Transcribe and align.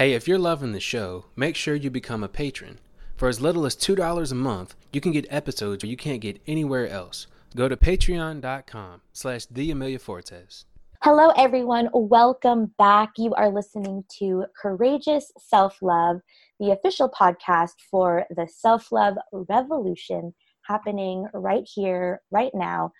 Hey, 0.00 0.14
if 0.14 0.26
you're 0.26 0.38
loving 0.38 0.72
the 0.72 0.80
show, 0.80 1.24
make 1.36 1.56
sure 1.56 1.74
you 1.74 1.90
become 1.90 2.22
a 2.22 2.28
patron. 2.28 2.78
For 3.16 3.28
as 3.28 3.40
little 3.40 3.66
as 3.66 3.76
$2 3.76 4.32
a 4.32 4.34
month, 4.34 4.74
you 4.92 5.00
can 5.00 5.12
get 5.12 5.26
episodes 5.30 5.84
where 5.84 5.90
you 5.90 5.96
can't 5.96 6.20
get 6.20 6.40
anywhere 6.46 6.88
else. 6.88 7.26
Go 7.54 7.68
to 7.68 7.76
patreon.com 7.76 9.02
slash 9.12 9.46
the 9.46 9.70
Amelia 9.70 9.98
Fortes. 9.98 10.64
Hello, 11.02 11.30
everyone. 11.36 11.88
Welcome 11.94 12.72
back. 12.78 13.12
You 13.16 13.32
are 13.34 13.50
listening 13.50 14.04
to 14.18 14.44
Courageous 14.60 15.32
Self 15.38 15.80
Love, 15.80 16.20
the 16.58 16.72
official 16.72 17.08
podcast 17.08 17.72
for 17.90 18.26
the 18.36 18.46
self 18.46 18.92
love 18.92 19.16
revolution 19.32 20.34
happening 20.70 21.26
right 21.34 21.68
here, 21.74 22.20
right 22.30 22.52
now. 22.54 22.92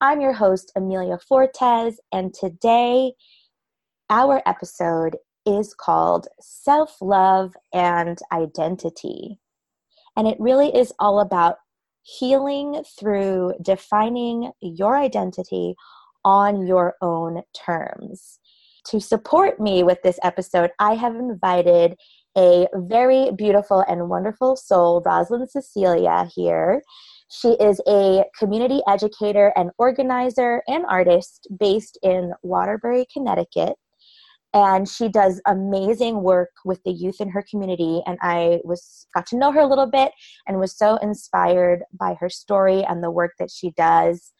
I'm 0.00 0.20
your 0.20 0.32
host, 0.32 0.72
Amelia 0.74 1.18
Fortes, 1.28 2.00
and 2.10 2.34
today 2.34 3.12
our 4.10 4.42
episode 4.44 5.16
is 5.46 5.72
called 5.72 6.26
Self 6.40 6.96
Love 7.00 7.52
and 7.72 8.18
Identity. 8.32 9.38
And 10.16 10.26
it 10.26 10.36
really 10.40 10.74
is 10.74 10.92
all 10.98 11.20
about 11.20 11.58
healing 12.02 12.82
through 12.98 13.52
defining 13.62 14.50
your 14.60 14.96
identity 14.96 15.76
on 16.24 16.66
your 16.66 16.94
own 17.00 17.42
terms. 17.54 18.40
To 18.86 19.00
support 19.00 19.60
me 19.60 19.84
with 19.84 20.02
this 20.02 20.18
episode, 20.24 20.72
I 20.80 20.94
have 20.94 21.14
invited 21.14 21.94
a 22.36 22.66
very 22.74 23.30
beautiful 23.32 23.84
and 23.86 24.08
wonderful 24.08 24.56
soul, 24.56 25.02
Rosalind 25.04 25.50
Cecilia, 25.50 26.28
here. 26.34 26.82
She 27.34 27.52
is 27.52 27.80
a 27.88 28.24
community 28.38 28.82
educator 28.86 29.54
and 29.56 29.70
organizer 29.78 30.62
and 30.68 30.84
artist 30.86 31.48
based 31.58 31.98
in 32.02 32.34
Waterbury, 32.42 33.06
Connecticut. 33.10 33.76
And 34.52 34.86
she 34.86 35.08
does 35.08 35.40
amazing 35.46 36.22
work 36.22 36.50
with 36.66 36.82
the 36.84 36.92
youth 36.92 37.22
in 37.22 37.30
her 37.30 37.42
community. 37.50 38.02
And 38.04 38.18
I 38.20 38.60
was 38.64 39.06
got 39.14 39.24
to 39.28 39.38
know 39.38 39.50
her 39.50 39.60
a 39.60 39.66
little 39.66 39.86
bit 39.86 40.12
and 40.46 40.58
was 40.58 40.76
so 40.76 40.96
inspired 40.96 41.84
by 41.98 42.16
her 42.20 42.28
story 42.28 42.84
and 42.84 43.02
the 43.02 43.10
work 43.10 43.32
that 43.38 43.50
she 43.50 43.70
does. 43.78 44.32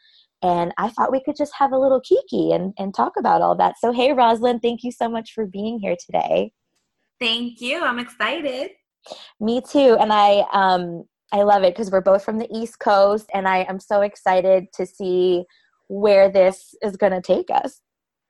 And 0.43 0.75
I 0.77 0.91
thought 0.91 1.13
we 1.13 1.23
could 1.25 1.37
just 1.37 1.55
have 1.59 1.73
a 1.73 1.79
little 1.79 2.03
kiki 2.03 2.53
and, 2.53 2.75
and 2.79 2.95
talk 2.95 3.15
about 3.19 3.41
all 3.41 3.57
that. 3.57 3.77
So, 3.79 3.91
hey, 3.91 4.13
Rosalind, 4.13 4.61
thank 4.61 4.83
you 4.83 4.93
so 4.93 5.09
much 5.09 5.33
for 5.33 5.47
being 5.47 5.79
here 5.79 5.97
today. 6.05 6.53
Thank 7.19 7.63
you. 7.63 7.83
I'm 7.83 7.99
excited. 7.99 8.73
Me 9.41 9.63
too. 9.63 9.97
And 9.99 10.13
I, 10.13 10.45
um, 10.53 11.05
I 11.33 11.43
love 11.43 11.63
it 11.63 11.75
because 11.75 11.91
we're 11.91 12.03
both 12.03 12.25
from 12.25 12.39
the 12.39 12.49
East 12.55 12.79
Coast, 12.79 13.31
and 13.33 13.49
I 13.49 13.65
am 13.69 13.81
so 13.81 14.03
excited 14.03 14.67
to 14.75 14.85
see 14.85 15.45
where 15.89 16.31
this 16.31 16.75
is 16.83 16.97
going 16.97 17.13
to 17.13 17.23
take 17.23 17.51
us. 17.51 17.81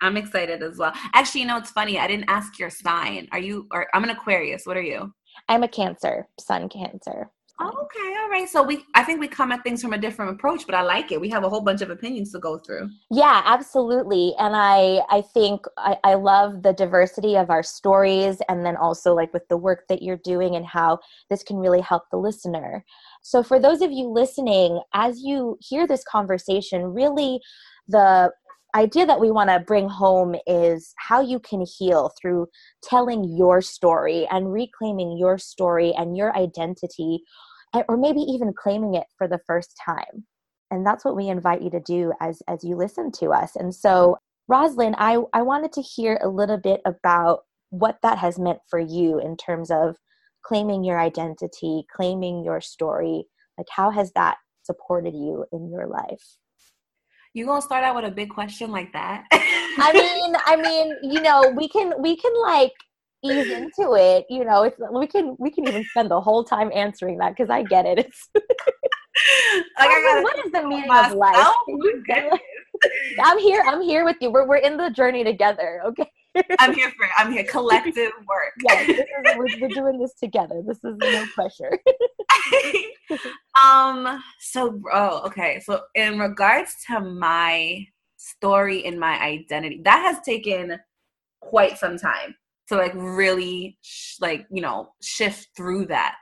I'm 0.01 0.17
excited 0.17 0.63
as 0.63 0.79
well. 0.79 0.93
Actually, 1.13 1.43
you 1.43 1.47
know, 1.49 1.59
it's 1.59 1.71
funny. 1.71 1.99
I 1.99 2.07
didn't 2.07 2.29
ask 2.29 2.59
your 2.59 2.71
sign. 2.71 3.29
Are 3.33 3.39
you, 3.39 3.67
or 3.73 3.89
I'm 3.95 4.05
an 4.05 4.11
Aquarius. 4.11 4.67
What 4.67 4.77
are 4.77 4.83
you? 4.83 5.13
I'm 5.49 5.63
a 5.63 5.69
Cancer, 5.69 6.29
Sun 6.39 6.69
Cancer. 6.69 7.31
Oh, 7.61 7.71
okay. 7.85 8.17
All 8.21 8.29
right. 8.29 8.49
So 8.49 8.63
we, 8.63 8.85
I 8.95 9.05
think 9.05 9.21
we 9.21 9.29
come 9.29 9.53
at 9.53 9.63
things 9.63 9.83
from 9.83 9.93
a 9.93 9.99
different 9.99 10.33
approach, 10.33 10.65
but 10.67 10.75
I 10.75 10.83
like 10.83 11.13
it. 11.13 11.21
We 11.21 11.29
have 11.31 11.45
a 11.45 11.49
whole 11.49 11.61
bunch 11.61 11.81
of 11.81 11.91
opinions 11.91 12.33
to 12.33 12.41
go 12.41 12.59
through. 12.59 12.91
Yeah, 13.11 13.43
absolutely. 13.45 14.35
And 14.39 14.57
I, 14.57 15.03
I 15.11 15.21
think 15.21 15.67
I, 15.77 15.97
I 16.03 16.15
love 16.15 16.63
the 16.63 16.73
diversity 16.73 17.37
of 17.37 17.51
our 17.51 17.63
stories, 17.63 18.39
and 18.49 18.65
then 18.65 18.77
also 18.77 19.15
like 19.15 19.33
with 19.33 19.47
the 19.49 19.57
work 19.57 19.87
that 19.89 20.03
you're 20.03 20.17
doing 20.17 20.57
and 20.57 20.67
how 20.67 20.99
this 21.31 21.43
can 21.43 21.59
really 21.59 21.81
help 21.81 22.05
the 22.11 22.17
listener. 22.17 22.85
So, 23.23 23.43
for 23.43 23.61
those 23.61 23.83
of 23.83 23.93
you 23.93 24.09
listening, 24.09 24.81
as 24.95 25.21
you 25.21 25.59
hear 25.61 25.87
this 25.87 26.05
conversation, 26.05 26.85
really 26.87 27.41
the 27.87 28.33
idea 28.75 29.07
that 29.07 29.21
we 29.21 29.31
want 29.31 29.51
to 29.51 29.61
bring 29.61 29.89
home 29.89 30.35
is 30.47 30.95
how 30.97 31.21
you 31.21 31.39
can 31.39 31.65
heal 31.79 32.13
through 32.21 32.47
telling 32.83 33.25
your 33.37 33.61
story 33.61 34.27
and 34.31 34.53
reclaiming 34.53 35.17
your 35.19 35.39
story 35.39 35.93
and 35.97 36.17
your 36.17 36.37
identity 36.37 37.23
or 37.89 37.97
maybe 37.97 38.21
even 38.21 38.53
claiming 38.53 38.95
it 38.95 39.07
for 39.17 39.27
the 39.29 39.41
first 39.47 39.79
time. 39.85 40.27
And 40.71 40.87
that's 40.87 41.05
what 41.05 41.17
we 41.17 41.29
invite 41.29 41.63
you 41.63 41.71
to 41.71 41.81
do 41.81 42.13
as 42.21 42.43
as 42.49 42.65
you 42.65 42.77
listen 42.77 43.11
to 43.13 43.31
us. 43.31 43.57
And 43.57 43.75
so 43.75 44.17
Rosalind 44.49 44.97
i 44.99 45.19
i 45.33 45.43
wanted 45.43 45.73
to 45.73 45.83
hear 45.83 46.19
a 46.23 46.29
little 46.29 46.59
bit 46.59 46.81
about 46.85 47.41
what 47.71 47.99
that 48.03 48.19
has 48.19 48.39
meant 48.39 48.59
for 48.69 48.79
you 48.79 49.19
in 49.19 49.37
terms 49.37 49.71
of 49.71 49.97
claiming 50.45 50.83
your 50.85 50.99
identity 50.99 51.85
claiming 51.95 52.45
your 52.45 52.61
story. 52.61 53.25
Like 53.59 53.69
how 53.71 53.91
has 53.91 54.13
that 54.13 54.39
supported 54.65 55.15
you 55.15 55.45
in 55.53 55.71
your 55.71 55.87
life 55.87 56.37
You 57.35 57.47
gonna 57.47 57.63
start 57.63 57.83
out 57.83 57.97
with 57.97 58.05
a 58.05 58.11
big 58.11 58.31
question 58.31 58.71
like 58.71 58.93
that? 58.93 59.25
I 59.33 59.93
mean, 59.93 60.35
I 60.45 60.57
mean, 60.57 60.95
you 61.03 61.23
know, 61.23 61.53
we 61.57 61.69
can 61.69 61.95
we 62.01 62.17
can 62.17 62.33
like 62.43 62.73
ease 63.25 63.51
into 63.51 63.95
it. 63.95 64.27
You 64.29 64.45
know, 64.45 64.65
it's 64.65 64.77
we 64.93 65.07
can 65.07 65.37
we 65.39 65.51
can 65.51 65.67
even 65.67 65.85
spend 65.91 66.11
the 66.11 66.21
whole 66.21 66.45
time 66.45 66.71
answering 66.75 67.19
that 67.19 67.35
because 67.37 67.49
I 67.49 67.63
get 67.63 67.87
it. 67.87 67.99
It's 68.01 68.29
Like, 69.79 70.25
what 70.25 70.45
is 70.45 70.53
the 70.53 70.63
meaning 70.67 70.89
myself. 70.89 71.13
of 71.13 71.19
life? 71.19 71.55
I'm 73.23 73.39
here. 73.39 73.63
I'm 73.67 73.81
here 73.83 74.05
with 74.05 74.17
you. 74.21 74.31
We're 74.31 74.47
we're 74.47 74.57
in 74.57 74.77
the 74.77 74.91
journey 74.91 75.25
together. 75.25 75.83
Okay. 75.87 76.11
I'm 76.59 76.75
here 76.75 76.91
for 76.97 77.05
it. 77.05 77.11
I'm 77.17 77.33
here. 77.33 77.45
Collective 77.45 78.13
work. 78.27 78.53
Yes, 78.69 78.89
is, 78.89 79.37
we're, 79.37 79.47
we're 79.61 79.69
doing 79.69 79.99
this 79.99 80.15
together. 80.15 80.63
This 80.67 80.79
is 80.85 80.97
no 80.99 81.27
pressure. 81.35 81.79
um. 83.61 84.23
So, 84.41 84.81
oh, 84.93 85.23
okay. 85.27 85.61
So, 85.61 85.83
in 85.95 86.19
regards 86.19 86.75
to 86.89 87.01
my 87.01 87.87
story 88.17 88.85
and 88.87 88.99
my 88.99 89.21
identity, 89.21 89.81
that 89.85 90.03
has 90.03 90.25
taken 90.25 90.79
quite 91.41 91.79
some 91.79 91.99
time 91.99 92.35
to 92.69 92.77
like 92.77 92.93
really, 92.95 93.79
sh- 93.83 94.17
like 94.21 94.47
you 94.51 94.63
know, 94.63 94.93
shift 95.03 95.49
through 95.57 95.87
that. 95.87 96.17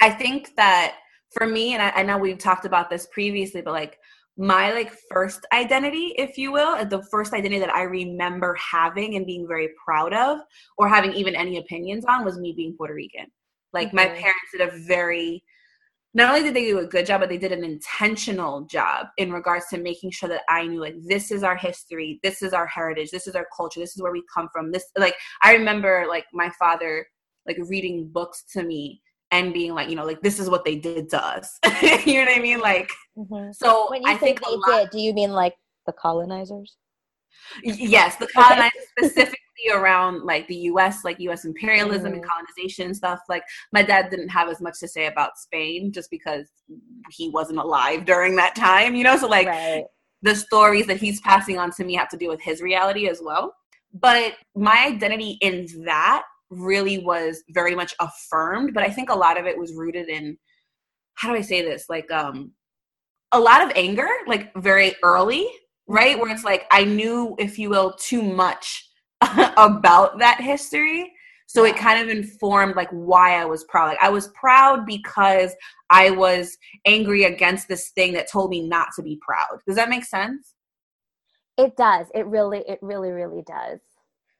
I 0.00 0.10
think 0.10 0.54
that 0.56 0.96
for 1.32 1.46
me, 1.46 1.74
and 1.74 1.82
I, 1.82 1.90
I 1.96 2.02
know 2.02 2.18
we've 2.18 2.38
talked 2.38 2.64
about 2.64 2.90
this 2.90 3.06
previously, 3.12 3.60
but 3.60 3.72
like 3.72 3.98
my 4.38 4.72
like 4.72 4.92
first 5.10 5.44
identity, 5.52 6.14
if 6.16 6.38
you 6.38 6.52
will, 6.52 6.84
the 6.86 7.02
first 7.10 7.32
identity 7.32 7.58
that 7.58 7.74
I 7.74 7.82
remember 7.82 8.54
having 8.54 9.16
and 9.16 9.26
being 9.26 9.46
very 9.48 9.70
proud 9.84 10.14
of, 10.14 10.38
or 10.78 10.88
having 10.88 11.12
even 11.14 11.34
any 11.34 11.58
opinions 11.58 12.04
on, 12.04 12.24
was 12.24 12.38
me 12.38 12.52
being 12.56 12.74
Puerto 12.76 12.94
Rican. 12.94 13.26
Like 13.72 13.92
my 13.92 14.06
Mhm. 14.06 14.14
parents 14.14 14.50
did 14.52 14.60
a 14.62 14.70
very 14.86 15.44
not 16.14 16.30
only 16.30 16.42
did 16.42 16.54
they 16.54 16.64
do 16.64 16.78
a 16.78 16.86
good 16.86 17.04
job, 17.04 17.20
but 17.20 17.28
they 17.28 17.36
did 17.36 17.52
an 17.52 17.62
intentional 17.62 18.62
job 18.62 19.08
in 19.18 19.30
regards 19.30 19.66
to 19.68 19.78
making 19.78 20.10
sure 20.10 20.28
that 20.28 20.42
I 20.48 20.66
knew 20.66 20.80
like 20.80 20.96
this 21.02 21.30
is 21.30 21.42
our 21.42 21.56
history, 21.56 22.18
this 22.22 22.40
is 22.42 22.54
our 22.54 22.66
heritage, 22.66 23.10
this 23.10 23.26
is 23.26 23.34
our 23.34 23.46
culture, 23.54 23.78
this 23.78 23.94
is 23.94 24.02
where 24.02 24.12
we 24.12 24.22
come 24.34 24.48
from. 24.52 24.72
This 24.72 24.84
like 24.96 25.14
I 25.42 25.52
remember 25.54 26.06
like 26.08 26.24
my 26.32 26.50
father 26.58 27.06
like 27.46 27.58
reading 27.68 28.08
books 28.08 28.44
to 28.54 28.62
me 28.62 29.02
and 29.30 29.52
being 29.52 29.74
like, 29.74 29.88
you 29.90 29.96
know, 29.96 30.04
like 30.04 30.20
this 30.22 30.38
is 30.38 30.48
what 30.48 30.64
they 30.64 30.76
did 30.76 31.10
to 31.10 31.24
us. 31.24 31.58
you 32.06 32.14
know 32.24 32.30
what 32.30 32.36
I 32.38 32.40
mean? 32.40 32.60
Like 32.60 32.90
Mhm. 33.16 33.54
so 33.54 33.90
When 33.90 34.02
you 34.02 34.08
I 34.08 34.14
say 34.14 34.20
think 34.20 34.40
they 34.40 34.54
lot, 34.54 34.82
did, 34.82 34.90
do 34.90 35.00
you 35.00 35.12
mean 35.12 35.32
like 35.32 35.54
the 35.86 35.92
colonizers? 35.92 36.76
yes, 37.62 38.16
the 38.16 38.26
colonizers 38.28 38.70
specifically 38.96 39.36
around 39.72 40.22
like 40.24 40.46
the 40.48 40.56
US, 40.72 41.04
like 41.04 41.18
US 41.20 41.44
imperialism 41.44 42.12
and 42.14 42.22
Mhm. 42.22 42.28
colonization 42.28 42.86
and 42.86 42.96
stuff. 42.96 43.20
Like 43.28 43.42
my 43.72 43.82
dad 43.82 44.10
didn't 44.10 44.28
have 44.28 44.48
as 44.48 44.60
much 44.60 44.78
to 44.80 44.88
say 44.88 45.06
about 45.06 45.36
Spain 45.38 45.92
just 45.92 46.10
because 46.10 46.48
he 47.10 47.28
wasn't 47.30 47.58
alive 47.58 48.04
during 48.04 48.36
that 48.36 48.54
time, 48.54 48.94
you 48.94 49.04
know? 49.04 49.16
So 49.16 49.26
like 49.28 49.48
right. 49.48 49.84
the 50.22 50.34
stories 50.34 50.86
that 50.86 50.96
he's 50.98 51.20
passing 51.20 51.58
on 51.58 51.70
to 51.72 51.84
me 51.84 51.94
have 51.94 52.08
to 52.10 52.16
do 52.16 52.28
with 52.28 52.40
his 52.40 52.60
reality 52.62 53.08
as 53.08 53.20
well. 53.22 53.54
But 53.92 54.34
my 54.54 54.86
identity 54.86 55.38
in 55.40 55.66
that 55.84 56.24
really 56.50 56.98
was 56.98 57.42
very 57.50 57.74
much 57.74 57.94
affirmed, 58.00 58.72
but 58.74 58.82
I 58.82 58.90
think 58.90 59.10
a 59.10 59.18
lot 59.18 59.38
of 59.38 59.46
it 59.46 59.58
was 59.58 59.74
rooted 59.74 60.08
in 60.08 60.38
how 61.14 61.30
do 61.30 61.36
I 61.36 61.42
say 61.42 61.62
this? 61.62 61.86
Like 61.88 62.10
um 62.10 62.52
a 63.32 63.40
lot 63.40 63.62
of 63.62 63.72
anger, 63.76 64.08
like 64.26 64.54
very 64.54 64.94
early, 65.02 65.46
right? 65.86 66.18
Where 66.18 66.32
it's 66.32 66.44
like 66.44 66.66
I 66.70 66.84
knew, 66.84 67.34
if 67.38 67.58
you 67.58 67.70
will, 67.70 67.94
too 67.98 68.22
much 68.22 68.88
about 69.20 70.18
that 70.18 70.40
history. 70.40 71.12
So 71.46 71.64
it 71.64 71.76
kind 71.76 72.00
of 72.00 72.14
informed 72.14 72.76
like 72.76 72.90
why 72.90 73.40
I 73.40 73.46
was 73.46 73.64
proud. 73.64 73.88
Like 73.88 74.02
I 74.02 74.10
was 74.10 74.28
proud 74.28 74.84
because 74.84 75.54
I 75.90 76.10
was 76.10 76.56
angry 76.84 77.24
against 77.24 77.68
this 77.68 77.88
thing 77.90 78.12
that 78.12 78.30
told 78.30 78.50
me 78.50 78.60
not 78.60 78.88
to 78.96 79.02
be 79.02 79.18
proud. 79.22 79.60
Does 79.66 79.76
that 79.76 79.88
make 79.88 80.04
sense? 80.04 80.54
It 81.56 81.76
does. 81.76 82.06
It 82.14 82.26
really, 82.26 82.62
it 82.68 82.78
really, 82.82 83.10
really 83.10 83.42
does. 83.42 83.80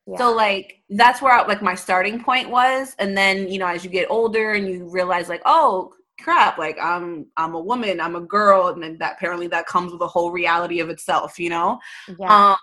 Yeah. 0.08 0.16
So 0.18 0.32
like 0.34 0.82
that's 0.90 1.20
where 1.20 1.36
like 1.46 1.62
my 1.62 1.74
starting 1.74 2.22
point 2.22 2.50
was, 2.50 2.94
and 2.98 3.16
then 3.16 3.48
you 3.48 3.58
know 3.58 3.66
as 3.66 3.84
you 3.84 3.90
get 3.90 4.10
older 4.10 4.52
and 4.52 4.66
you 4.68 4.88
realize 4.90 5.28
like 5.28 5.42
oh 5.44 5.92
crap 6.20 6.58
like 6.58 6.76
I'm 6.82 7.26
I'm 7.36 7.54
a 7.54 7.60
woman 7.60 8.00
I'm 8.00 8.16
a 8.16 8.20
girl 8.20 8.68
and 8.68 8.82
then 8.82 8.98
that 8.98 9.14
apparently 9.16 9.46
that 9.48 9.66
comes 9.66 9.92
with 9.92 10.00
a 10.00 10.06
whole 10.08 10.32
reality 10.32 10.80
of 10.80 10.90
itself 10.90 11.38
you 11.38 11.48
know 11.48 11.78
yeah. 12.18 12.50
um 12.50 12.56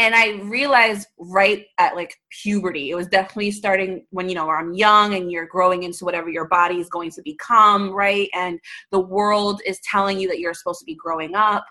and 0.00 0.14
I 0.14 0.40
realized 0.44 1.08
right 1.18 1.66
at 1.76 1.94
like 1.94 2.16
puberty, 2.30 2.88
it 2.88 2.94
was 2.94 3.06
definitely 3.06 3.50
starting 3.50 4.06
when 4.08 4.30
you 4.30 4.34
know 4.34 4.48
I'm 4.48 4.72
young 4.72 5.12
and 5.12 5.30
you're 5.30 5.46
growing 5.46 5.82
into 5.82 6.06
whatever 6.06 6.30
your 6.30 6.48
body 6.48 6.80
is 6.80 6.88
going 6.88 7.10
to 7.10 7.22
become, 7.22 7.90
right? 7.90 8.30
And 8.32 8.58
the 8.92 9.00
world 9.00 9.60
is 9.66 9.78
telling 9.80 10.18
you 10.18 10.26
that 10.28 10.40
you're 10.40 10.54
supposed 10.54 10.80
to 10.80 10.86
be 10.86 10.94
growing 10.94 11.34
up. 11.34 11.66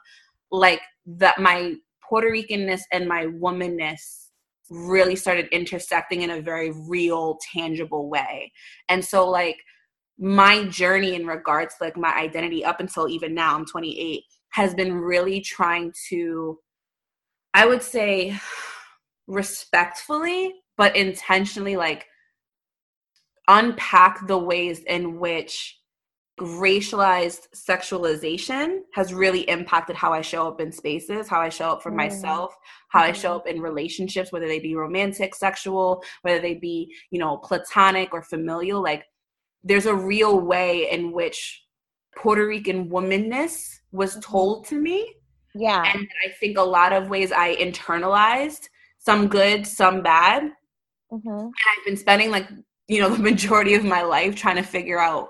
Like 0.51 0.81
that, 1.07 1.39
my 1.39 1.73
Puerto 2.07 2.29
Ricanness 2.29 2.81
and 2.91 3.07
my 3.07 3.25
womanness 3.25 4.28
really 4.69 5.15
started 5.15 5.47
intersecting 5.51 6.21
in 6.21 6.31
a 6.31 6.41
very 6.41 6.71
real, 6.87 7.37
tangible 7.53 8.09
way. 8.09 8.51
And 8.87 9.03
so, 9.03 9.29
like, 9.29 9.57
my 10.17 10.65
journey 10.65 11.15
in 11.15 11.25
regards 11.25 11.75
to 11.75 11.85
like 11.85 11.97
my 11.97 12.13
identity 12.13 12.63
up 12.65 12.81
until 12.81 13.07
even 13.07 13.33
now, 13.33 13.55
I'm 13.55 13.65
28, 13.65 14.21
has 14.49 14.73
been 14.73 14.93
really 14.93 15.39
trying 15.41 15.93
to, 16.09 16.59
I 17.53 17.65
would 17.65 17.81
say, 17.81 18.37
respectfully, 19.27 20.53
but 20.77 20.95
intentionally, 20.95 21.77
like, 21.77 22.05
unpack 23.47 24.27
the 24.27 24.37
ways 24.37 24.79
in 24.83 25.19
which 25.19 25.78
racialized 26.39 27.47
sexualization 27.55 28.79
has 28.93 29.13
really 29.13 29.41
impacted 29.49 29.95
how 29.95 30.13
I 30.13 30.21
show 30.21 30.47
up 30.47 30.59
in 30.61 30.71
spaces, 30.71 31.27
how 31.27 31.39
I 31.39 31.49
show 31.49 31.69
up 31.69 31.83
for 31.83 31.91
mm. 31.91 31.95
myself, 31.97 32.55
how 32.89 33.01
mm-hmm. 33.01 33.09
I 33.09 33.13
show 33.13 33.29
mm-hmm. 33.29 33.37
up 33.37 33.47
in 33.47 33.61
relationships, 33.61 34.31
whether 34.31 34.47
they 34.47 34.59
be 34.59 34.75
romantic, 34.75 35.35
sexual, 35.35 36.03
whether 36.21 36.39
they 36.39 36.55
be, 36.55 36.93
you 37.11 37.19
know, 37.19 37.37
platonic 37.37 38.13
or 38.13 38.21
familial. 38.21 38.81
Like, 38.81 39.05
there's 39.63 39.85
a 39.85 39.95
real 39.95 40.39
way 40.39 40.89
in 40.91 41.11
which 41.11 41.63
Puerto 42.15 42.47
Rican 42.47 42.89
womanness 42.89 43.79
was 43.91 44.11
mm-hmm. 44.11 44.31
told 44.31 44.65
to 44.67 44.75
me. 44.75 45.13
Yeah. 45.55 45.83
And 45.85 46.07
I 46.25 46.31
think 46.39 46.57
a 46.57 46.63
lot 46.63 46.93
of 46.93 47.09
ways 47.09 47.31
I 47.31 47.55
internalized, 47.55 48.69
some 48.97 49.27
good, 49.27 49.65
some 49.65 50.01
bad. 50.01 50.43
Mm-hmm. 51.11 51.29
And 51.29 51.53
I've 51.53 51.85
been 51.85 51.97
spending 51.97 52.31
like, 52.31 52.47
you 52.87 53.01
know, 53.01 53.09
the 53.15 53.23
majority 53.23 53.75
of 53.75 53.83
my 53.83 54.01
life 54.01 54.35
trying 54.35 54.57
to 54.57 54.63
figure 54.63 54.99
out 54.99 55.29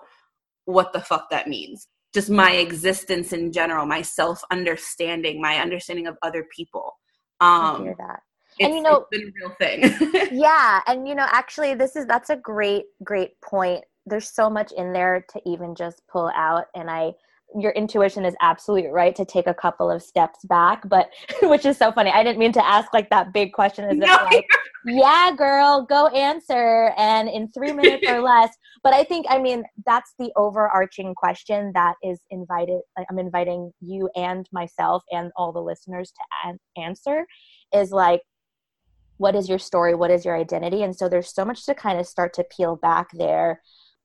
what 0.70 0.94
the 0.94 1.02
fuck 1.02 1.30
that 1.30 1.48
means. 1.48 1.88
Just 2.14 2.30
my 2.30 2.54
existence 2.54 3.34
in 3.34 3.52
general, 3.52 3.86
my 3.86 4.02
self 4.02 4.42
understanding, 4.52 5.42
my 5.42 5.58
understanding 5.58 6.08
of 6.08 6.18
other 6.22 6.46
people. 6.56 6.94
Um, 7.40 7.50
I 7.50 7.78
hear 7.84 7.96
that. 8.00 8.20
and 8.60 8.74
you 8.74 8.82
know, 8.82 9.06
been 9.12 9.22
a 9.22 9.32
real 9.40 9.56
thing. 9.60 10.30
yeah, 10.32 10.82
and 10.88 11.08
you 11.08 11.16
know, 11.16 11.28
actually, 11.30 11.76
this 11.76 11.96
is 11.96 12.06
that's 12.08 12.30
a 12.30 12.36
great, 12.36 12.86
great 13.04 13.40
point. 13.42 13.84
There's 14.06 14.30
so 14.30 14.50
much 14.50 14.72
in 14.72 14.92
there 14.92 15.24
to 15.30 15.42
even 15.46 15.76
just 15.76 16.02
pull 16.12 16.32
out, 16.36 16.66
and 16.76 16.90
I 16.90 17.14
your 17.58 17.72
intuition 17.72 18.26
is 18.26 18.36
absolutely 18.42 18.90
right 18.90 19.16
to 19.16 19.26
take 19.26 19.48
a 19.48 19.54
couple 19.54 19.90
of 19.90 20.04
steps 20.04 20.40
back 20.46 20.88
but 20.88 21.10
which 21.44 21.66
is 21.66 21.78
so 21.78 21.92
funny. 21.92 22.12
I 22.12 22.24
didn't 22.24 22.40
mean 22.40 22.52
to 22.54 22.66
ask 22.66 22.94
like 22.94 23.10
that 23.10 23.34
big 23.34 23.54
question 23.54 23.86
as 23.86 23.98
no, 23.98 24.06
if 24.06 24.22
like 24.34 24.46
yeah 24.86 25.32
girl 25.36 25.86
go 25.90 26.08
answer 26.08 26.94
and 26.98 27.28
in 27.28 27.50
three 27.52 27.74
minutes 27.74 28.08
or 28.08 28.22
less. 28.24 28.56
But 28.84 28.94
i 28.94 29.04
think 29.04 29.26
i 29.30 29.40
mean 29.40 29.64
that's 29.86 30.14
the 30.20 30.32
overarching 30.36 31.14
question 31.16 31.72
that 31.74 31.96
is 32.04 32.20
invited 32.30 32.82
i'm 33.10 33.20
inviting 33.20 33.72
you 33.82 34.10
and 34.16 34.48
myself 34.52 35.04
and 35.12 35.32
all 35.36 35.52
the 35.52 35.62
listeners 35.62 36.12
to 36.12 36.50
an- 36.50 36.60
answer 36.78 37.26
is 37.74 37.92
like 37.92 38.22
what 39.20 39.36
is 39.36 39.50
your 39.50 39.60
story? 39.60 39.94
What 39.96 40.12
is 40.12 40.24
your 40.24 40.38
identity? 40.38 40.82
And 40.82 40.96
so 40.96 41.10
there's 41.10 41.34
so 41.34 41.44
much 41.44 41.66
to 41.66 41.76
kind 41.76 42.00
of 42.00 42.08
start 42.08 42.34
to 42.36 42.46
peel 42.46 42.78
back 42.78 43.10
there 43.14 43.62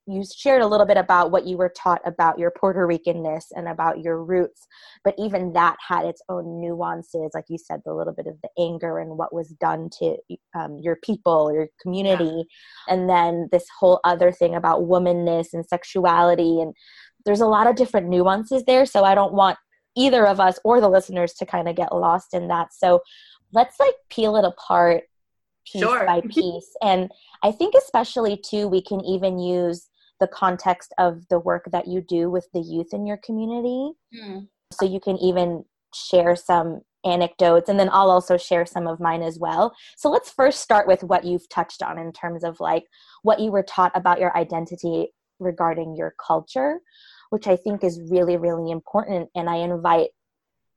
you 0.07 0.23
shared 0.37 0.61
a 0.61 0.67
little 0.67 0.87
bit 0.87 0.97
about 0.97 1.31
what 1.31 1.47
you 1.47 1.57
were 1.57 1.73
taught 1.75 2.03
about 2.05 2.39
your 2.39 2.51
Puerto 2.51 2.87
Ricanness 2.87 3.45
and 3.55 3.69
about 3.69 4.01
your 4.01 4.23
roots, 4.23 4.67
but 5.03 5.15
even 5.19 5.53
that 5.55 5.77
had 5.87 6.05
its 6.05 6.21
own 6.29 6.61
nuances. 6.61 7.31
Like 7.35 7.47
you 7.49 7.59
said, 7.59 7.81
the 7.85 7.95
little 7.95 8.13
bit 8.13 8.27
of 8.27 8.37
the 8.43 8.51
anger 8.63 8.99
and 8.99 9.17
what 9.17 9.33
was 9.33 9.49
done 9.61 9.89
to 10.01 10.17
um, 10.55 10.79
your 10.83 10.97
people, 10.97 11.53
your 11.53 11.69
community, 11.81 12.25
yeah. 12.25 12.95
and 12.95 13.09
then 13.09 13.49
this 13.51 13.65
whole 13.79 14.01
other 14.05 14.31
thing 14.31 14.55
about 14.55 14.83
womanness 14.83 15.49
and 15.55 15.65
sexuality. 15.65 16.61
And 16.61 16.75
there's 17.25 17.41
a 17.41 17.47
lot 17.47 17.67
of 17.67 17.77
different 17.77 18.09
nuances 18.09 18.65
there. 18.65 18.85
So 18.85 19.05
I 19.05 19.15
don't 19.15 19.33
want 19.33 19.59
either 19.97 20.27
of 20.27 20.39
us 20.39 20.59
or 20.65 20.81
the 20.81 20.89
listeners 20.89 21.33
to 21.35 21.47
kind 21.47 21.69
of 21.69 21.77
get 21.77 21.95
lost 21.95 22.35
in 22.35 22.49
that. 22.49 22.75
So 22.75 23.01
let's 23.53 23.81
like 23.81 23.95
peel 24.11 24.37
it 24.37 24.45
apart 24.45 25.05
piece 25.67 25.83
sure. 25.83 26.05
by 26.05 26.21
piece. 26.29 26.77
and 26.83 27.11
I 27.43 27.53
think, 27.53 27.75
especially 27.75 28.37
too, 28.37 28.69
we 28.69 28.83
can 28.83 29.03
even 29.05 29.39
use 29.39 29.89
the 30.21 30.29
context 30.29 30.93
of 30.99 31.27
the 31.29 31.39
work 31.39 31.65
that 31.73 31.89
you 31.89 32.01
do 32.01 32.31
with 32.31 32.49
the 32.53 32.61
youth 32.61 32.93
in 32.93 33.07
your 33.07 33.19
community. 33.19 33.93
Mm. 34.15 34.49
So 34.73 34.85
you 34.85 35.01
can 35.01 35.19
even 35.19 35.65
share 35.95 36.37
some 36.37 36.83
anecdotes 37.05 37.69
and 37.69 37.79
then 37.79 37.91
I'll 37.93 38.11
also 38.11 38.37
share 38.37 38.65
some 38.65 38.87
of 38.87 39.01
mine 39.01 39.23
as 39.23 39.39
well. 39.39 39.75
So 39.97 40.11
let's 40.11 40.31
first 40.31 40.61
start 40.61 40.87
with 40.87 41.03
what 41.03 41.25
you've 41.25 41.49
touched 41.49 41.83
on 41.83 41.99
in 41.99 42.13
terms 42.13 42.45
of 42.45 42.61
like 42.61 42.85
what 43.23 43.41
you 43.41 43.51
were 43.51 43.63
taught 43.63 43.93
about 43.95 44.21
your 44.21 44.37
identity 44.37 45.09
regarding 45.39 45.97
your 45.97 46.15
culture, 46.25 46.79
which 47.31 47.47
I 47.47 47.57
think 47.57 47.85
is 47.85 48.01
really 48.11 48.37
really 48.37 48.71
important 48.71 49.29
and 49.35 49.51
I 49.51 49.57
invite 49.57 50.11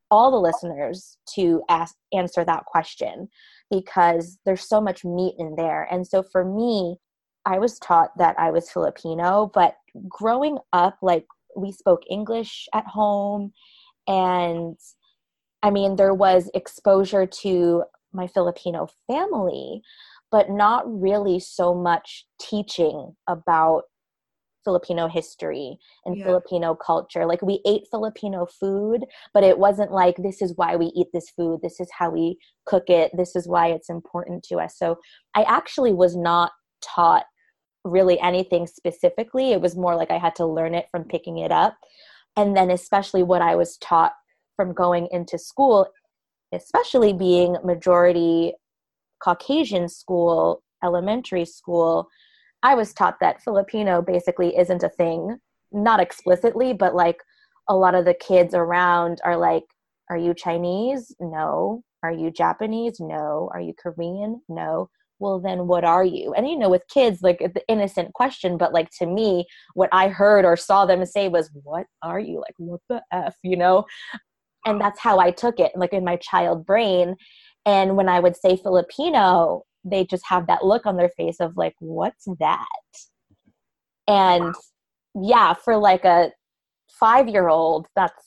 all 0.10 0.32
the 0.32 0.38
listeners 0.38 1.18
to 1.36 1.62
ask 1.70 1.96
answer 2.14 2.44
that 2.46 2.66
question 2.66 3.30
because 3.70 4.38
there's 4.46 4.68
so 4.68 4.80
much 4.80 5.04
meat 5.04 5.36
in 5.38 5.56
there. 5.56 5.88
And 5.92 6.08
so 6.08 6.24
for 6.24 6.46
me, 6.46 6.98
I 7.48 7.60
was 7.60 7.80
taught 7.80 8.10
that 8.18 8.38
I 8.38 8.52
was 8.52 8.70
Filipino, 8.70 9.50
but 9.54 9.76
growing 10.10 10.58
up, 10.74 10.98
like 11.02 11.26
we 11.56 11.72
spoke 11.72 12.02
English 12.10 12.68
at 12.74 12.86
home, 12.86 13.54
and 14.06 14.78
I 15.64 15.72
mean, 15.72 15.96
there 15.96 16.14
was 16.14 16.52
exposure 16.54 17.26
to 17.26 17.84
my 18.12 18.28
Filipino 18.28 18.90
family, 19.08 19.82
but 20.30 20.50
not 20.50 20.84
really 20.88 21.40
so 21.40 21.74
much 21.74 22.26
teaching 22.40 23.16
about 23.28 23.84
Filipino 24.66 25.08
history 25.08 25.78
and 26.06 26.18
yeah. 26.18 26.26
Filipino 26.26 26.76
culture. 26.76 27.26
Like 27.26 27.42
we 27.42 27.62
ate 27.66 27.84
Filipino 27.90 28.46
food, 28.46 29.06
but 29.34 29.46
it 29.46 29.58
wasn't 29.58 29.94
like 29.94 30.18
this 30.18 30.42
is 30.42 30.52
why 30.58 30.76
we 30.76 30.88
eat 30.88 31.08
this 31.14 31.30
food, 31.30 31.62
this 31.64 31.80
is 31.80 31.90
how 31.98 32.10
we 32.10 32.38
cook 32.66 32.90
it, 32.90 33.12
this 33.16 33.38
is 33.38 33.48
why 33.48 33.68
it's 33.68 33.90
important 33.90 34.44
to 34.50 34.58
us. 34.58 34.78
So 34.78 34.98
I 35.34 35.44
actually 35.44 35.94
was 35.94 36.18
not 36.18 36.52
taught 36.82 37.24
really 37.88 38.20
anything 38.20 38.68
specifically. 38.68 39.52
It 39.52 39.62
was 39.62 39.76
more 39.76 39.96
like 39.96 40.12
I 40.12 40.18
had 40.18 40.36
to 40.36 40.46
learn 40.46 40.76
it 40.76 40.88
from 40.92 41.04
picking 41.04 41.40
it 41.40 41.52
up. 41.52 41.78
And 42.36 42.56
then, 42.56 42.70
especially 42.70 43.24
what 43.24 43.42
I 43.42 43.56
was 43.56 43.78
taught 43.78 44.14
from 44.56 44.74
going 44.74 45.08
into 45.12 45.38
school, 45.38 45.88
especially 46.54 47.14
being 47.14 47.58
majority 47.64 48.54
Caucasian 49.24 49.90
school, 49.90 50.62
elementary 50.84 51.46
school, 51.46 52.08
I 52.62 52.76
was 52.76 52.94
taught 52.94 53.18
that 53.22 53.42
Filipino 53.42 54.02
basically 54.02 54.56
isn't 54.58 54.84
a 54.84 54.90
thing, 54.90 55.38
not 55.72 56.00
explicitly, 56.00 56.74
but 56.74 56.96
like 56.96 57.18
a 57.68 57.76
lot 57.76 57.96
of 57.96 58.06
the 58.06 58.14
kids 58.14 58.54
around 58.54 59.20
are 59.24 59.38
like, 59.38 59.64
Are 60.10 60.18
you 60.18 60.34
Chinese? 60.34 61.16
No. 61.20 61.84
Are 62.04 62.12
you 62.12 62.30
Japanese? 62.30 63.00
No. 63.00 63.50
Are 63.54 63.62
you 63.62 63.74
Korean? 63.82 64.42
No 64.48 64.90
well 65.20 65.40
then 65.40 65.68
what 65.68 65.84
are 65.84 66.06
you? 66.06 66.34
And 66.34 66.48
you 66.48 66.58
know 66.58 66.70
with 66.70 66.88
kids 66.90 67.22
like 67.22 67.40
the 67.40 67.64
innocent 67.68 68.14
question 68.14 68.58
but 68.58 68.74
like 68.74 68.90
to 69.00 69.06
me 69.06 69.46
what 69.74 69.90
i 69.92 70.08
heard 70.08 70.46
or 70.46 70.56
saw 70.56 70.86
them 70.86 71.06
say 71.06 71.28
was 71.28 71.50
what 71.64 71.86
are 72.02 72.20
you? 72.20 72.40
Like 72.40 72.56
what 72.58 72.82
the 72.90 73.02
f? 73.12 73.36
You 73.44 73.58
know? 73.58 73.86
And 74.66 74.82
that's 74.82 75.00
how 75.00 75.20
i 75.20 75.32
took 75.32 75.60
it 75.60 75.72
like 75.76 75.94
in 75.94 76.04
my 76.04 76.18
child 76.18 76.66
brain. 76.66 77.16
And 77.66 77.96
when 77.98 78.10
i 78.10 78.20
would 78.20 78.36
say 78.36 78.58
filipino 78.58 79.64
they 79.84 80.06
just 80.06 80.26
have 80.28 80.48
that 80.48 80.66
look 80.66 80.86
on 80.86 80.98
their 80.98 81.10
face 81.10 81.38
of 81.40 81.56
like 81.56 81.76
what's 81.80 82.26
that? 82.40 82.66
And 84.08 84.54
yeah 85.16 85.54
for 85.54 85.78
like 85.78 86.06
a 86.06 86.32
five 87.00 87.28
year 87.28 87.50
old 87.50 87.88
that's 87.96 88.27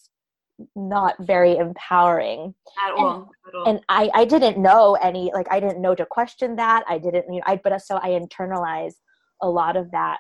not 0.76 1.14
very 1.20 1.56
empowering. 1.56 2.54
At 2.86 2.92
all, 2.92 3.14
and, 3.14 3.24
at 3.48 3.54
all. 3.54 3.68
and 3.68 3.80
I, 3.88 4.10
I 4.14 4.24
didn't 4.24 4.58
know 4.58 4.96
any 5.02 5.30
like 5.32 5.46
i 5.50 5.60
didn't 5.60 5.82
know 5.82 5.94
to 5.94 6.06
question 6.06 6.56
that. 6.56 6.84
I 6.88 6.98
didn't 6.98 7.26
you 7.32 7.40
know 7.40 7.46
i 7.46 7.60
but 7.62 7.72
uh, 7.72 7.78
so 7.78 7.98
i 8.02 8.10
internalized 8.10 8.96
a 9.42 9.48
lot 9.48 9.76
of 9.76 9.90
that. 9.92 10.18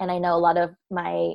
And 0.00 0.10
i 0.10 0.18
know 0.18 0.34
a 0.34 0.38
lot 0.38 0.56
of 0.56 0.70
my 0.90 1.34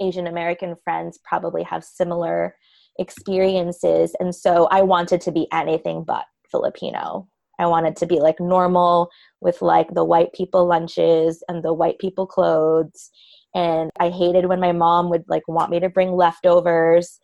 asian 0.00 0.26
american 0.26 0.76
friends 0.84 1.18
probably 1.24 1.62
have 1.62 1.84
similar 1.84 2.54
experiences. 2.98 4.14
And 4.20 4.34
so 4.34 4.66
i 4.70 4.82
wanted 4.82 5.20
to 5.22 5.32
be 5.32 5.46
anything 5.52 6.04
but 6.04 6.24
filipino. 6.50 7.28
I 7.58 7.66
wanted 7.66 7.96
to 7.96 8.06
be 8.06 8.20
like 8.20 8.38
normal 8.38 9.08
with 9.40 9.62
like 9.62 9.94
the 9.94 10.04
white 10.04 10.32
people 10.34 10.66
lunches 10.66 11.42
and 11.48 11.62
the 11.62 11.72
white 11.72 11.98
people 11.98 12.26
clothes 12.26 13.10
and 13.56 13.90
I 13.98 14.10
hated 14.10 14.46
when 14.46 14.60
my 14.60 14.72
mom 14.72 15.08
would 15.08 15.24
like 15.28 15.42
want 15.48 15.70
me 15.70 15.80
to 15.80 15.88
bring 15.88 16.12
leftovers. 16.12 17.18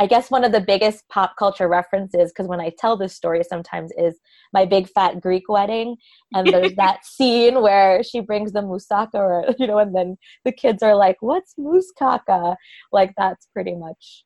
I 0.00 0.06
guess 0.06 0.30
one 0.30 0.44
of 0.44 0.50
the 0.50 0.60
biggest 0.60 1.08
pop 1.08 1.34
culture 1.38 1.68
references, 1.68 2.32
because 2.32 2.48
when 2.48 2.60
I 2.60 2.72
tell 2.78 2.96
this 2.96 3.14
story 3.14 3.42
sometimes, 3.48 3.92
is 3.96 4.18
my 4.52 4.64
big 4.64 4.88
fat 4.88 5.20
Greek 5.20 5.48
wedding. 5.48 5.96
And 6.34 6.48
there's 6.48 6.74
that 6.76 7.06
scene 7.06 7.62
where 7.62 8.02
she 8.02 8.20
brings 8.20 8.52
the 8.52 8.60
moussaka, 8.60 9.14
or, 9.14 9.44
you 9.58 9.68
know, 9.68 9.78
and 9.78 9.94
then 9.94 10.16
the 10.44 10.52
kids 10.52 10.82
are 10.82 10.96
like, 10.96 11.16
What's 11.20 11.54
moussaka? 11.54 12.56
Like, 12.92 13.12
that's 13.16 13.46
pretty 13.52 13.76
much 13.76 14.24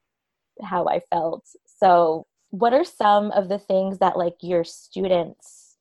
how 0.62 0.86
I 0.86 1.00
felt. 1.10 1.44
So, 1.66 2.26
what 2.48 2.72
are 2.72 2.84
some 2.84 3.30
of 3.32 3.50
the 3.50 3.58
things 3.58 3.98
that 3.98 4.16
like 4.16 4.36
your 4.40 4.64
students 4.64 5.76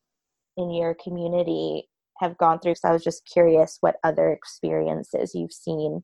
in 0.57 0.69
your 0.69 0.95
community 1.01 1.87
have 2.21 2.37
gone 2.37 2.59
through 2.59 2.75
so 2.75 2.87
i 2.87 2.93
was 2.93 3.03
just 3.03 3.25
curious 3.25 3.77
what 3.81 3.97
other 4.03 4.31
experiences 4.31 5.35
you've 5.35 5.51
seen 5.51 6.01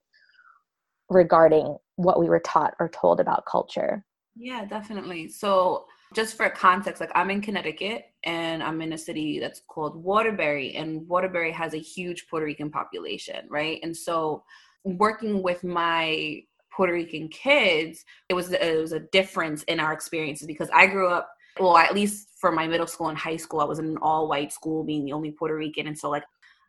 regarding 1.09 1.77
what 1.95 2.19
we 2.19 2.27
were 2.27 2.41
taught 2.41 2.74
or 2.79 2.89
told 2.89 3.19
about 3.19 3.45
culture 3.50 4.03
Yeah, 4.38 4.65
definitely. 4.65 5.29
So, 5.29 5.86
just 6.13 6.38
for 6.38 6.50
context, 6.50 7.01
like 7.01 7.12
I'm 7.15 7.29
in 7.31 7.41
Connecticut 7.41 8.05
and 8.24 8.63
I'm 8.63 8.81
in 8.81 8.93
a 8.93 8.97
city 8.97 9.39
that's 9.39 9.62
called 9.67 10.01
Waterbury, 10.01 10.75
and 10.75 11.07
Waterbury 11.07 11.51
has 11.51 11.74
a 11.74 11.79
huge 11.79 12.27
Puerto 12.29 12.45
Rican 12.45 12.69
population, 12.69 13.47
right? 13.50 13.79
And 13.83 13.95
so, 13.95 14.43
working 14.83 15.41
with 15.41 15.63
my 15.63 16.43
Puerto 16.71 16.93
Rican 16.93 17.27
kids, 17.29 18.05
it 18.29 18.36
was 18.36 18.51
it 18.51 18.79
was 18.79 18.93
a 18.93 19.07
difference 19.12 19.63
in 19.63 19.79
our 19.79 19.91
experiences 19.91 20.47
because 20.47 20.69
I 20.74 20.86
grew 20.88 21.09
up, 21.09 21.29
well, 21.59 21.77
at 21.77 21.93
least 21.93 22.29
for 22.39 22.51
my 22.51 22.67
middle 22.67 22.87
school 22.87 23.09
and 23.09 23.17
high 23.17 23.37
school, 23.37 23.59
I 23.61 23.65
was 23.65 23.79
in 23.79 23.85
an 23.85 23.97
all 24.01 24.27
white 24.27 24.51
school, 24.53 24.83
being 24.83 25.05
the 25.05 25.13
only 25.13 25.31
Puerto 25.31 25.55
Rican, 25.55 25.87
and 25.87 25.97
so 25.97 26.09
like 26.09 26.23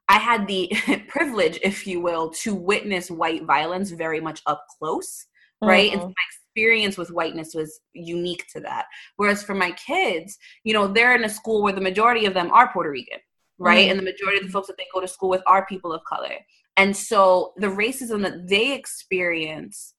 I 0.08 0.18
had 0.18 0.46
the 0.46 0.72
privilege, 1.08 1.58
if 1.62 1.86
you 1.86 2.00
will, 2.00 2.30
to 2.42 2.54
witness 2.54 3.10
white 3.10 3.44
violence 3.44 3.90
very 3.90 4.20
much 4.20 4.40
up 4.46 4.64
close, 4.78 5.26
right? 5.62 5.92
And 5.92 6.00
so 6.00 6.06
Mhm. 6.06 6.14
my 6.16 6.24
experience 6.54 6.96
with 6.98 7.10
whiteness 7.10 7.54
was 7.54 7.80
unique 7.92 8.46
to 8.52 8.60
that. 8.60 8.86
Whereas 9.16 9.42
for 9.42 9.54
my 9.54 9.72
kids, 9.72 10.38
you 10.64 10.72
know, 10.72 10.86
they're 10.88 11.14
in 11.14 11.24
a 11.24 11.28
school 11.28 11.62
where 11.62 11.72
the 11.74 11.80
majority 11.80 12.26
of 12.26 12.34
them 12.34 12.50
are 12.50 12.72
Puerto 12.72 12.90
Rican, 12.90 13.20
right? 13.58 13.86
Mhm. 13.86 13.90
And 13.90 13.98
the 13.98 14.04
majority 14.04 14.38
of 14.38 14.46
the 14.46 14.52
folks 14.52 14.68
that 14.68 14.76
they 14.78 14.86
go 14.92 15.00
to 15.00 15.08
school 15.08 15.28
with 15.28 15.42
are 15.46 15.66
people 15.66 15.92
of 15.92 16.02
color. 16.04 16.36
And 16.76 16.96
so 16.96 17.52
the 17.56 17.66
racism 17.68 18.22
that 18.22 18.48
they 18.48 18.72
experience 18.72 19.94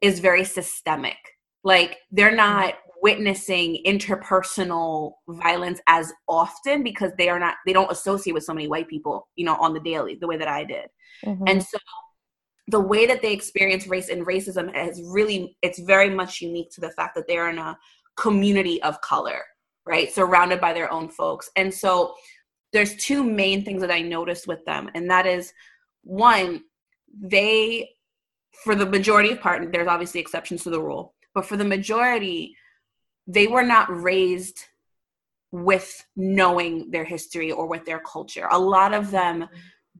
is 0.00 0.20
very 0.20 0.44
systemic. 0.44 1.16
Like 1.62 1.98
they're 2.10 2.34
not 2.34 2.74
witnessing 3.04 3.82
interpersonal 3.86 5.12
violence 5.28 5.78
as 5.88 6.10
often 6.26 6.82
because 6.82 7.12
they 7.18 7.28
are 7.28 7.38
not 7.38 7.56
they 7.66 7.72
don't 7.74 7.92
associate 7.92 8.32
with 8.32 8.44
so 8.44 8.54
many 8.54 8.66
white 8.66 8.88
people, 8.88 9.28
you 9.36 9.44
know, 9.44 9.56
on 9.56 9.74
the 9.74 9.80
daily 9.80 10.14
the 10.18 10.26
way 10.26 10.38
that 10.38 10.48
I 10.48 10.64
did. 10.64 10.86
Mhm. 11.22 11.44
And 11.46 11.62
so 11.62 11.76
the 12.68 12.80
way 12.80 13.04
that 13.04 13.20
they 13.20 13.34
experience 13.34 13.86
race 13.86 14.08
and 14.08 14.26
racism 14.26 14.66
is 14.88 15.02
really 15.18 15.54
it's 15.60 15.80
very 15.80 16.08
much 16.08 16.40
unique 16.40 16.70
to 16.72 16.80
the 16.80 16.92
fact 16.92 17.14
that 17.14 17.26
they're 17.28 17.50
in 17.50 17.58
a 17.58 17.76
community 18.16 18.82
of 18.82 18.98
color, 19.02 19.42
right? 19.84 20.10
Surrounded 20.10 20.58
by 20.58 20.72
their 20.72 20.90
own 20.90 21.10
folks. 21.10 21.50
And 21.56 21.72
so 21.72 22.14
there's 22.72 22.96
two 22.96 23.22
main 23.22 23.66
things 23.66 23.82
that 23.82 23.90
I 23.90 24.00
noticed 24.00 24.46
with 24.46 24.64
them, 24.64 24.90
and 24.94 25.10
that 25.10 25.26
is 25.26 25.52
one, 26.04 26.64
they 27.12 27.90
for 28.62 28.74
the 28.74 28.86
majority 28.86 29.32
of 29.32 29.40
part, 29.40 29.70
there's 29.72 29.88
obviously 29.88 30.20
exceptions 30.20 30.62
to 30.62 30.70
the 30.70 30.80
rule, 30.80 31.14
but 31.34 31.44
for 31.44 31.58
the 31.58 31.64
majority, 31.76 32.56
they 33.26 33.46
were 33.46 33.62
not 33.62 33.88
raised 34.02 34.64
with 35.52 36.04
knowing 36.16 36.90
their 36.90 37.04
history 37.04 37.52
or 37.52 37.66
with 37.66 37.84
their 37.84 38.00
culture. 38.00 38.48
A 38.50 38.58
lot 38.58 38.92
of 38.92 39.10
them 39.10 39.48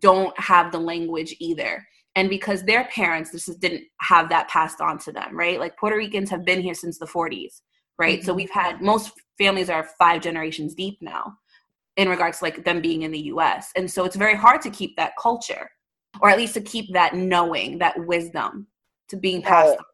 don't 0.00 0.38
have 0.38 0.72
the 0.72 0.78
language 0.78 1.34
either. 1.38 1.86
And 2.16 2.28
because 2.28 2.62
their 2.62 2.84
parents 2.86 3.30
this 3.30 3.48
is, 3.48 3.56
didn't 3.56 3.84
have 4.00 4.28
that 4.28 4.48
passed 4.48 4.80
on 4.80 4.98
to 4.98 5.12
them, 5.12 5.36
right? 5.36 5.58
Like 5.60 5.76
Puerto 5.76 5.96
Ricans 5.96 6.30
have 6.30 6.44
been 6.44 6.60
here 6.60 6.74
since 6.74 6.98
the 6.98 7.06
40s, 7.06 7.62
right? 7.98 8.24
So 8.24 8.32
Mhm. 8.32 8.36
we've 8.36 8.50
had 8.50 8.82
most 8.82 9.12
families 9.38 9.70
are 9.70 9.88
five 9.98 10.22
generations 10.22 10.74
deep 10.74 10.98
now 11.00 11.36
in 11.96 12.08
regards 12.08 12.38
to 12.38 12.44
like 12.44 12.64
them 12.64 12.80
being 12.80 13.02
in 13.02 13.12
the 13.12 13.26
US. 13.32 13.70
And 13.76 13.90
so 13.90 14.04
it's 14.04 14.16
very 14.16 14.34
hard 14.34 14.60
to 14.62 14.70
keep 14.70 14.96
that 14.96 15.12
culture 15.20 15.70
or 16.20 16.28
at 16.30 16.38
least 16.38 16.54
to 16.54 16.60
keep 16.60 16.92
that 16.92 17.14
knowing, 17.14 17.78
that 17.78 17.94
wisdom 18.06 18.66
to 19.08 19.16
being 19.16 19.42
passed 19.42 19.70
Right. 19.70 19.78
on. 19.78 19.84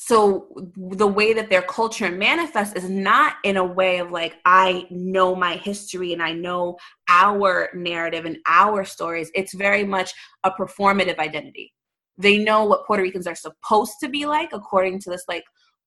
So 0.00 0.46
the 0.76 1.08
way 1.08 1.32
that 1.32 1.50
their 1.50 1.62
culture 1.62 2.08
manifests 2.08 2.76
is 2.76 2.88
not 2.88 3.34
in 3.42 3.56
a 3.56 3.64
way 3.64 3.98
of 3.98 4.12
like 4.12 4.36
I 4.44 4.86
know 4.90 5.34
my 5.34 5.56
history 5.56 6.12
and 6.12 6.22
I 6.22 6.32
know 6.32 6.76
our 7.08 7.68
narrative 7.74 8.24
and 8.24 8.38
our 8.46 8.84
stories. 8.84 9.28
It's 9.34 9.54
very 9.54 9.82
much 9.82 10.12
a 10.44 10.52
performative 10.52 11.18
identity. 11.18 11.74
They 12.16 12.38
know 12.38 12.64
what 12.64 12.86
Puerto 12.86 13.02
Ricans 13.02 13.26
are 13.26 13.34
supposed 13.34 13.94
to 14.00 14.08
be 14.08 14.24
like 14.24 14.50
according 14.52 15.00
to 15.00 15.10
this 15.10 15.24
like 15.26 15.42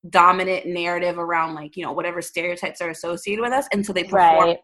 dominant 0.09 0.65
narrative 0.65 1.17
around 1.17 1.55
like, 1.55 1.77
you 1.77 1.85
know, 1.85 1.93
whatever 1.93 2.21
stereotypes 2.21 2.81
are 2.81 2.89
associated 2.89 3.41
with 3.41 3.53
us 3.53 3.69
and 3.71 3.85
so 3.85 3.93
they 3.93 4.03
perform 4.03 4.49
right 4.49 4.57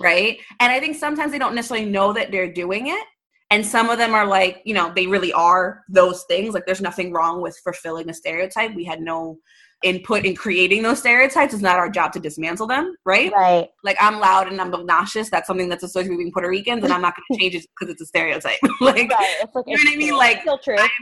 right? 0.00 0.38
And 0.60 0.70
I 0.70 0.78
think 0.78 0.96
sometimes 0.96 1.32
they 1.32 1.38
don't 1.38 1.54
necessarily 1.54 1.86
know 1.86 2.12
that 2.12 2.30
they're 2.30 2.52
doing 2.52 2.88
it. 2.88 3.04
And 3.50 3.64
some 3.64 3.90
of 3.90 3.98
them 3.98 4.12
are 4.12 4.26
like, 4.26 4.60
you 4.64 4.74
know, 4.74 4.92
they 4.94 5.06
really 5.06 5.32
are 5.32 5.84
those 5.88 6.24
things. 6.24 6.52
Like, 6.52 6.66
there's 6.66 6.80
nothing 6.80 7.12
wrong 7.12 7.40
with 7.40 7.56
fulfilling 7.62 8.10
a 8.10 8.14
stereotype. 8.14 8.74
We 8.74 8.84
had 8.84 9.00
no 9.00 9.38
input 9.82 10.24
in 10.24 10.34
creating 10.34 10.82
those 10.82 10.98
stereotypes. 10.98 11.54
It's 11.54 11.62
not 11.62 11.76
our 11.76 11.88
job 11.88 12.12
to 12.14 12.20
dismantle 12.20 12.66
them, 12.66 12.96
right? 13.04 13.32
right 13.32 13.68
Like, 13.84 13.96
I'm 14.00 14.18
loud 14.18 14.48
and 14.48 14.60
I'm 14.60 14.74
obnoxious. 14.74 15.30
That's 15.30 15.46
something 15.46 15.68
that's 15.68 15.84
associated 15.84 16.12
with 16.12 16.18
being 16.18 16.32
Puerto 16.32 16.48
Ricans, 16.48 16.82
and 16.82 16.92
I'm 16.92 17.02
not 17.02 17.14
going 17.14 17.24
to 17.32 17.38
change 17.38 17.54
it 17.54 17.68
because 17.78 17.92
it's 17.92 18.02
a 18.02 18.06
stereotype. 18.06 18.58
like, 18.80 19.10
right 19.10 19.36
it's 19.40 19.54
like 19.54 19.64
You 19.68 19.76
know 19.76 19.82
what 19.84 19.94
I 19.94 19.96
mean? 19.96 20.16
Like, 20.16 20.42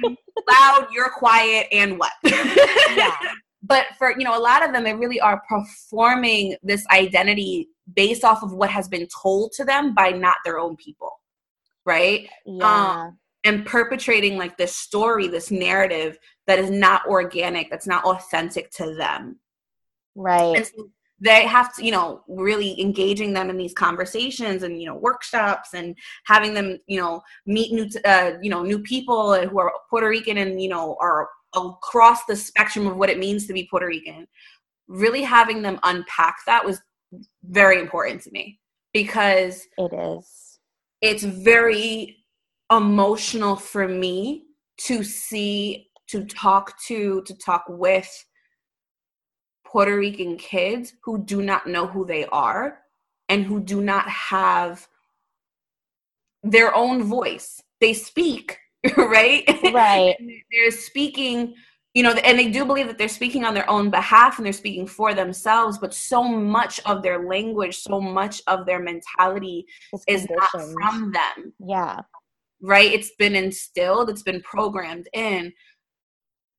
I'm 0.05 0.17
loud, 0.49 0.89
you're 0.93 1.11
quiet, 1.11 1.69
and 1.73 1.99
what? 1.99 2.13
yeah 2.25 3.17
but 3.67 3.87
for 3.99 4.11
you 4.19 4.25
know 4.25 4.37
a 4.37 4.41
lot 4.41 4.65
of 4.65 4.73
them 4.73 4.85
they 4.85 4.95
really 4.95 5.21
are 5.21 5.43
performing 5.49 6.55
this 6.63 6.87
identity 6.93 7.69
based 7.95 8.25
off 8.25 8.43
of 8.43 8.53
what 8.53 8.71
has 8.71 8.89
been 8.89 9.07
told 9.23 9.53
to 9.53 9.65
them 9.65 9.95
by 9.95 10.11
not 10.11 10.37
their 10.45 10.59
own 10.59 10.77
people 10.77 11.11
right? 11.85 12.29
Yeah. 12.47 13.11
and 13.45 13.67
perpetrating 13.67 14.39
like 14.39 14.57
this 14.57 14.75
story 14.75 15.29
this 15.29 15.51
narrative 15.51 16.19
that 16.47 16.59
is 16.59 16.71
not 16.71 17.07
organic 17.07 17.71
that's 17.71 17.87
not 17.87 18.05
authentic 18.05 18.71
to 18.73 18.95
them. 18.95 19.39
Right. 20.15 20.67
So 20.67 20.91
they 21.21 21.47
have 21.47 21.75
to 21.75 21.85
you 21.85 21.93
know 21.93 22.23
really 22.29 22.81
engaging 22.81 23.33
them 23.33 23.51
in 23.51 23.57
these 23.57 23.73
conversations 23.73 24.63
and 24.63 24.81
you 24.81 24.87
know 24.87 24.97
workshops 24.97 25.75
and 25.75 25.97
having 26.25 26.55
them 26.55 26.79
you 26.87 27.01
know 27.01 27.23
meet 27.47 27.73
new 27.73 27.89
uh, 28.05 28.33
you 28.43 28.51
know 28.51 28.63
new 28.63 28.79
people 28.79 29.35
who 29.35 29.59
are 29.59 29.73
puerto 29.91 30.09
rican 30.09 30.39
and 30.39 30.61
you 30.61 30.69
know 30.69 30.97
are 31.01 31.29
across 31.55 32.25
the 32.25 32.35
spectrum 32.35 32.87
of 32.87 32.97
what 32.97 33.11
it 33.11 33.19
means 33.19 33.47
to 33.47 33.53
be 33.53 33.69
puerto 33.71 33.87
rican. 33.87 34.27
Really 34.87 35.23
having 35.23 35.63
them 35.63 35.79
unpack 35.83 36.39
that 36.47 36.65
was 36.65 36.81
very 37.45 37.81
important 37.81 38.23
to 38.23 38.31
me 38.33 38.59
because 38.93 39.67
it 39.79 39.93
is 39.93 40.44
it's 41.01 41.25
very 41.25 42.25
emotional 42.71 43.57
for 43.57 43.87
me 43.87 44.45
to 44.79 45.05
see 45.05 45.89
to 46.09 46.25
talk 46.25 46.79
to 46.87 47.23
to 47.23 47.35
talk 47.39 47.65
with 47.69 48.25
Puerto 49.65 49.97
Rican 49.97 50.37
kids 50.37 50.95
who 51.03 51.19
do 51.19 51.43
not 51.43 51.67
know 51.67 51.87
who 51.87 52.07
they 52.07 52.27
are 52.27 52.81
and 53.29 53.45
who 53.45 53.61
do 53.61 53.81
not 53.81 54.09
have 54.09 54.87
their 56.43 56.75
own 56.77 57.03
voice. 57.03 57.61
They 57.81 57.95
speak, 57.95 58.59
right? 58.97 59.45
right 59.73 60.15
they're 60.53 60.71
speaking, 60.71 61.55
you 61.95 62.03
know, 62.03 62.11
and 62.11 62.37
they 62.37 62.51
do 62.51 62.65
believe 62.65 62.89
that 62.89 62.99
they're 62.99 63.09
speaking 63.09 63.45
on 63.45 63.55
their 63.55 63.71
own 63.71 63.89
behalf 63.89 64.39
and 64.39 64.45
they're 64.45 64.53
speaking 64.53 64.87
for 64.87 65.15
themselves, 65.15 65.79
but 65.79 65.95
so 65.95 66.25
much 66.25 66.81
of 66.87 67.03
their 67.03 67.27
language, 67.29 67.79
so 67.79 68.01
much 68.01 68.43
of 68.49 68.67
their 68.67 68.81
mentality 68.81 69.65
it's 69.93 70.05
is 70.09 70.27
not 70.29 70.51
from 70.51 71.13
them. 71.13 71.53
Yeah. 71.65 72.01
Right? 72.61 72.93
It's 72.93 73.13
been 73.19 73.37
instilled 73.37 74.11
it's 74.11 74.23
been 74.23 74.43
programmed 74.43 75.09
in 75.13 75.53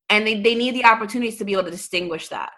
and 0.08 0.26
they, 0.26 0.40
they 0.40 0.54
need 0.54 0.74
the 0.74 0.84
opportunities 0.84 1.36
to 1.38 1.44
be 1.44 1.52
able 1.52 1.64
to 1.64 1.70
distinguish 1.70 2.28
that. 2.28 2.52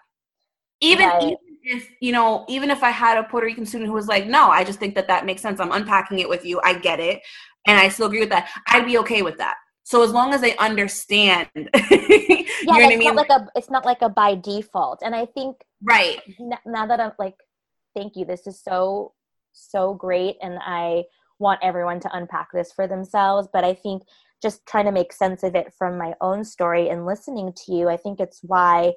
Even, 0.81 1.09
Right. 1.09 1.23
even 1.23 1.37
if 1.63 1.89
you 1.99 2.13
know 2.13 2.45
even 2.47 2.71
if 2.71 2.83
i 2.83 2.89
had 2.89 3.17
a 3.17 3.23
puerto 3.23 3.45
rican 3.45 3.65
student 3.65 3.89
who 3.89 3.93
was 3.93 4.07
like 4.07 4.25
no 4.25 4.47
i 4.47 4.63
just 4.63 4.79
think 4.79 4.95
that 4.95 5.07
that 5.07 5.25
makes 5.25 5.41
sense. 5.41 5.59
I'm 5.59 5.73
unpacking 5.73 6.19
it 6.19 6.29
with 6.29 6.45
you. 6.45 6.61
I 6.63 6.73
get 6.75 7.01
it. 7.01 7.19
And 7.67 7.77
i 7.77 7.89
still 7.89 8.07
agree 8.07 8.21
with 8.21 8.29
that. 8.29 8.49
I'd 8.67 8.85
be 8.85 8.97
okay 8.99 9.21
with 9.21 9.37
that 9.39 9.55
so 9.89 10.03
as 10.03 10.11
long 10.11 10.33
as 10.33 10.41
they 10.41 10.55
understand 10.57 11.47
you 11.55 11.65
yeah 11.65 12.45
know 12.63 12.73
what 12.73 12.81
i 12.81 12.91
it's 12.91 12.99
mean? 12.99 13.15
not 13.15 13.15
like 13.15 13.29
a 13.29 13.47
it's 13.55 13.69
not 13.69 13.85
like 13.85 14.01
a 14.01 14.09
by 14.09 14.35
default. 14.35 15.01
And 15.03 15.15
i 15.15 15.25
think 15.25 15.57
right. 15.83 16.19
now 16.65 16.85
that 16.85 16.99
i'm 16.99 17.11
like 17.19 17.35
thank 17.95 18.15
you 18.15 18.25
this 18.25 18.45
is 18.47 18.61
so 18.61 19.13
so 19.53 19.93
great 19.93 20.37
and 20.41 20.59
i 20.61 21.03
want 21.39 21.59
everyone 21.63 21.99
to 22.01 22.15
unpack 22.15 22.49
this 22.53 22.71
for 22.71 22.87
themselves 22.87 23.47
but 23.51 23.63
i 23.63 23.73
think 23.73 24.03
just 24.41 24.65
trying 24.65 24.85
to 24.85 24.91
make 24.91 25.11
sense 25.11 25.43
of 25.43 25.55
it 25.55 25.73
from 25.77 25.97
my 25.97 26.13
own 26.21 26.43
story 26.43 26.89
and 26.89 27.05
listening 27.05 27.51
to 27.53 27.73
you 27.73 27.89
i 27.89 27.97
think 27.97 28.19
it's 28.19 28.39
why 28.43 28.93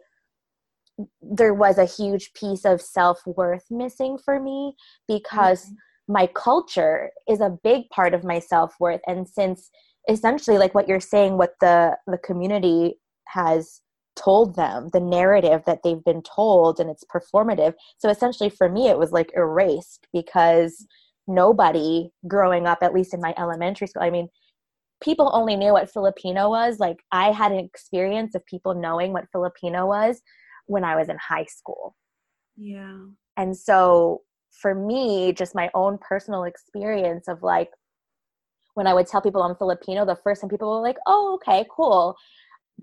there 1.21 1.55
was 1.55 1.79
a 1.79 1.85
huge 1.85 2.33
piece 2.35 2.65
of 2.65 2.81
self-worth 2.81 3.65
missing 3.71 4.19
for 4.19 4.41
me 4.41 4.75
because 5.09 5.65
mm-hmm. 5.65 6.13
my 6.13 6.27
culture 6.35 7.11
is 7.29 7.41
a 7.41 7.59
big 7.63 7.89
part 7.91 8.15
of 8.15 8.25
my 8.25 8.39
self-worth. 8.39 9.01
And 9.07 9.29
since 9.29 9.71
essentially 10.09 10.59
like 10.59 10.75
what 10.75 10.89
you're 10.89 11.01
saying 11.01 11.37
what 11.37 11.55
the 11.61 11.97
the 12.07 12.19
community 12.19 12.95
has 13.29 13.81
told 14.17 14.57
them 14.57 14.91
the 14.93 15.01
narrative 15.01 15.63
that 15.67 15.81
they've 15.83 16.05
been 16.05 16.23
told 16.23 16.79
and 16.79 16.91
it's 16.91 17.05
performative. 17.05 17.73
So 17.99 18.11
essentially 18.11 18.51
for 18.51 18.69
me 18.69 18.89
it 18.89 18.99
was 18.99 19.13
like 19.13 19.31
erased 19.35 20.07
because 20.13 20.87
nobody 21.27 22.11
growing 22.29 22.67
up 22.67 22.79
at 22.83 22.93
least 22.93 23.15
in 23.15 23.21
my 23.21 23.33
elementary 23.39 23.87
school 23.87 24.03
i 24.03 24.11
mean 24.11 24.29
people 25.01 25.31
only 25.33 25.55
knew 25.55 25.73
what 25.73 25.91
filipino 25.91 26.51
was. 26.51 26.79
Like 26.79 26.99
i 27.13 27.31
had 27.31 27.53
an 27.53 27.59
experience 27.59 28.35
of 28.35 28.45
people 28.47 28.75
knowing 28.75 29.13
what 29.13 29.31
filipino 29.33 29.87
was 29.87 30.21
when 30.67 30.85
i 30.85 30.97
was 30.97 31.09
in 31.09 31.17
high 31.19 31.47
school. 31.47 31.97
Yeah. 32.57 32.99
And 33.37 33.57
so 33.57 34.23
for 34.53 34.75
me, 34.75 35.33
just 35.33 35.55
my 35.55 35.71
own 35.75 35.99
personal 35.99 36.45
experience 36.45 37.29
of 37.29 37.43
like 37.43 37.71
when 38.75 38.87
I 38.87 38.95
would 38.95 39.07
tell 39.07 39.21
people 39.21 39.43
I'm 39.43 39.57
Filipino, 39.57 40.05
the 40.05 40.17
first 40.17 40.41
time 40.41 40.51
people 40.51 40.71
were 40.71 40.81
like, 40.81 40.99
oh, 41.07 41.35
okay, 41.35 41.67
cool. 41.75 42.17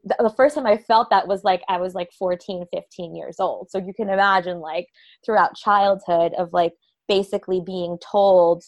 The, 0.04 0.34
first 0.38 0.56
time 0.56 0.66
I 0.66 0.78
felt 0.78 1.10
that 1.10 1.28
was 1.28 1.44
like 1.44 1.62
I 1.68 1.78
was 1.78 1.94
like 1.94 2.10
14, 2.18 2.66
15 2.74 3.16
years 3.16 3.40
old. 3.40 3.70
So 3.70 3.80
you 3.80 3.94
can 3.94 4.10
imagine 4.10 4.60
like 4.60 4.88
throughout 5.26 5.56
childhood 5.56 6.34
of 6.38 6.54
like 6.54 6.74
basically 7.08 7.62
being 7.66 7.98
told 8.00 8.64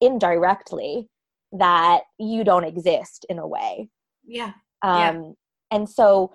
indirectly 0.00 1.08
that 1.52 2.02
you 2.18 2.44
don't 2.44 2.64
exist 2.64 3.26
in 3.28 3.38
a 3.38 3.46
way. 3.46 3.88
Yeah. 4.24 4.52
Um, 4.82 4.98
Yeah. 4.98 5.22
And 5.72 5.88
so 5.88 6.32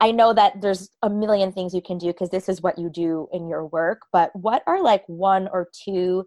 I 0.00 0.12
know 0.12 0.32
that 0.32 0.60
there's 0.60 0.90
a 1.02 1.10
million 1.10 1.52
things 1.52 1.74
you 1.74 1.82
can 1.82 1.98
do 1.98 2.08
because 2.08 2.30
this 2.30 2.48
is 2.48 2.62
what 2.62 2.78
you 2.78 2.88
do 2.88 3.28
in 3.32 3.48
your 3.48 3.66
work, 3.66 4.02
but 4.12 4.30
what 4.34 4.62
are 4.66 4.82
like 4.82 5.02
one 5.06 5.48
or 5.52 5.68
two 5.84 6.24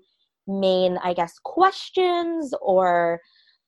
main, 0.48 0.98
I 1.04 1.14
guess, 1.14 1.40
questions 1.44 2.54
or 2.62 3.22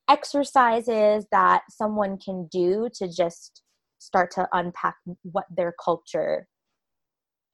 exercises 0.08 1.26
that 1.30 1.62
someone 1.70 2.18
can 2.18 2.48
do 2.50 2.88
to 2.94 3.08
just 3.08 3.62
start 3.98 4.30
to 4.32 4.48
unpack 4.52 4.96
what 5.22 5.46
their 5.54 5.74
culture 5.82 6.46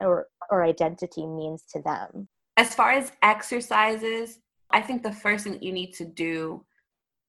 or, 0.00 0.26
or 0.50 0.64
identity 0.64 1.26
means 1.26 1.64
to 1.73 1.83
them? 1.83 2.28
As 2.57 2.75
far 2.75 2.92
as 2.92 3.12
exercises, 3.23 4.38
I 4.71 4.80
think 4.80 5.02
the 5.02 5.12
first 5.12 5.45
thing 5.45 5.62
you 5.62 5.73
need 5.73 5.92
to 5.95 6.04
do 6.04 6.64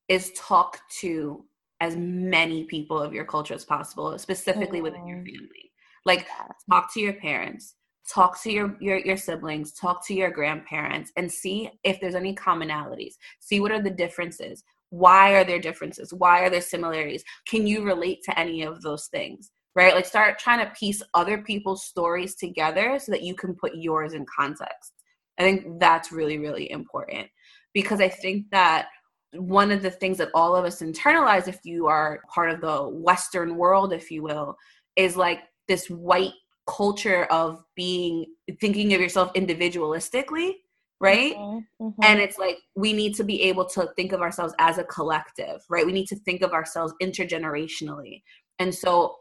is 0.07 0.31
talk 0.35 0.79
to 0.99 1.45
as 1.79 1.95
many 1.95 2.65
people 2.65 2.99
of 2.99 3.13
your 3.13 3.25
culture 3.25 3.53
as 3.53 3.65
possible, 3.65 4.17
specifically 4.19 4.81
within 4.81 5.07
your 5.07 5.17
Mm. 5.17 5.25
family. 5.25 5.71
Like 6.05 6.27
Yes. 6.27 6.63
talk 6.69 6.93
to 6.93 6.99
your 6.99 7.13
parents, 7.13 7.75
talk 8.07 8.41
to 8.43 8.51
your, 8.51 8.77
your 8.81 8.97
your 8.97 9.17
siblings, 9.17 9.73
talk 9.73 10.05
to 10.07 10.13
your 10.13 10.31
grandparents 10.31 11.11
and 11.15 11.31
see 11.31 11.69
if 11.83 11.99
there's 11.99 12.15
any 12.15 12.35
commonalities. 12.35 13.15
See 13.39 13.59
what 13.59 13.71
are 13.71 13.81
the 13.81 13.89
differences. 13.89 14.63
Why 14.91 15.33
are 15.33 15.43
there 15.43 15.59
differences? 15.59 16.13
Why 16.13 16.41
are 16.41 16.49
there 16.49 16.61
similarities? 16.61 17.23
Can 17.47 17.65
you 17.65 17.83
relate 17.83 18.19
to 18.25 18.39
any 18.39 18.61
of 18.61 18.81
those 18.81 19.07
things? 19.07 19.51
Right? 19.73 19.95
Like 19.95 20.05
start 20.05 20.37
trying 20.37 20.65
to 20.65 20.71
piece 20.73 21.01
other 21.13 21.41
people's 21.41 21.85
stories 21.85 22.35
together 22.35 22.99
so 22.99 23.11
that 23.11 23.23
you 23.23 23.33
can 23.33 23.55
put 23.55 23.73
yours 23.75 24.13
in 24.13 24.25
context. 24.25 24.93
I 25.39 25.43
think 25.43 25.79
that's 25.79 26.11
really, 26.11 26.37
really 26.37 26.69
important 26.69 27.27
because 27.73 28.01
I 28.01 28.09
think 28.09 28.45
that 28.51 28.89
one 29.33 29.71
of 29.71 29.81
the 29.81 29.91
things 29.91 30.17
that 30.17 30.29
all 30.33 30.55
of 30.55 30.65
us 30.65 30.81
internalize, 30.81 31.47
if 31.47 31.59
you 31.63 31.87
are 31.87 32.19
part 32.33 32.51
of 32.51 32.59
the 32.59 32.83
Western 32.89 33.55
world, 33.55 33.93
if 33.93 34.11
you 34.11 34.23
will, 34.23 34.57
is 34.97 35.15
like 35.15 35.39
this 35.67 35.87
white 35.89 36.33
culture 36.67 37.25
of 37.25 37.63
being 37.75 38.25
thinking 38.59 38.93
of 38.93 39.01
yourself 39.01 39.33
individualistically, 39.33 40.53
right? 41.01 41.35
Mhm, 41.35 41.65
mhm. 41.81 41.93
And 42.03 42.19
it's 42.19 42.37
like 42.37 42.57
we 42.75 42.93
need 42.93 43.15
to 43.15 43.23
be 43.23 43.41
able 43.43 43.65
to 43.69 43.89
think 43.95 44.11
of 44.11 44.21
ourselves 44.21 44.53
as 44.59 44.77
a 44.77 44.83
collective, 44.85 45.61
right? 45.69 45.85
We 45.85 45.91
need 45.91 46.07
to 46.07 46.15
think 46.15 46.41
of 46.41 46.53
ourselves 46.53 46.93
intergenerationally. 47.01 48.21
And 48.59 48.73
so 48.73 49.17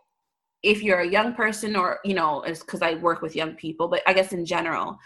if 0.62 0.82
you're 0.82 1.00
a 1.00 1.08
young 1.08 1.34
person 1.34 1.74
or, 1.74 2.00
you 2.04 2.14
know, 2.14 2.42
it's 2.42 2.60
because 2.60 2.82
I 2.82 2.94
work 2.94 3.22
with 3.22 3.34
young 3.34 3.54
people, 3.54 3.88
but 3.88 4.02
I 4.06 4.12
guess 4.12 4.32
in 4.32 4.44
general, 4.44 4.98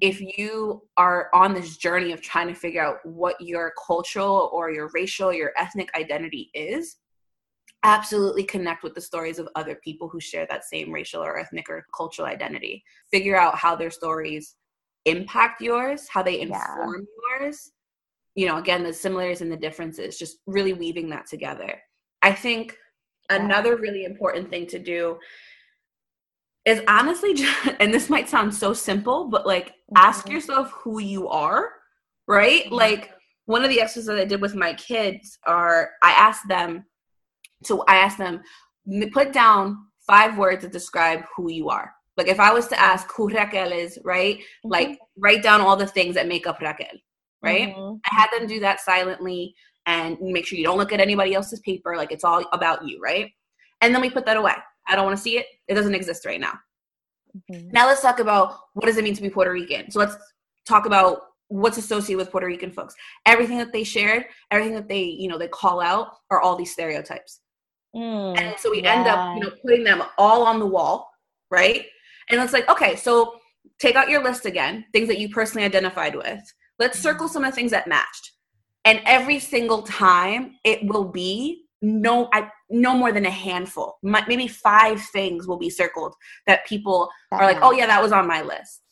if 0.00 0.20
you 0.20 0.82
are 0.96 1.28
on 1.34 1.52
this 1.52 1.76
journey 1.76 2.12
of 2.12 2.20
trying 2.20 2.46
to 2.46 2.54
figure 2.54 2.82
out 2.82 2.98
what 3.04 3.34
your 3.40 3.72
cultural 3.86 4.48
or 4.52 4.70
your 4.70 4.88
racial, 4.94 5.32
your 5.32 5.50
ethnic 5.58 5.90
identity 5.96 6.50
is, 6.54 6.96
absolutely 7.82 8.44
connect 8.44 8.84
with 8.84 8.94
the 8.94 9.00
stories 9.00 9.38
of 9.38 9.48
other 9.56 9.80
people 9.82 10.08
who 10.08 10.20
share 10.20 10.46
that 10.48 10.64
same 10.64 10.92
racial 10.92 11.22
or 11.22 11.38
ethnic 11.38 11.68
or 11.68 11.86
cultural 11.96 12.28
identity. 12.28 12.84
Figure 13.10 13.36
out 13.36 13.56
how 13.56 13.74
their 13.74 13.90
stories 13.90 14.54
impact 15.04 15.60
yours, 15.60 16.08
how 16.08 16.22
they 16.22 16.38
Yeah. 16.40 16.46
inform 16.46 17.06
yours. 17.40 17.72
You 18.34 18.46
know, 18.46 18.58
again, 18.58 18.82
the 18.84 18.92
similarities 18.92 19.40
and 19.40 19.50
the 19.50 19.56
differences, 19.56 20.18
just 20.18 20.38
really 20.46 20.72
weaving 20.72 21.08
that 21.10 21.26
together. 21.26 21.80
I 22.22 22.32
think 22.32 22.76
Yeah. 23.30 23.36
another 23.36 23.76
really 23.76 24.04
important 24.04 24.50
thing 24.50 24.66
to 24.68 24.78
do 24.78 25.18
is 26.64 26.82
honestly 26.88 27.34
just, 27.34 27.68
and 27.80 27.92
this 27.92 28.10
might 28.10 28.28
sound 28.28 28.54
so 28.54 28.72
simple, 28.72 29.28
but 29.28 29.46
like 29.46 29.74
ask 29.96 30.26
Mhm. 30.26 30.32
yourself 30.32 30.70
who 30.72 31.00
you 31.00 31.28
are, 31.28 31.72
right? 32.28 32.64
Mhm. 32.66 32.70
Like 32.72 33.10
one 33.46 33.64
of 33.64 33.70
the 33.70 33.80
exercises 33.80 34.08
I 34.10 34.24
did 34.26 34.40
with 34.40 34.54
my 34.54 34.74
kids 34.74 35.38
are 35.46 35.92
I 36.02 36.12
asked 36.12 36.46
them 36.48 36.84
to 37.64 37.82
I 37.88 37.96
asked 37.96 38.18
them 38.18 38.42
"M- 38.90 39.10
put 39.10 39.32
down 39.32 39.86
five 40.06 40.38
words 40.38 40.62
that 40.62 40.72
describe 40.72 41.24
who 41.34 41.50
you 41.50 41.68
are. 41.70 41.94
Like 42.20 42.28
if 42.28 42.38
I 42.38 42.52
was 42.52 42.68
to 42.68 42.78
ask 42.78 43.10
who 43.16 43.30
Raquel 43.30 43.72
is, 43.72 43.98
right? 44.04 44.38
Like 44.62 44.98
write 45.16 45.42
down 45.42 45.62
all 45.62 45.74
the 45.74 45.86
things 45.86 46.14
that 46.16 46.28
make 46.28 46.46
up 46.46 46.60
Raquel, 46.60 46.98
right? 47.42 47.74
Mhm. 47.74 47.98
I 48.04 48.14
had 48.14 48.28
them 48.30 48.46
do 48.46 48.60
that 48.60 48.80
silently 48.80 49.54
and 49.86 50.20
make 50.20 50.44
sure 50.46 50.58
you 50.58 50.64
don't 50.64 50.76
look 50.76 50.92
at 50.92 51.00
anybody 51.00 51.32
else's 51.34 51.60
paper. 51.60 51.96
Like 51.96 52.12
it's 52.12 52.22
all 52.22 52.44
about 52.52 52.86
you, 52.86 53.00
right? 53.00 53.30
And 53.80 53.94
then 53.94 54.02
we 54.02 54.10
put 54.10 54.26
that 54.26 54.36
away. 54.36 54.52
I 54.86 54.96
don't 54.96 55.06
want 55.06 55.16
to 55.16 55.22
see 55.22 55.38
it. 55.38 55.46
It 55.66 55.76
doesn't 55.76 55.94
exist 55.94 56.26
right 56.26 56.38
now. 56.38 56.58
Mhm. 57.50 57.72
Now 57.72 57.86
let's 57.86 58.02
talk 58.02 58.18
about 58.18 58.58
what 58.74 58.84
does 58.84 58.98
it 58.98 59.04
mean 59.04 59.14
to 59.14 59.22
be 59.22 59.30
Puerto 59.30 59.50
Rican. 59.52 59.90
So 59.90 59.98
let's 59.98 60.16
talk 60.66 60.84
about 60.84 61.22
what's 61.48 61.78
associated 61.78 62.18
with 62.18 62.30
Puerto 62.30 62.46
Rican 62.46 62.70
folks. 62.70 62.94
Everything 63.24 63.56
that 63.56 63.72
they 63.72 63.82
shared, 63.82 64.26
everything 64.50 64.74
that 64.74 64.88
they, 64.88 65.02
you 65.04 65.26
know, 65.26 65.38
they 65.38 65.48
call 65.48 65.80
out 65.80 66.08
are 66.30 66.42
all 66.42 66.54
these 66.54 66.70
stereotypes. 66.72 67.40
Mm, 67.96 68.38
And 68.38 68.58
so 68.58 68.70
we 68.70 68.82
end 68.82 69.08
up, 69.08 69.36
you 69.36 69.42
know, 69.42 69.52
putting 69.62 69.84
them 69.84 70.02
all 70.18 70.42
on 70.42 70.58
the 70.60 70.66
wall, 70.66 71.10
right? 71.50 71.86
And 72.30 72.40
it's 72.40 72.52
like, 72.52 72.68
okay, 72.68 72.96
so 72.96 73.40
take 73.78 73.96
out 73.96 74.08
your 74.08 74.22
list 74.22 74.46
again, 74.46 74.84
things 74.92 75.08
that 75.08 75.18
you 75.18 75.28
personally 75.30 75.64
identified 75.66 76.14
with. 76.14 76.40
Let's 76.78 76.98
circle 76.98 77.28
some 77.28 77.44
of 77.44 77.50
the 77.50 77.56
things 77.56 77.70
that 77.72 77.86
matched. 77.88 78.32
And 78.84 79.00
every 79.04 79.38
single 79.38 79.82
time 79.82 80.56
it 80.64 80.84
will 80.86 81.04
be 81.04 81.64
no 81.82 82.28
I 82.32 82.48
no 82.68 82.94
more 82.94 83.10
than 83.12 83.26
a 83.26 83.30
handful. 83.30 83.98
Mi- 84.02 84.20
Maybe 84.28 84.46
five 84.46 85.00
things 85.12 85.46
will 85.46 85.58
be 85.58 85.70
circled 85.70 86.14
that 86.46 86.66
people 86.66 87.08
That 87.30 87.40
are 87.40 87.46
like, 87.46 87.58
"Oh 87.62 87.72
yeah, 87.72 87.86
that 87.86 88.02
was 88.02 88.12
on 88.12 88.26
my 88.26 88.42
list." 88.42 88.82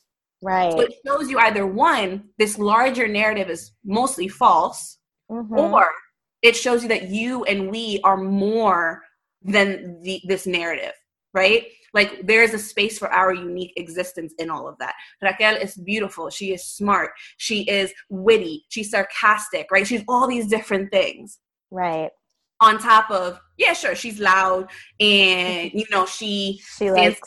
right. 0.43 0.73
So 0.73 0.81
it 0.81 0.95
shows 1.07 1.29
you 1.31 1.39
either 1.39 1.67
one, 1.67 2.31
this 2.39 2.59
larger 2.59 3.09
narrative 3.09 3.51
is 3.51 3.73
mostly 3.85 4.29
false, 4.29 4.99
Mhm. 5.31 5.59
or 5.59 5.91
it 6.43 6.55
shows 6.57 6.83
you 6.83 6.89
that 6.89 7.09
you 7.09 7.45
and 7.45 7.71
we 7.71 8.01
are 8.05 8.17
more 8.17 9.03
than 9.43 10.01
the, 10.03 10.21
this 10.27 10.47
narrative 10.47 10.95
right? 11.35 11.67
Like 11.95 12.27
there's 12.27 12.55
a 12.55 12.59
space 12.59 12.99
for 12.99 13.09
our 13.09 13.33
unique 13.33 13.73
existence 13.77 14.35
in 14.39 14.51
all 14.51 14.69
of 14.69 14.77
that. 14.79 14.95
Raquel 15.23 15.57
is 15.57 15.75
beautiful. 15.75 16.31
She 16.31 16.53
is 16.53 16.65
smart. 16.65 17.11
She 17.39 17.63
is 17.63 17.93
witty. 18.09 18.65
She's 18.69 18.91
sarcastic 18.91 19.71
right? 19.71 19.87
She's 19.87 20.05
all 20.09 20.29
these 20.29 20.47
different 20.49 20.91
things. 20.91 21.39
Right. 21.71 22.11
on 22.61 22.79
top 22.79 23.11
of 23.11 23.39
yeah 23.59 23.75
sure 23.75 23.95
she's 23.95 24.19
loud 24.19 24.71
and 25.01 25.71
you 25.75 25.85
know 25.91 26.07
she 26.07 26.61
She 26.79 26.91
likes 26.91 27.21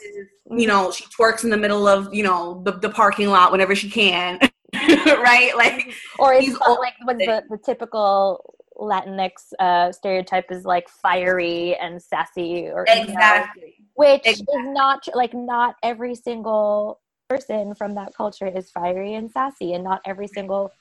you 0.50 0.66
know 0.66 0.92
she 0.92 1.06
twerks 1.06 1.44
in 1.44 1.52
the 1.52 1.58
middle 1.58 1.88
of 1.88 2.12
you 2.14 2.24
know 2.24 2.62
the, 2.66 2.72
the 2.72 2.90
parking 2.90 3.30
lot 3.30 3.52
whenever 3.52 3.76
she 3.76 3.90
can 3.90 4.40
right? 4.74 5.52
Like 5.56 5.94
or 6.18 6.34
it's 6.34 6.58
old 6.66 6.80
like 6.80 6.94
when 7.04 7.18
the, 7.18 7.44
the 7.50 7.58
typical 7.58 8.56
Latinx 8.78 9.32
uh, 9.60 9.92
stereotype 9.92 10.50
is 10.50 10.66
like 10.66 10.88
fiery 10.88 11.76
and 11.76 12.02
sassy, 12.02 12.68
or 12.68 12.86
you 12.88 12.96
know, 12.96 13.02
exactly 13.04 13.76
which 14.02 14.26
Exactly. 14.26 14.46
is 14.56 14.68
not 14.74 15.08
like 15.14 15.34
not 15.34 15.76
every 15.84 16.16
single 16.16 17.00
person 17.30 17.76
from 17.76 17.94
that 17.96 18.14
culture 18.16 18.48
is 18.48 18.72
fiery 18.72 19.14
and 19.14 19.32
sassy, 19.32 19.74
and 19.74 19.84
not 19.84 20.02
every 20.06 20.28
single 20.28 20.72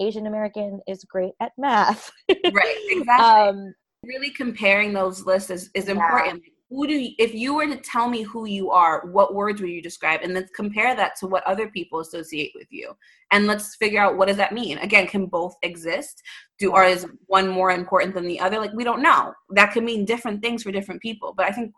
Asian 0.00 0.26
American 0.26 0.80
is 0.88 1.04
great 1.04 1.34
at 1.40 1.52
math. 1.56 2.10
right 2.52 2.76
exactly 2.90 3.24
um, 3.24 3.74
really 4.04 4.30
comparing 4.30 4.92
those 4.92 5.24
lists 5.24 5.50
is, 5.50 5.70
is 5.74 5.88
Yeah. 5.88 5.92
important. 5.96 6.42
Who 6.70 6.86
do 6.86 6.94
you, 6.94 7.10
if 7.18 7.34
you 7.34 7.54
were 7.54 7.66
to 7.66 7.76
tell 7.76 8.08
me 8.08 8.22
who 8.22 8.46
you 8.46 8.70
are, 8.70 9.06
what 9.06 9.34
words 9.34 9.60
would 9.60 9.70
you 9.70 9.80
describe? 9.80 10.20
And 10.22 10.34
let's 10.34 10.50
compare 10.50 10.96
that 10.96 11.14
to 11.20 11.28
what 11.28 11.46
other 11.46 11.68
people 11.68 12.00
associate 12.00 12.50
with 12.54 12.66
you. 12.70 12.96
And 13.30 13.46
let's 13.46 13.76
figure 13.76 14.00
out 14.00 14.16
what 14.16 14.26
does 14.28 14.38
that 14.38 14.52
mean? 14.52 14.78
Again, 14.78 15.06
can 15.06 15.26
both 15.26 15.54
exist? 15.62 16.22
Do 16.58 16.72
or 16.72 16.84
is 16.84 17.06
one 17.26 17.48
more 17.48 17.70
important 17.70 18.14
than 18.14 18.26
the 18.26 18.40
other? 18.40 18.58
Like 18.58 18.72
we 18.72 18.82
don't 18.82 19.02
know. 19.02 19.32
That 19.50 19.72
could 19.72 19.84
mean 19.84 20.04
different 20.04 20.42
things 20.42 20.62
for 20.64 20.72
different 20.72 21.00
people. 21.00 21.32
But 21.36 21.46
I 21.46 21.52
think 21.52 21.72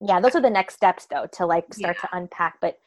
yeah 0.00 0.20
those 0.20 0.34
are 0.34 0.42
the 0.42 0.50
next 0.50 0.74
steps 0.74 1.06
though 1.06 1.26
to 1.32 1.46
like 1.46 1.72
start 1.72 1.96
to 2.00 2.08
unpack 2.12 2.56
but 2.60 2.78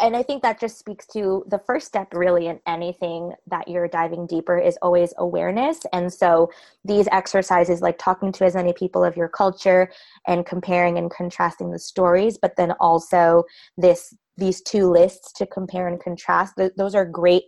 and 0.00 0.16
i 0.16 0.22
think 0.22 0.42
that 0.42 0.60
just 0.60 0.78
speaks 0.78 1.06
to 1.06 1.44
the 1.48 1.58
first 1.58 1.86
step 1.86 2.12
really 2.12 2.46
in 2.46 2.60
anything 2.66 3.32
that 3.46 3.68
you're 3.68 3.88
diving 3.88 4.26
deeper 4.26 4.58
is 4.58 4.76
always 4.82 5.14
awareness 5.18 5.80
and 5.92 6.12
so 6.12 6.50
these 6.84 7.08
exercises 7.12 7.80
like 7.80 7.98
talking 7.98 8.32
to 8.32 8.44
as 8.44 8.54
many 8.54 8.72
people 8.72 9.04
of 9.04 9.16
your 9.16 9.28
culture 9.28 9.90
and 10.26 10.46
comparing 10.46 10.98
and 10.98 11.10
contrasting 11.10 11.70
the 11.70 11.78
stories 11.78 12.38
but 12.40 12.56
then 12.56 12.72
also 12.80 13.44
this 13.76 14.14
these 14.36 14.60
two 14.62 14.90
lists 14.90 15.32
to 15.32 15.46
compare 15.46 15.88
and 15.88 16.00
contrast 16.00 16.54
th- 16.56 16.72
those 16.76 16.94
are 16.94 17.04
great 17.04 17.44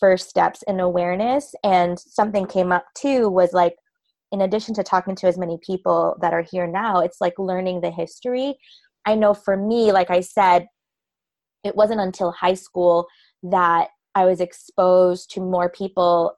first 0.00 0.28
steps 0.28 0.62
in 0.66 0.80
awareness 0.80 1.54
and 1.62 1.98
something 1.98 2.46
came 2.46 2.72
up 2.72 2.86
too 2.94 3.28
was 3.28 3.52
like 3.52 3.76
in 4.32 4.40
addition 4.40 4.74
to 4.74 4.82
talking 4.82 5.14
to 5.16 5.26
as 5.26 5.38
many 5.38 5.58
people 5.64 6.16
that 6.20 6.32
are 6.32 6.42
here 6.50 6.66
now, 6.66 7.00
it's 7.00 7.20
like 7.20 7.38
learning 7.38 7.80
the 7.80 7.90
history. 7.90 8.56
I 9.06 9.14
know 9.14 9.34
for 9.34 9.56
me, 9.56 9.92
like 9.92 10.10
I 10.10 10.20
said, 10.20 10.66
it 11.62 11.76
wasn't 11.76 12.00
until 12.00 12.32
high 12.32 12.54
school 12.54 13.06
that 13.44 13.88
I 14.14 14.24
was 14.24 14.40
exposed 14.40 15.30
to 15.32 15.40
more 15.40 15.68
people 15.68 16.36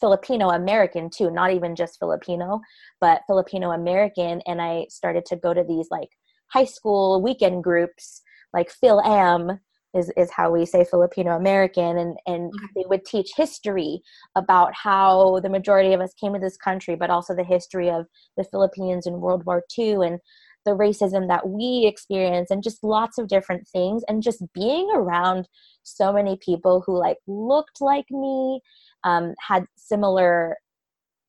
Filipino 0.00 0.50
American 0.50 1.10
too, 1.10 1.30
not 1.30 1.52
even 1.52 1.74
just 1.74 1.98
Filipino, 1.98 2.60
but 3.00 3.22
Filipino 3.26 3.72
American. 3.72 4.40
And 4.46 4.60
I 4.60 4.86
started 4.88 5.24
to 5.26 5.36
go 5.36 5.52
to 5.52 5.64
these 5.64 5.88
like 5.90 6.10
high 6.48 6.64
school 6.64 7.22
weekend 7.22 7.64
groups, 7.64 8.22
like 8.52 8.70
Fil-Am 8.70 9.60
is, 9.94 10.10
is 10.16 10.30
how 10.30 10.50
we 10.50 10.66
say 10.66 10.84
Filipino 10.84 11.36
American. 11.36 11.98
And, 11.98 12.16
and 12.26 12.52
Okay. 12.54 12.66
they 12.76 12.84
would 12.86 13.04
teach 13.04 13.32
history 13.36 14.00
about 14.34 14.72
how 14.74 15.40
the 15.40 15.48
majority 15.48 15.92
of 15.92 16.00
us 16.00 16.14
came 16.14 16.34
to 16.34 16.38
this 16.38 16.56
country, 16.56 16.96
but 16.96 17.10
also 17.10 17.34
the 17.34 17.44
history 17.44 17.90
of 17.90 18.06
the 18.36 18.44
Philippines 18.44 19.06
in 19.06 19.20
World 19.20 19.44
War 19.46 19.62
II 19.78 20.06
and 20.06 20.18
the 20.64 20.72
racism 20.72 21.28
that 21.28 21.48
we 21.48 21.84
experience 21.86 22.50
and 22.50 22.62
just 22.62 22.82
lots 22.82 23.18
of 23.18 23.28
different 23.28 23.68
things. 23.68 24.02
And 24.08 24.22
just 24.22 24.42
being 24.54 24.90
around 24.94 25.48
so 25.82 26.12
many 26.12 26.38
people 26.38 26.82
who 26.86 26.98
like 26.98 27.18
looked 27.26 27.80
like 27.80 28.10
me 28.10 28.60
um, 29.04 29.34
had 29.46 29.66
similar 29.76 30.56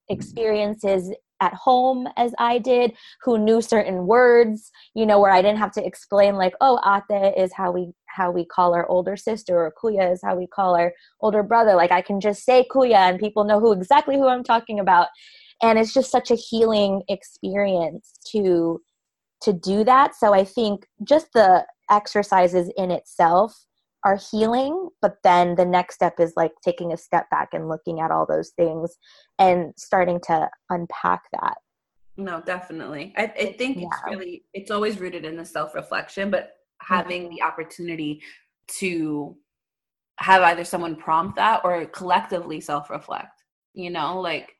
experiences 0.09 1.11
at 1.41 1.53
home 1.53 2.07
as 2.17 2.33
I 2.39 2.59
did, 2.59 2.93
who 3.23 3.37
knew 3.37 3.61
certain 3.61 4.07
words, 4.07 4.71
you 4.93 5.05
know, 5.05 5.19
where 5.19 5.31
I 5.31 5.41
didn't 5.41 5.59
have 5.59 5.71
to 5.73 5.85
explain 5.85 6.35
like, 6.35 6.53
oh, 6.61 6.79
ate 6.85 7.33
is 7.37 7.51
how 7.53 7.71
we 7.71 7.91
how 8.07 8.31
we 8.31 8.45
call 8.45 8.73
our 8.73 8.87
older 8.87 9.17
sister, 9.17 9.57
or 9.57 9.73
kuya 9.81 10.11
is 10.13 10.21
how 10.23 10.35
we 10.35 10.47
call 10.47 10.75
our 10.75 10.93
older 11.21 11.43
brother. 11.43 11.75
Like 11.75 11.91
I 11.91 12.01
can 12.01 12.21
just 12.21 12.45
say 12.45 12.65
kuya 12.71 13.09
and 13.09 13.19
people 13.19 13.43
know 13.43 13.59
who 13.59 13.73
exactly 13.73 14.15
who 14.15 14.27
I'm 14.27 14.43
talking 14.43 14.79
about. 14.79 15.07
And 15.61 15.79
it's 15.79 15.93
just 15.93 16.11
such 16.11 16.31
a 16.31 16.35
healing 16.35 17.03
experience 17.09 18.13
to 18.31 18.81
to 19.41 19.53
do 19.53 19.83
that. 19.83 20.15
So 20.15 20.33
I 20.33 20.43
think 20.43 20.85
just 21.03 21.27
the 21.33 21.65
exercises 21.91 22.71
in 22.77 22.91
itself 22.91 23.65
are 24.05 24.19
healing, 24.31 24.89
but 25.01 25.17
then 25.23 25.55
the 25.55 25.65
next 25.65 25.95
step 25.95 26.19
is 26.19 26.33
like 26.37 26.53
taking 26.63 26.93
a 26.93 26.97
step 26.97 27.27
back 27.31 27.49
and 27.53 27.67
looking 27.67 27.99
at 27.99 28.11
all 28.11 28.25
those 28.25 28.51
things 28.51 28.95
and 29.39 29.73
starting 29.75 30.19
to 30.27 30.47
unpack 30.69 31.23
that. 31.33 31.55
No, 32.15 32.39
definitely. 32.39 33.13
I, 33.17 33.23
I 33.23 33.55
think 33.57 33.79
it's 33.79 33.97
really 34.07 34.45
it's 34.53 34.71
always 34.71 34.99
rooted 34.99 35.25
in 35.25 35.35
the 35.35 35.43
self 35.43 35.75
reflection, 35.75 36.29
but 36.29 36.51
having 36.79 37.29
the 37.29 37.41
opportunity 37.41 38.21
to 38.79 39.35
have 40.19 40.41
either 40.43 40.63
someone 40.63 40.95
prompt 40.95 41.35
that 41.35 41.61
or 41.65 41.85
collectively 41.87 42.61
self 42.61 42.89
reflect. 42.89 43.43
You 43.73 43.89
know, 43.89 44.21
like 44.21 44.55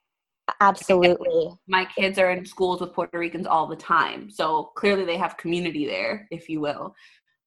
Absolutely. 0.59 1.51
my 1.67 1.85
kids 1.85 2.17
are 2.17 2.31
in 2.31 2.45
schools 2.45 2.81
with 2.81 2.93
Puerto 2.93 3.17
Ricans 3.17 3.47
all 3.47 3.67
the 3.67 3.75
time, 3.75 4.29
so 4.29 4.71
clearly 4.75 5.05
they 5.05 5.17
have 5.17 5.37
community 5.37 5.85
there, 5.85 6.27
if 6.31 6.49
you 6.49 6.59
will. 6.59 6.93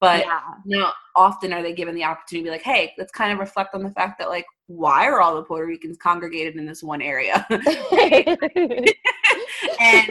But 0.00 0.24
yeah. 0.24 0.40
now 0.64 0.92
often 1.16 1.52
are 1.52 1.62
they 1.62 1.72
given 1.72 1.94
the 1.94 2.04
opportunity 2.04 2.44
to 2.44 2.50
be 2.50 2.50
like, 2.50 2.62
hey, 2.62 2.94
let's 2.98 3.10
kind 3.10 3.32
of 3.32 3.38
reflect 3.38 3.74
on 3.74 3.82
the 3.82 3.90
fact 3.90 4.18
that 4.20 4.28
like, 4.28 4.46
why 4.66 5.06
are 5.06 5.20
all 5.20 5.34
the 5.34 5.42
Puerto 5.42 5.66
Ricans 5.66 5.96
congregated 5.96 6.56
in 6.56 6.66
this 6.66 6.82
one 6.82 7.02
area? 7.02 7.44
and 7.50 7.64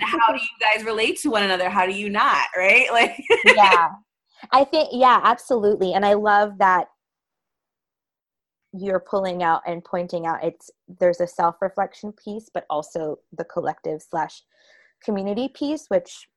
how 0.01 0.33
do 0.33 0.39
you 0.39 0.57
guys 0.59 0.83
relate 0.83 1.19
to 1.21 1.29
one 1.29 1.43
another? 1.43 1.69
How 1.69 1.85
do 1.85 1.93
you 1.93 2.09
not? 2.09 2.47
Right? 2.55 2.87
Like 2.97 3.23
yeah. 3.45 3.89
I 4.51 4.63
think 4.63 4.89
yeah, 4.91 5.21
absolutely. 5.23 5.93
And 5.93 6.05
I 6.05 6.13
love 6.13 6.57
that 6.57 6.87
you're 8.73 8.99
pulling 8.99 9.43
out 9.43 9.61
and 9.65 9.83
pointing 9.83 10.25
out 10.25 10.43
it's 10.43 10.69
there's 10.99 11.21
a 11.21 11.27
self-reflection 11.27 12.13
piece 12.23 12.49
but 12.53 12.65
also 12.69 13.17
the 13.37 13.45
collective 13.45 14.01
slash 14.01 14.43
community 15.03 15.47
piece 15.47 15.85
which 15.87 16.27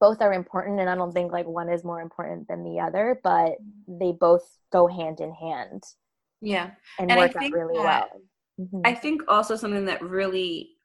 both 0.00 0.20
are 0.22 0.32
important 0.32 0.80
and 0.80 0.88
i 0.90 0.94
don't 0.94 1.12
think 1.12 1.30
like 1.32 1.46
one 1.46 1.68
is 1.68 1.84
more 1.84 2.00
important 2.00 2.48
than 2.48 2.64
the 2.64 2.80
other 2.80 3.20
but 3.22 3.52
they 3.86 4.12
both 4.12 4.58
go 4.72 4.86
hand 4.86 5.20
in 5.20 5.32
hand 5.32 5.82
Yeah. 6.40 6.70
and, 6.98 7.10
And 7.10 7.12
I 7.12 7.26
work 7.26 7.36
out 7.36 7.52
really 7.52 7.76
that- 7.78 8.10
well 8.12 8.20
Mhm. 8.60 8.82
I 8.84 8.94
think 8.94 9.22
also 9.26 9.56
something 9.56 9.86
that 9.86 10.02
really 10.02 10.76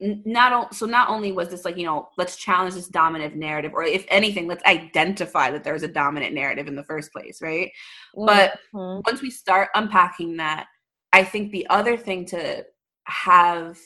not 0.00 0.74
so 0.74 0.86
not 0.86 1.10
only 1.10 1.30
was 1.30 1.50
this 1.50 1.66
like 1.66 1.76
you 1.76 1.84
know 1.84 2.08
let's 2.16 2.36
challenge 2.36 2.72
this 2.74 2.88
dominant 2.88 3.36
narrative 3.36 3.72
or 3.74 3.82
if 3.82 4.06
anything 4.08 4.48
let's 4.48 4.64
identify 4.64 5.50
that 5.50 5.62
there's 5.62 5.82
a 5.82 5.88
dominant 5.88 6.32
narrative 6.32 6.66
in 6.68 6.74
the 6.74 6.84
first 6.84 7.12
place 7.12 7.42
right 7.42 7.70
but 8.14 8.58
Mhm. 8.74 9.02
once 9.04 9.20
we 9.20 9.30
start 9.30 9.68
unpacking 9.74 10.38
that 10.38 10.68
i 11.12 11.22
think 11.22 11.52
the 11.52 11.66
other 11.68 11.98
thing 11.98 12.24
to 12.26 12.64
have 13.04 13.78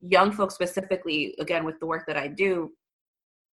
young 0.00 0.32
folks 0.32 0.54
specifically 0.54 1.34
again 1.38 1.64
with 1.66 1.78
the 1.78 1.86
work 1.86 2.06
that 2.06 2.16
i 2.16 2.26
do 2.26 2.72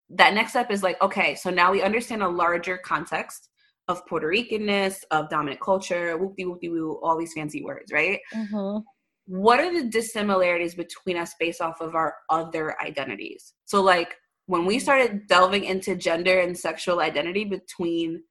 that 0.09 0.33
next 0.33 0.51
step 0.51 0.71
is 0.71 0.83
like 0.83 1.01
okay 1.01 1.35
so 1.35 1.49
now 1.49 1.71
we 1.71 1.81
understand 1.81 2.21
a 2.21 2.27
larger 2.27 2.77
context 2.77 3.49
of 3.87 4.05
puerto 4.07 4.27
ricanness 4.27 5.03
of 5.11 5.29
dominant 5.29 5.59
culture 5.59 6.17
whoopty 6.17 6.45
whoopty 6.45 6.69
woo 6.69 6.99
all 7.03 7.17
these 7.17 7.33
fancy 7.33 7.63
words 7.63 7.91
right 7.91 8.19
Mhm. 8.33 8.83
what 9.27 9.59
are 9.59 9.73
the 9.73 9.89
dissimilarities 9.89 10.75
between 10.75 11.17
us 11.17 11.33
based 11.39 11.59
off 11.61 11.81
of 11.81 11.95
our 11.95 12.13
other 12.29 12.79
identities? 12.81 13.53
So, 13.65 13.81
like, 13.81 14.15
when 14.45 14.65
we 14.65 14.77
started 14.77 15.25
delving 15.27 15.63
into 15.63 15.95
gender 15.95 16.39
and 16.41 16.55
sexual 16.55 16.99
identity 16.99 17.43
between 17.43 18.21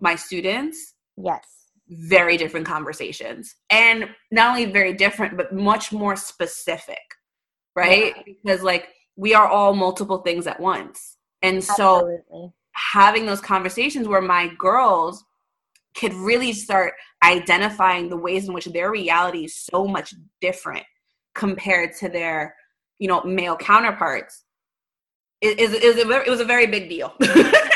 my 0.00 0.14
students, 0.14 0.94
yes 1.18 1.44
very 1.90 2.36
different 2.36 2.66
conversations. 2.66 3.54
And 3.70 4.08
not 4.30 4.50
only 4.50 4.66
very 4.70 4.92
different, 4.92 5.36
but 5.36 5.54
much 5.54 5.90
more 5.92 6.16
specific, 6.16 6.98
right? 7.76 8.14
Because, 8.26 8.62
like, 8.62 8.88
we 9.16 9.34
are 9.34 9.48
all 9.48 9.74
multiple 9.74 10.18
things 10.18 10.46
at 10.46 10.60
once. 10.60 11.16
And 11.42 11.62
so, 11.62 12.10
absolutely. 12.10 12.52
having 12.72 13.26
those 13.26 13.40
conversations 13.40 14.08
where 14.08 14.20
my 14.20 14.48
girls 14.58 15.24
could 15.96 16.14
really 16.14 16.52
start 16.52 16.94
identifying 17.22 18.08
the 18.08 18.16
ways 18.16 18.46
in 18.46 18.54
which 18.54 18.66
their 18.66 18.90
reality 18.90 19.44
is 19.44 19.54
so 19.54 19.86
much 19.86 20.14
different 20.40 20.84
compared 21.34 21.94
to 21.96 22.08
their 22.08 22.54
you 22.98 23.08
know 23.08 23.22
male 23.22 23.56
counterparts 23.56 24.44
it, 25.40 25.60
it, 25.60 25.84
it, 25.84 25.94
was, 25.94 26.04
a 26.04 26.04
very, 26.04 26.26
it 26.26 26.30
was 26.30 26.40
a 26.40 26.44
very 26.44 26.66
big 26.66 26.88
deal. 26.88 27.14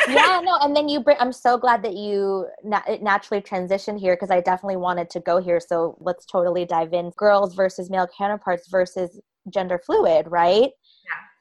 Yeah 0.09 0.40
no 0.42 0.59
and 0.61 0.75
then 0.75 0.88
you 0.88 0.98
bring 0.98 1.16
i'm 1.20 1.33
so 1.33 1.57
glad 1.57 1.81
that 1.85 1.94
you 1.94 2.48
na- 2.64 2.83
it 2.88 3.03
naturally 3.03 3.40
transitioned 3.40 4.01
here 4.01 4.16
because 4.16 4.33
i 4.33 4.40
definitely 4.40 4.77
wanted 4.77 5.09
to 5.11 5.20
go 5.20 5.40
here. 5.40 5.61
So 5.61 5.96
let's 6.01 6.27
totally 6.27 6.64
dive 6.64 6.92
in. 6.92 7.11
Girls 7.16 7.55
versus 7.55 7.88
male 7.88 8.09
counterparts 8.18 8.68
versus 8.68 9.20
gender 9.48 9.81
fluid 9.87 10.27
right. 10.29 10.70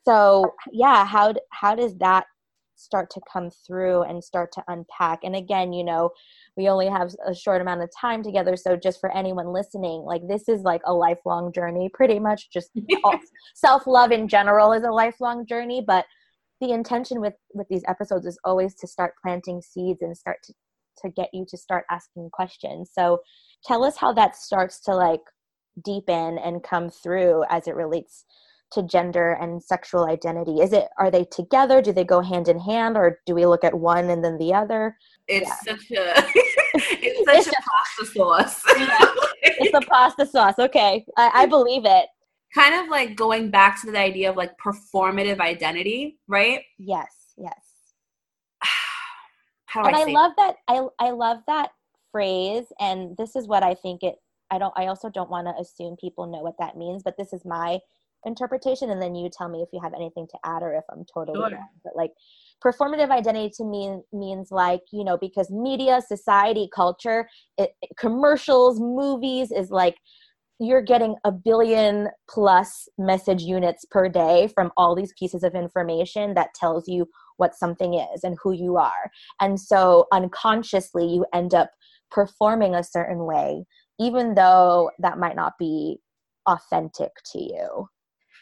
So 0.04 0.54
yeah 0.72 1.06
how 1.06 1.34
how 1.52 1.76
does 1.76 1.96
that 1.98 2.26
start 2.76 3.12
to 3.12 3.22
come 3.32 3.52
through 3.68 4.02
and 4.02 4.24
start 4.24 4.52
to 4.52 4.64
unpack? 4.68 5.20
And 5.24 5.36
again 5.36 5.72
you 5.74 5.84
know 5.84 6.12
we 6.58 6.68
only 6.68 6.88
have 6.88 7.12
a 7.26 7.34
short 7.36 7.62
amount 7.62 7.82
of 7.82 7.90
time 8.00 8.24
together 8.24 8.56
so 8.56 8.76
just 8.76 9.00
for 9.00 9.16
anyone 9.16 9.54
listening 9.54 10.02
like 10.02 10.22
this 10.28 10.50
is 10.50 10.64
like 10.64 10.82
a 10.86 10.94
lifelong 10.94 11.54
journey 11.54 11.90
pretty 11.94 12.20
much 12.20 12.50
just 12.52 12.72
self-love 13.56 14.12
in 14.12 14.28
general 14.28 14.74
is 14.74 14.84
a 14.84 14.92
lifelong 14.92 15.46
journey 15.46 15.84
but 15.86 16.06
the 16.60 16.72
intention 16.72 17.20
with 17.20 17.34
with 17.54 17.68
these 17.70 17.84
episodes 17.88 18.26
is 18.26 18.40
always 18.44 18.76
to 18.76 18.88
start 18.88 19.14
planting 19.22 19.62
seeds 19.62 20.02
and 20.02 20.16
start 20.18 20.38
to 20.44 20.54
to 21.02 21.10
get 21.10 21.30
you 21.34 21.46
to 21.50 21.58
start 21.58 21.86
asking 21.90 22.30
questions. 22.32 22.92
So 22.94 23.22
tell 23.66 23.84
us 23.84 23.98
how 23.98 24.14
that 24.14 24.36
starts 24.36 24.80
to 24.82 24.96
like 24.96 25.22
deepen 25.84 26.38
and 26.38 26.64
come 26.64 26.90
through 26.90 27.44
as 27.50 27.68
it 27.68 27.76
relates 27.76 28.26
to 28.71 28.84
gender 28.84 29.34
and 29.34 29.62
sexual 29.63 30.05
identity? 30.05 30.62
Is 30.62 30.73
it 30.73 30.88
are 30.97 31.12
they 31.12 31.25
together? 31.25 31.81
Do 31.81 31.91
they 31.93 32.03
go 32.03 32.21
hand 32.21 32.47
in 32.47 32.60
hand 32.60 32.97
or 32.97 33.19
do 33.25 33.36
we 33.36 33.45
look 33.45 33.63
at 33.63 33.73
one 33.73 34.10
and 34.10 34.23
then 34.23 34.38
the 34.38 34.53
other? 34.53 34.97
It's 35.27 35.49
Yeah. 35.49 35.73
such 35.75 35.91
a 35.91 36.13
it's 36.75 37.25
such 37.25 37.38
It's 37.38 37.47
a 37.47 37.62
pasta 37.69 38.05
sauce. 38.13 38.63
It's 39.43 39.71
the 39.71 39.81
pasta 39.81 40.25
sauce 40.25 40.55
okay. 40.60 41.05
I, 41.17 41.31
I 41.34 41.45
believe 41.45 41.84
it. 41.86 42.05
kind 42.55 42.75
of 42.75 42.89
like 42.89 43.15
going 43.15 43.49
back 43.49 43.79
to 43.81 43.91
the 43.91 43.99
idea 43.99 44.29
of 44.29 44.36
like 44.38 44.51
performative 44.57 45.39
identity 45.39 46.17
right? 46.27 46.62
Yes 46.77 47.12
yes. 47.38 47.62
How 49.65 49.84
do 49.84 49.88
and 49.89 49.95
i 49.95 50.01
I, 50.01 50.05
love 50.05 50.31
that 50.38 50.55
I 50.67 50.88
I 50.99 51.10
love 51.12 51.39
that 51.47 51.71
phrase 52.12 52.65
and 52.79 53.15
this 53.17 53.36
is 53.36 53.47
what 53.47 53.63
I 53.63 53.73
think 53.73 54.03
it 54.03 54.15
I 54.51 54.57
don't 54.57 54.73
I 54.75 54.88
also 54.88 55.10
don't 55.10 55.29
want 55.29 55.47
to 55.47 55.53
assume 55.62 55.95
people 55.97 56.27
know 56.27 56.41
what 56.41 56.55
that 56.60 56.77
means 56.77 57.03
but 57.03 57.15
this 57.17 57.31
is 57.34 57.45
my 57.45 57.79
interpretation 58.25 58.89
and 58.89 59.01
then 59.01 59.15
you 59.15 59.29
tell 59.31 59.49
me 59.49 59.62
if 59.62 59.69
you 59.73 59.79
have 59.81 59.93
anything 59.93 60.27
to 60.27 60.38
add 60.45 60.63
or 60.63 60.73
if 60.73 60.84
I'm 60.91 61.05
totally 61.12 61.38
Sure. 61.38 61.49
wrong. 61.49 61.69
But 61.84 61.95
like 61.95 62.12
performative 62.63 63.10
identity 63.10 63.51
to 63.57 63.65
me 63.65 63.99
means 64.13 64.51
like 64.51 64.81
you 64.91 65.03
know 65.03 65.17
because 65.17 65.49
media 65.49 66.01
society 66.01 66.69
culture 66.73 67.27
it, 67.57 67.71
commercials 67.97 68.79
movies 68.79 69.51
is 69.51 69.71
like 69.71 69.97
you're 70.60 70.81
getting 70.81 71.15
a 71.23 71.31
billion 71.31 72.10
plus 72.29 72.88
message 72.99 73.41
units 73.41 73.84
per 73.89 74.07
day 74.07 74.47
from 74.53 74.71
all 74.77 74.93
these 74.93 75.12
pieces 75.17 75.43
of 75.43 75.55
information 75.55 76.36
that 76.36 76.53
tells 76.53 76.88
you 76.88 77.07
what 77.38 77.55
something 77.55 77.95
is 77.95 78.23
and 78.23 78.38
who 78.43 78.51
you 78.51 78.77
are. 78.77 79.10
And 79.39 79.60
so 79.60 80.05
unconsciously 80.12 81.07
you 81.07 81.25
end 81.34 81.55
up 81.55 81.71
performing 82.12 82.75
a 82.75 82.84
certain 82.84 83.25
way 83.25 83.65
even 83.99 84.34
though 84.34 84.89
that 84.99 85.19
might 85.19 85.36
not 85.36 85.53
be 85.60 85.99
authentic 86.47 87.12
to 87.31 87.39
you 87.39 87.88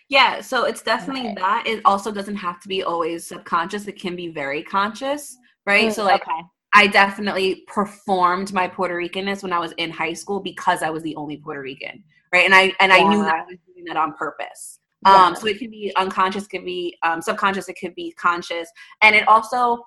Yeah, 0.09 0.41
so 0.41 0.65
it's 0.65 0.81
definitely 0.81 1.27
Right. 1.27 1.37
that. 1.37 1.63
It 1.67 1.81
also 1.85 2.11
doesn't 2.11 2.35
have 2.35 2.59
to 2.61 2.67
be 2.67 2.83
always 2.83 3.27
subconscious. 3.27 3.87
It 3.87 3.99
can 3.99 4.15
be 4.15 4.27
very 4.29 4.63
conscious, 4.63 5.37
right? 5.65 5.89
Mm, 5.89 5.93
so 5.93 6.03
like 6.03 6.23
okay 6.27 6.41
I 6.73 6.87
definitely 6.87 7.63
performed 7.67 8.53
my 8.53 8.67
Puerto 8.67 8.95
Ricanness 8.95 9.41
when 9.41 9.53
I 9.53 9.59
was 9.59 9.73
in 9.77 9.89
high 9.89 10.13
school 10.13 10.39
because 10.39 10.83
I 10.83 10.89
was 10.89 11.01
the 11.03 11.15
only 11.15 11.37
Puerto 11.37 11.61
Rican, 11.61 12.03
right? 12.31 12.45
And 12.45 12.53
I 12.53 12.73
and 12.79 12.93
I 12.93 13.01
knew 13.01 13.23
that 13.23 13.33
I 13.33 13.43
was 13.43 13.57
doing 13.65 13.85
that 13.85 13.97
on 13.97 14.13
purpose. 14.13 14.79
Yeah. 15.05 15.27
Um, 15.27 15.35
so 15.35 15.47
it 15.47 15.57
can 15.57 15.71
be 15.71 15.91
unconscious, 15.95 16.45
could 16.45 16.65
be 16.65 16.95
um, 17.03 17.21
subconscious, 17.21 17.69
it 17.69 17.77
could 17.79 17.95
be 17.95 18.11
conscious, 18.13 18.69
and 19.01 19.15
it 19.15 19.27
also 19.27 19.85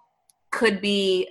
could 0.51 0.81
be 0.81 1.29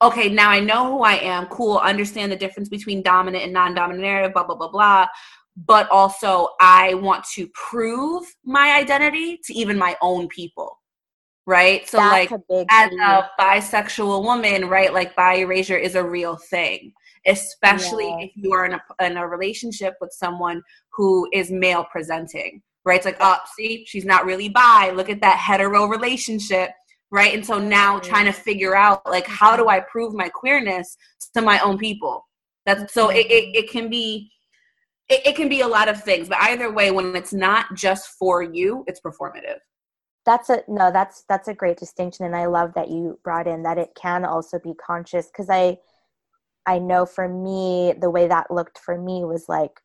okay. 0.00 0.28
Now 0.28 0.50
I 0.50 0.60
know 0.60 0.92
who 0.92 1.02
I 1.02 1.14
am. 1.14 1.46
Cool. 1.46 1.78
Understand 1.78 2.30
the 2.30 2.36
difference 2.36 2.68
between 2.68 3.02
dominant 3.02 3.42
and 3.42 3.52
non-dominant 3.52 4.02
narrative. 4.02 4.32
Blah 4.32 4.44
blah 4.44 4.56
blah 4.56 4.70
blah. 4.70 5.06
But 5.56 5.88
also, 5.90 6.48
I 6.60 6.94
want 6.94 7.24
to 7.34 7.48
prove 7.54 8.24
my 8.44 8.76
identity 8.76 9.38
to 9.44 9.54
even 9.54 9.78
my 9.78 9.96
own 10.02 10.26
people, 10.26 10.80
right? 11.46 11.88
So, 11.88 11.98
That's 11.98 12.30
like, 12.30 12.40
a 12.50 12.66
as 12.70 12.90
key. 12.90 12.98
a 13.00 13.30
bisexual 13.38 14.24
woman, 14.24 14.68
right? 14.68 14.92
Like 14.92 15.14
bi 15.14 15.34
erasure 15.36 15.76
is 15.76 15.94
a 15.94 16.02
real 16.02 16.36
thing, 16.36 16.92
especially 17.26 18.08
Yeah. 18.08 18.26
if 18.26 18.30
you 18.34 18.52
are 18.52 18.64
in 18.64 18.74
a 18.74 18.82
in 19.00 19.16
a 19.16 19.28
relationship 19.28 19.94
with 20.00 20.12
someone 20.12 20.60
who 20.92 21.28
is 21.32 21.52
male 21.52 21.84
presenting, 21.84 22.60
right? 22.84 22.96
It's 22.96 23.06
like, 23.06 23.18
oh, 23.20 23.38
see, 23.56 23.84
she's 23.86 24.04
not 24.04 24.24
really 24.24 24.48
bi. 24.48 24.90
Look 24.90 25.08
at 25.08 25.20
that 25.20 25.38
hetero 25.38 25.86
relationship, 25.86 26.70
right? 27.12 27.32
And 27.32 27.46
so 27.46 27.60
now 27.60 28.00
trying 28.00 28.26
to 28.26 28.32
figure 28.32 28.76
out 28.76 29.08
like 29.08 29.26
how 29.28 29.54
do 29.54 29.62
mm-hmm. 29.62 29.70
I 29.70 29.80
prove 29.80 30.14
my 30.14 30.28
queerness 30.28 30.96
to 31.34 31.42
my 31.42 31.60
own 31.60 31.78
people? 31.78 32.26
That's 32.66 32.92
so 32.92 33.10
it, 33.10 33.26
it, 33.30 33.44
mm-hmm. 33.44 33.52
it 33.54 33.70
can 33.70 33.88
be 33.88 34.32
it, 35.08 35.26
it 35.26 35.36
can 35.36 35.48
be 35.48 35.60
a 35.60 35.68
lot 35.68 35.88
of 35.88 36.02
things, 36.02 36.28
but 36.28 36.38
either 36.40 36.72
way, 36.72 36.90
when 36.90 37.14
it's 37.14 37.32
not 37.32 37.74
just 37.74 38.08
for 38.18 38.42
you, 38.42 38.84
it's 38.86 39.00
performative. 39.00 39.58
that's 40.26 40.48
a 40.50 40.62
no 40.68 40.90
that's 40.90 41.24
that's 41.28 41.48
a 41.48 41.54
great 41.54 41.76
distinction 41.78 42.24
and 42.24 42.34
i 42.34 42.46
love 42.46 42.72
that 42.74 42.88
you 42.88 43.18
brought 43.22 43.46
in 43.46 43.62
that 43.62 43.78
it 43.78 43.90
can 43.94 44.24
also 44.24 44.58
be 44.58 44.72
conscious 44.74 45.26
because 45.26 45.50
i 45.50 45.76
i 46.66 46.78
know 46.78 47.04
for 47.06 47.28
me 47.28 47.92
the 48.00 48.10
way 48.10 48.26
that 48.26 48.50
looked 48.50 48.78
for 48.78 48.96
me 48.98 49.24
was 49.24 49.44
like 49.48 49.80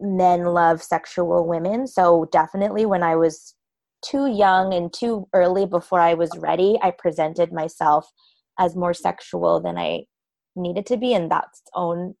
men 0.00 0.44
love 0.44 0.82
sexual 0.82 1.46
women 1.46 1.86
so 1.86 2.26
definitely 2.32 2.84
when 2.84 3.02
i 3.02 3.14
was 3.16 3.54
too 4.04 4.26
young 4.26 4.74
and 4.74 4.92
too 4.92 5.26
early 5.32 5.66
before 5.66 6.00
i 6.00 6.14
was 6.14 6.30
ready 6.38 6.76
i 6.82 6.90
presented 6.90 7.52
myself 7.52 8.10
as 8.58 8.74
more 8.76 8.94
sexual 8.94 9.60
than 9.60 9.78
i 9.78 10.02
needed 10.56 10.84
to 10.86 10.96
be 10.96 11.14
and 11.14 11.30
that's 11.30 11.62
own 11.74 12.14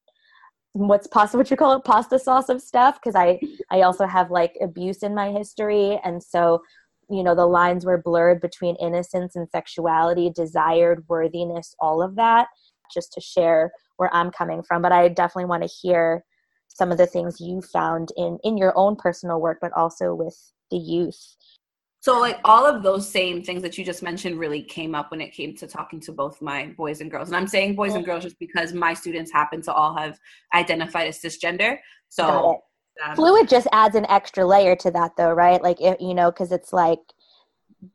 what's 0.76 1.06
pasta 1.06 1.36
what 1.36 1.50
you 1.50 1.56
call 1.56 1.74
it 1.74 1.84
pasta 1.84 2.18
sauce 2.18 2.50
of 2.50 2.60
stuff 2.60 3.00
because 3.00 3.14
i 3.14 3.40
i 3.70 3.80
also 3.80 4.06
have 4.06 4.30
like 4.30 4.54
abuse 4.60 5.02
in 5.02 5.14
my 5.14 5.30
history. 5.30 5.98
And 6.04 6.22
so 6.22 6.62
you 7.08 7.22
know 7.22 7.34
the 7.34 7.46
lines 7.46 7.86
were 7.86 8.02
blurred 8.02 8.40
between 8.40 8.76
innocence 8.76 9.36
and 9.36 9.48
sexuality 9.48 10.30
desired 10.34 11.04
worthiness 11.08 11.74
all 11.80 12.02
of 12.02 12.16
that 12.16 12.48
just 12.92 13.12
to 13.12 13.20
share 13.20 13.72
where 13.96 14.14
i'm 14.14 14.30
coming 14.30 14.62
from. 14.62 14.82
But 14.82 14.92
i 14.92 15.08
definitely 15.08 15.46
want 15.46 15.62
to 15.62 15.68
hear 15.82 16.24
some 16.68 16.92
of 16.92 16.98
the 16.98 17.06
things 17.06 17.40
you 17.40 17.62
found 17.62 18.12
in 18.16 18.38
in 18.44 18.58
your 18.58 18.76
own 18.76 18.96
personal 18.96 19.40
work 19.40 19.58
but 19.62 19.72
also 19.72 20.14
with 20.14 20.52
the 20.70 20.76
youth 20.76 21.36
So 22.06 22.20
like 22.20 22.38
all 22.44 22.64
of 22.64 22.84
those 22.84 23.10
same 23.10 23.42
things 23.42 23.62
that 23.62 23.76
you 23.76 23.84
just 23.84 24.00
mentioned 24.00 24.38
really 24.38 24.62
came 24.62 24.94
up 24.94 25.10
when 25.10 25.20
it 25.20 25.32
came 25.32 25.56
to 25.56 25.66
talking 25.66 25.98
to 26.02 26.12
both 26.12 26.40
my 26.40 26.66
boys 26.76 27.00
and 27.00 27.10
girls. 27.10 27.26
And 27.26 27.36
I'm 27.36 27.48
saying 27.48 27.74
boys 27.74 27.94
and 27.94 28.04
girls 28.04 28.22
just 28.22 28.38
because 28.38 28.72
my 28.72 28.94
students 28.94 29.32
happen 29.32 29.60
to 29.62 29.72
all 29.72 29.96
have 29.96 30.16
identified 30.54 31.08
as 31.08 31.18
cisgender. 31.20 31.78
So 32.08 32.60
um, 33.04 33.16
fluid 33.16 33.48
just 33.48 33.66
adds 33.72 33.96
an 33.96 34.06
extra 34.08 34.46
layer 34.46 34.76
to 34.76 34.90
that 34.92 35.16
though 35.16 35.32
right 35.32 35.60
like 35.60 35.78
you 35.80 36.14
know 36.14 36.30
because 36.30 36.52
it's 36.52 36.72
like 36.72 37.00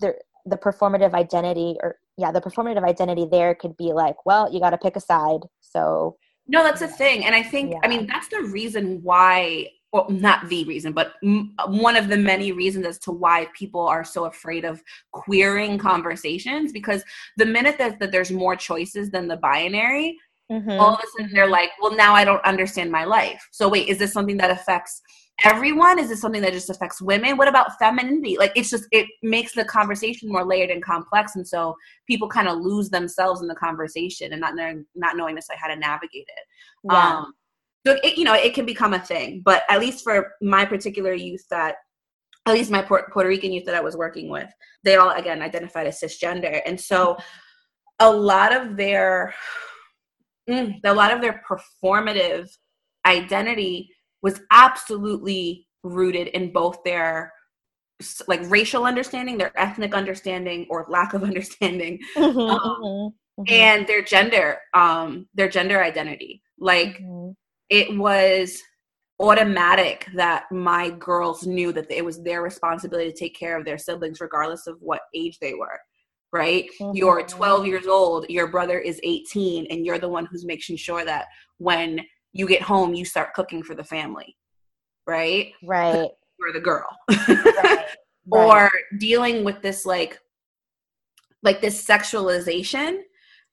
the 0.01 0.13
the 0.45 0.57
performative 0.57 1.13
identity 1.13 1.77
or 1.81 1.95
yeah 2.17 2.31
the 2.31 2.41
performative 2.41 2.83
identity 2.83 3.25
there 3.31 3.55
could 3.55 3.75
be 3.77 3.93
like 3.93 4.17
well 4.27 4.53
you 4.53 4.59
got 4.59 4.71
to 4.71 4.77
pick 4.77 4.95
a 4.95 4.99
side 4.99 5.39
so 5.61 6.17
no, 6.47 6.63
that's 6.63 6.81
a 6.81 6.87
thing. 6.87 7.25
And 7.25 7.33
I 7.33 7.43
think, 7.43 7.71
Yeah. 7.71 7.79
I 7.83 7.87
mean, 7.87 8.07
that's 8.07 8.27
the 8.27 8.43
reason 8.43 9.01
why, 9.03 9.69
well, 9.93 10.09
not 10.09 10.47
the 10.47 10.63
reason, 10.65 10.93
but 10.93 11.13
m- 11.23 11.53
one 11.67 11.95
of 11.97 12.07
the 12.07 12.17
many 12.17 12.51
reasons 12.53 12.85
as 12.85 12.97
to 12.99 13.11
why 13.11 13.47
people 13.57 13.81
are 13.81 14.03
so 14.05 14.25
afraid 14.25 14.63
of 14.63 14.81
queering 15.11 15.77
conversations 15.77 16.71
because 16.71 17.03
the 17.37 17.45
minute 17.45 17.77
that, 17.77 17.99
that 17.99 18.11
there's 18.11 18.31
more 18.31 18.55
choices 18.55 19.09
than 19.11 19.27
the 19.27 19.37
binary, 19.37 20.17
Mhm. 20.49 20.79
all 20.79 20.93
of 20.95 20.99
a 20.99 21.07
sudden 21.17 21.33
they're 21.33 21.47
like, 21.47 21.71
well, 21.81 21.95
now 21.95 22.13
I 22.13 22.25
don't 22.25 22.43
understand 22.43 22.91
my 22.91 23.05
life. 23.05 23.45
So 23.51 23.69
wait, 23.69 23.87
is 23.87 23.97
this 23.97 24.11
something 24.11 24.35
that 24.37 24.51
affects 24.51 25.01
everyone? 25.45 25.97
Is 25.97 26.09
this 26.09 26.19
something 26.19 26.41
that 26.41 26.51
just 26.51 26.69
affects 26.69 27.01
women? 27.01 27.37
What 27.37 27.47
about 27.47 27.77
femininity? 27.79 28.37
Like 28.37 28.51
it's 28.55 28.69
just 28.69 28.85
it 28.91 29.07
makes 29.23 29.53
the 29.53 29.63
conversation 29.63 30.27
more 30.29 30.43
layered 30.45 30.69
and 30.69 30.83
complex, 30.83 31.35
and 31.37 31.47
so 31.47 31.75
people 32.05 32.27
kind 32.27 32.49
of 32.49 32.59
lose 32.59 32.89
themselves 32.89 33.41
in 33.41 33.47
the 33.47 33.55
conversation 33.55 34.33
and 34.33 34.41
not 34.41 34.55
knowing 34.55 34.85
not 34.93 35.15
knowing 35.15 35.35
necessarily 35.35 35.61
how 35.61 35.67
to 35.69 35.75
navigate 35.77 36.27
it. 36.27 36.45
yeah 36.91 37.17
Um, 37.19 37.33
so 37.85 37.97
it, 38.03 38.17
you 38.17 38.23
know, 38.23 38.33
it 38.33 38.53
can 38.53 38.65
become 38.65 38.93
a 38.93 38.99
thing. 38.99 39.41
But 39.43 39.63
at 39.69 39.79
least 39.79 40.03
for 40.03 40.33
my 40.41 40.65
particular 40.65 41.13
youth 41.13 41.43
that 41.49 41.75
at 42.45 42.53
least 42.53 42.71
my 42.71 42.81
Puerto, 42.81 43.27
Rican 43.27 43.51
youth 43.51 43.65
that 43.65 43.75
I 43.75 43.81
was 43.81 43.95
working 43.95 44.29
with, 44.29 44.49
they 44.83 44.95
all 44.95 45.11
again 45.11 45.41
identified 45.41 45.87
as 45.87 45.99
cisgender, 45.99 46.61
and 46.65 46.79
so 46.79 47.17
a 47.99 48.11
lot 48.11 48.53
of 48.53 48.77
their 48.77 49.33
mm, 50.49 50.79
a 50.83 50.93
lot 50.93 51.13
of 51.13 51.21
their 51.21 51.43
performative 51.47 52.49
identity 53.05 53.89
was 54.21 54.41
absolutely 54.51 55.67
rooted 55.83 56.27
in 56.29 56.51
both 56.51 56.77
their 56.83 57.31
like 58.27 58.41
racial 58.49 58.85
understanding, 58.85 59.37
their 59.37 59.57
ethnic 59.59 59.93
understanding, 59.93 60.65
or 60.69 60.85
lack 60.89 61.13
of 61.13 61.23
understanding, 61.31 61.99
Mhm, 62.15 62.49
um, 62.49 62.59
mhm, 62.81 63.13
mhm, 63.39 63.51
and 63.51 63.87
their 63.87 64.01
gender, 64.01 64.57
um, 64.73 65.27
their 65.35 65.49
gender 65.49 65.83
identity. 65.83 66.41
Like 66.59 66.99
mhm. 66.99 67.35
It 67.71 67.97
was 67.97 68.61
automatic 69.19 70.07
that 70.13 70.43
my 70.51 70.89
girls 70.89 71.47
knew 71.47 71.71
that 71.71 71.89
it 71.89 72.03
was 72.03 72.21
their 72.21 72.43
responsibility 72.43 73.11
to 73.11 73.17
take 73.17 73.35
care 73.35 73.57
of 73.57 73.65
their 73.65 73.77
siblings 73.77 74.19
regardless 74.19 74.67
of 74.67 74.77
what 74.79 75.01
age 75.15 75.39
they 75.39 75.53
were 75.53 75.79
right? 76.33 76.69
You're 76.93 77.23
Mhm. 77.23 77.27
12 77.27 77.67
years 77.67 77.87
old 77.87 78.29
your 78.29 78.47
brother 78.47 78.79
is 78.79 79.01
18 79.03 79.67
and 79.69 79.85
you're 79.85 79.99
the 79.99 80.07
one 80.07 80.25
who's 80.25 80.45
making 80.45 80.77
sure 80.77 81.03
that 81.03 81.25
when 81.57 82.05
you 82.31 82.47
get 82.47 82.61
home 82.61 82.93
you 82.93 83.03
start 83.03 83.33
cooking 83.33 83.63
for 83.63 83.75
the 83.75 83.83
family 83.83 84.37
right? 85.07 85.53
Right. 85.63 86.09
You're 86.39 86.53
the 86.53 86.59
girl. 86.59 86.87
Right. 87.09 87.85
Or 88.31 88.69
dealing 88.99 89.43
with 89.43 89.61
this 89.61 89.83
like 89.83 90.19
like 91.41 91.59
this 91.59 91.85
sexualization 91.85 93.01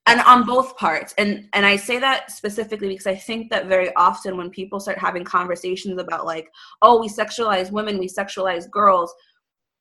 and 0.09 0.21
on 0.23 0.45
both 0.45 0.77
parts 0.77 1.15
and 1.19 1.49
and 1.53 1.65
i 1.65 1.77
say 1.77 1.99
that 1.99 2.31
specifically 2.31 2.89
because 2.89 3.07
i 3.07 3.15
think 3.15 3.51
that 3.51 3.67
very 3.67 3.95
often 3.95 4.37
when 4.37 4.51
people 4.51 4.81
start 4.81 4.99
having 4.99 5.25
conversations 5.25 6.01
about 6.01 6.27
like 6.27 6.49
oh 6.83 7.01
we 7.01 7.09
sexualize 7.09 7.71
women 7.71 7.99
we 7.99 8.09
sexualize 8.09 8.71
girls 8.71 9.15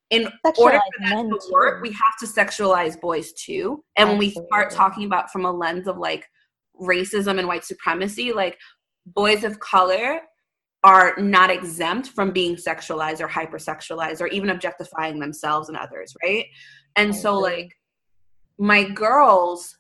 in 0.10 0.30
order 0.58 0.78
for 0.78 1.06
that 1.06 1.16
to 1.16 1.40
work 1.52 1.78
too. 1.78 1.82
we 1.82 1.90
have 1.90 2.18
to 2.20 2.26
sexualize 2.26 3.00
boys 3.00 3.34
too 3.34 3.84
and 3.98 4.10
when 4.10 4.18
we 4.18 4.30
start 4.30 4.72
talking 4.72 5.06
about 5.06 5.32
from 5.32 5.46
a 5.46 5.52
lens 5.52 5.88
of 5.88 5.98
like 5.98 6.26
racism 6.82 7.40
and 7.40 7.48
white 7.48 7.66
supremacy 7.66 8.32
like 8.32 8.58
boys 9.06 9.44
of 9.44 9.60
color 9.60 10.20
are 10.84 11.16
not 11.18 11.50
exempt 11.50 12.10
from 12.10 12.32
being 12.32 12.56
sexualized 12.56 13.20
or 13.20 13.28
hypersexualized 13.28 14.22
or 14.22 14.28
even 14.28 14.50
objectifying 14.50 15.20
themselves 15.20 15.70
and 15.70 15.78
others, 15.78 16.14
right? 16.24 16.46
And 16.96 17.16
so, 17.16 17.38
like, 17.38 17.74
my 18.58 18.84
girls 18.84 19.77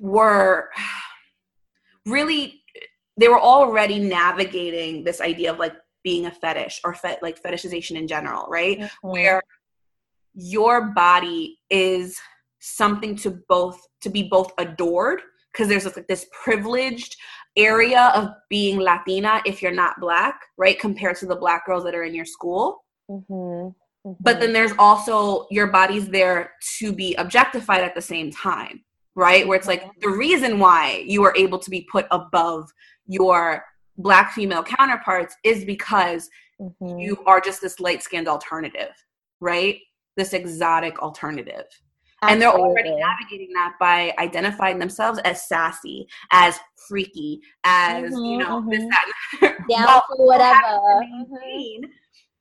were 0.00 0.70
really, 2.06 2.62
they 3.16 3.28
were 3.28 3.40
already 3.40 3.98
navigating 3.98 5.04
this 5.04 5.20
idea 5.20 5.52
of 5.52 5.58
like 5.58 5.74
being 6.02 6.26
a 6.26 6.30
fetish 6.30 6.80
or 6.84 6.94
fe- 6.94 7.18
like 7.22 7.40
fetishization 7.42 7.96
in 7.96 8.08
general, 8.08 8.46
right? 8.48 8.78
Mhm. 8.80 8.90
Where 9.02 9.42
your 10.34 10.92
body 10.92 11.58
is 11.68 12.18
something 12.60 13.16
to 13.16 13.30
both 13.48 13.78
to 14.00 14.08
be 14.10 14.22
both 14.28 14.50
adored 14.58 15.20
because 15.52 15.68
there's 15.68 15.84
like 15.84 16.06
this 16.06 16.26
privileged 16.44 17.16
area 17.56 18.12
of 18.14 18.28
being 18.48 18.78
Latina 18.78 19.42
if 19.44 19.60
you're 19.60 19.72
not 19.72 19.98
black, 20.00 20.40
right? 20.56 20.78
Compared 20.78 21.16
to 21.16 21.26
the 21.26 21.36
black 21.36 21.66
girls 21.66 21.84
that 21.84 21.94
are 21.94 22.04
in 22.04 22.14
your 22.14 22.24
school. 22.24 22.84
Mhm. 23.10 23.74
But 24.20 24.36
Mhm. 24.36 24.40
then 24.40 24.52
there's 24.54 24.72
also 24.78 25.46
your 25.50 25.66
body's 25.66 26.08
there 26.08 26.54
to 26.78 26.92
be 26.92 27.14
objectified 27.16 27.82
at 27.82 27.94
the 27.94 28.00
same 28.00 28.30
time, 28.30 28.84
right? 29.20 29.46
Where 29.46 29.58
it's 29.58 29.66
like 29.68 29.84
the 30.00 30.08
reason 30.08 30.58
why 30.58 31.04
you 31.06 31.22
are 31.24 31.34
able 31.36 31.58
to 31.58 31.70
be 31.70 31.82
put 31.92 32.06
above 32.10 32.70
your 33.06 33.62
black 33.98 34.32
female 34.32 34.62
counterparts 34.62 35.36
is 35.44 35.64
because 35.64 36.30
Mhm. 36.60 37.00
you 37.02 37.22
are 37.26 37.40
just 37.40 37.60
this 37.60 37.80
light 37.80 38.02
skinned 38.02 38.28
alternative, 38.28 38.92
right? 39.40 39.76
This 40.16 40.32
exotic 40.32 41.00
alternative 41.02 41.66
and 42.22 42.40
they're 42.40 42.50
already 42.52 42.94
navigating 42.96 43.50
that 43.54 43.72
by 43.80 44.14
identifying 44.18 44.78
themselves 44.78 45.18
as 45.20 45.48
sassy, 45.48 46.06
as 46.32 46.58
freaky, 46.86 47.40
as 47.64 48.12
you 48.12 48.36
Mhm, 48.36 48.38
know 48.40 48.64
this 48.70 48.84
mhm. 48.84 48.90
that. 48.90 49.06
down 49.68 50.02
for 50.06 50.26
whatever 50.26 50.58
Mhm. 50.58 51.00
maintain- 51.00 51.92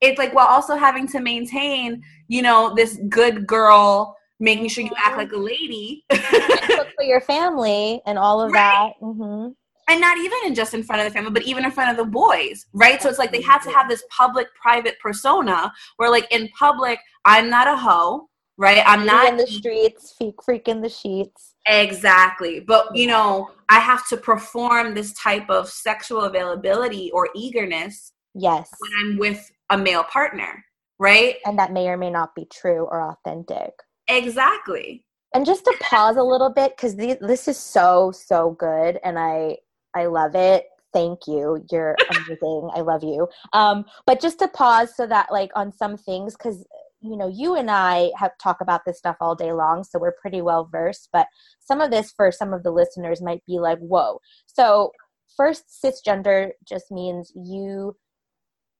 It's 0.02 0.18
like 0.18 0.34
while 0.34 0.48
also 0.48 0.76
having 0.76 1.08
to 1.08 1.20
maintain, 1.20 2.02
you 2.30 2.42
know, 2.42 2.74
this 2.74 2.98
good 3.10 3.46
girl, 3.46 4.18
making 4.40 4.70
sure 4.70 4.84
you 4.84 4.92
act 4.98 5.18
like 5.18 5.32
a 5.32 5.38
lady. 5.38 6.06
For 6.10 7.04
your 7.04 7.22
family 7.22 8.02
and 8.06 8.18
all 8.18 8.42
of 8.42 8.52
Right. 8.52 8.94
that. 9.00 9.06
hmm 9.06 9.50
and 9.90 10.00
not 10.00 10.20
even 10.20 10.38
in 10.46 10.54
just 10.54 10.76
in 10.76 10.84
front 10.84 11.02
of 11.02 11.08
the 11.08 11.12
family, 11.12 11.32
but 11.32 11.42
even 11.44 11.66
in 11.66 11.72
front 11.72 11.90
of 11.90 11.98
the 11.98 12.06
boys, 12.06 12.68
right? 12.74 13.02
So 13.02 13.10
it's 13.10 13.18
like 13.18 13.32
they 13.32 13.42
had 13.42 13.58
to 13.64 13.72
have 13.72 13.90
this 13.90 14.04
public 14.16 14.48
private 14.54 15.00
persona 15.00 15.74
where 15.98 16.12
like 16.12 16.28
in 16.32 16.48
public, 16.50 17.00
I'm 17.26 17.50
not 17.50 17.68
a 17.68 17.76
hoe, 17.76 18.30
right? 18.58 18.84
I'm 18.86 19.04
not 19.04 19.28
in 19.30 19.38
the 19.38 19.48
streets, 19.48 20.14
freak, 20.16 20.36
freaking 20.38 20.84
the 20.84 20.90
sheets. 20.90 21.56
exactly. 21.66 22.60
But 22.60 22.96
you 22.96 23.08
know, 23.08 23.50
I 23.70 23.80
have 23.80 24.08
to 24.10 24.18
perform 24.18 24.94
this 24.94 25.12
type 25.14 25.50
of 25.50 25.68
sexual 25.70 26.22
availability 26.22 27.10
or 27.12 27.30
eagerness 27.34 28.14
Yes. 28.36 28.70
when 28.78 28.92
I'm 29.02 29.18
with 29.18 29.52
a 29.72 29.78
male 29.78 30.04
partner, 30.04 30.64
right? 31.00 31.38
And 31.46 31.58
that 31.58 31.74
may 31.74 31.88
or 31.88 31.98
may 31.98 32.12
not 32.12 32.36
be 32.36 32.46
true 32.46 32.88
or 32.92 33.10
authentic. 33.10 33.72
Exactly. 34.10 35.04
And 35.34 35.46
just 35.46 35.64
to 35.66 35.76
pause 35.82 36.18
a 36.18 36.24
little 36.24 36.50
bit, 36.50 36.76
because 36.76 36.96
this 36.96 37.48
is 37.48 37.58
so, 37.58 38.12
so 38.12 38.52
good. 38.60 39.00
And 39.04 39.20
I, 39.20 39.58
I 39.96 40.08
love 40.08 40.36
it. 40.36 40.66
Thank 40.92 41.28
you. 41.28 41.64
You're 41.72 41.96
amazing. 42.10 42.70
I 42.74 42.82
love 42.82 43.04
you. 43.04 43.28
Um, 43.54 43.86
but 44.08 44.20
just 44.20 44.40
to 44.40 44.48
pause 44.48 44.96
so 44.96 45.06
that 45.06 45.32
like 45.32 45.52
on 45.56 45.72
some 45.72 45.98
things, 45.98 46.36
because 46.36 46.66
you 47.02 47.16
know, 47.16 47.30
you 47.30 47.56
and 47.56 47.72
I 47.72 48.12
have 48.18 48.32
talk 48.42 48.60
about 48.60 48.82
this 48.86 48.98
stuff 48.98 49.16
all 49.22 49.36
day 49.36 49.54
long, 49.54 49.84
so 49.84 50.00
we're 50.00 50.16
pretty 50.20 50.42
well 50.42 50.68
versed. 50.70 51.10
But 51.14 51.28
some 51.60 51.80
of 51.80 51.92
this 51.92 52.12
for 52.12 52.32
some 52.32 52.54
of 52.54 52.64
the 52.64 52.72
listeners 52.72 53.22
might 53.22 53.46
be 53.46 53.60
like, 53.60 53.80
whoa. 53.80 54.20
So 54.48 54.92
first, 55.38 55.64
cisgender 55.84 56.50
just 56.68 56.92
means 56.92 57.32
you 57.36 57.96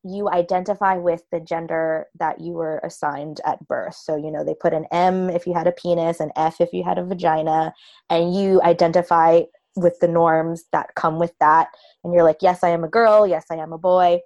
you 0.04 0.30
identify 0.30 0.96
with 0.96 1.24
the 1.32 1.40
gender 1.40 2.08
that 2.18 2.40
you 2.40 2.54
were 2.54 2.80
assigned 2.84 3.42
at 3.46 3.68
birth. 3.68 3.96
So, 3.96 4.16
you 4.16 4.32
know, 4.32 4.46
they 4.46 4.54
put 4.54 4.74
an 4.74 4.86
M 4.92 5.30
if 5.30 5.46
you 5.46 5.54
had 5.54 5.68
a 5.68 5.74
penis, 5.74 6.20
an 6.20 6.32
F 6.36 6.62
if 6.62 6.72
you 6.72 6.84
had 6.84 6.98
a 6.98 7.06
vagina, 7.06 7.74
and 8.10 8.34
you 8.34 8.62
identify 8.62 9.42
with 9.76 10.00
the 10.00 10.08
norms 10.08 10.64
that 10.72 10.96
come 10.96 11.20
with 11.20 11.34
that. 11.40 11.70
And 12.04 12.14
you're 12.14 12.24
like, 12.24 12.42
yes, 12.42 12.64
I 12.64 12.70
am 12.70 12.84
a 12.84 12.90
girl. 12.90 13.28
Yes, 13.28 13.46
I 13.52 13.56
am 13.56 13.74
a 13.74 13.78
boy. 13.78 14.20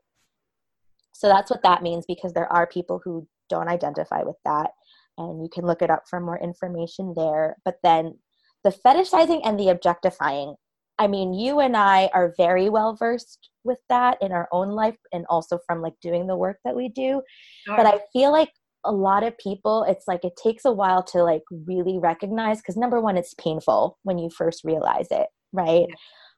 So 1.12 1.28
that's 1.28 1.50
what 1.50 1.64
that 1.64 1.84
means 1.84 2.06
because 2.08 2.34
there 2.34 2.52
are 2.52 2.68
people 2.68 3.02
who 3.04 3.28
don't 3.50 3.68
identify 3.68 4.24
with 4.24 4.38
that. 4.46 4.72
And 5.18 5.44
you 5.44 5.50
can 5.50 5.66
look 5.66 5.82
it 5.82 5.90
up 5.90 6.04
for 6.10 6.20
more 6.20 6.40
information 6.40 7.14
there. 7.16 7.58
But 7.66 7.78
then 7.84 8.18
the 8.64 8.72
fetishizing 8.72 9.42
and 9.44 9.60
the 9.60 9.70
objectifying. 9.70 10.56
I 11.04 11.08
mean, 11.08 11.34
you 11.34 11.60
and 11.60 11.76
I 11.76 12.10
are 12.14 12.34
very 12.38 12.70
well 12.70 12.96
versed 12.96 13.50
with 13.66 13.80
that 13.90 14.18
in 14.22 14.32
our 14.32 14.48
own 14.54 14.70
life 14.70 14.96
and 15.12 15.26
also 15.28 15.60
from 15.68 15.82
like 15.82 15.96
doing 16.02 16.28
the 16.28 16.38
work 16.38 16.60
that 16.64 16.78
we 16.78 16.88
do. 16.88 17.22
But 17.68 17.86
I 17.86 18.00
feel 18.14 18.32
like 18.32 18.52
a 18.86 18.92
lot 18.94 19.24
of 19.24 19.38
people, 19.38 19.84
it's 19.84 20.08
like 20.08 20.24
it 20.24 20.40
takes 20.42 20.64
a 20.64 20.72
while 20.72 21.04
to 21.04 21.22
like 21.24 21.44
really 21.68 22.00
recognize 22.00 22.60
because 22.62 22.78
number 22.78 23.02
one, 23.02 23.18
it's 23.18 23.34
painful 23.34 23.98
when 24.04 24.18
you 24.18 24.30
first 24.30 24.64
realize 24.64 25.08
it, 25.12 25.28
right? 25.52 25.88
Yeah. 25.90 25.96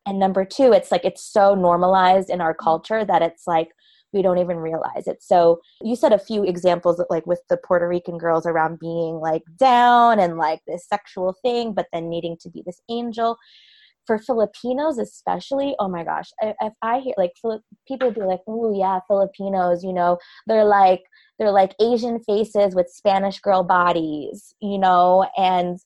And 0.08 0.20
number 0.20 0.46
two, 0.46 0.72
it's 0.72 0.92
like 0.92 1.06
it's 1.06 1.24
so 1.24 1.54
normalized 1.54 2.32
in 2.32 2.42
our 2.42 2.54
mm-hmm. 2.54 2.64
culture 2.64 3.06
that 3.06 3.22
it's 3.22 3.44
like 3.46 3.70
we 4.14 4.24
don't 4.24 4.40
even 4.40 4.58
realize 4.58 5.06
it. 5.06 5.22
So 5.22 5.60
you 5.84 5.96
said 5.96 6.14
a 6.14 6.18
few 6.18 6.44
examples 6.44 7.04
like 7.10 7.28
with 7.28 7.42
the 7.50 7.58
Puerto 7.58 7.88
Rican 7.88 8.18
girls 8.18 8.48
around 8.48 8.80
being 8.80 9.16
like 9.16 9.44
down 9.58 10.20
and 10.20 10.38
like 10.38 10.62
this 10.66 10.88
sexual 10.88 11.36
thing, 11.44 11.74
but 11.74 11.88
then 11.94 12.10
needing 12.10 12.38
to 12.42 12.50
be 12.50 12.64
this 12.66 12.82
angel. 12.90 13.38
For 14.08 14.20
Filipinos, 14.20 14.98
especially, 15.00 15.76
oh 15.80 15.88
my 15.88 16.04
gosh, 16.04 16.30
if 16.42 16.74
I 16.82 17.00
hear 17.00 17.14
like 17.18 17.32
people 17.88 18.12
be 18.12 18.22
like, 18.22 18.42
"Oh 18.48 18.78
yeah, 18.78 19.00
Filipinos," 19.08 19.84
you 19.84 19.94
know, 19.94 20.18
they're 20.48 20.66
like 20.66 21.04
they're 21.40 21.52
like 21.52 21.76
Asian 21.82 22.20
faces 22.20 22.76
with 22.76 22.88
Spanish 22.90 23.40
girl 23.40 23.64
bodies, 23.64 24.54
you 24.62 24.78
know, 24.78 25.28
and 25.38 25.80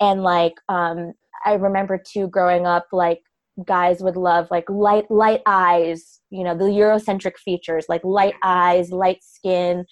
and 0.00 0.22
like 0.22 0.54
um, 0.68 1.12
I 1.44 1.54
remember 1.54 1.98
too 1.98 2.28
growing 2.28 2.66
up, 2.66 2.86
like 2.92 3.20
guys 3.66 4.02
would 4.02 4.16
love 4.16 4.48
like 4.50 4.68
light 4.68 5.10
light 5.10 5.42
eyes, 5.46 6.20
you 6.30 6.42
know, 6.44 6.56
the 6.56 6.64
Eurocentric 6.64 7.36
features 7.38 7.86
like 7.88 8.02
light 8.04 8.34
eyes, 8.42 8.90
light 8.90 9.22
skin, 9.22 9.84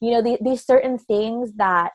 you 0.00 0.10
know, 0.10 0.22
the, 0.22 0.38
these 0.40 0.64
certain 0.64 0.98
things 0.98 1.52
that 1.56 1.90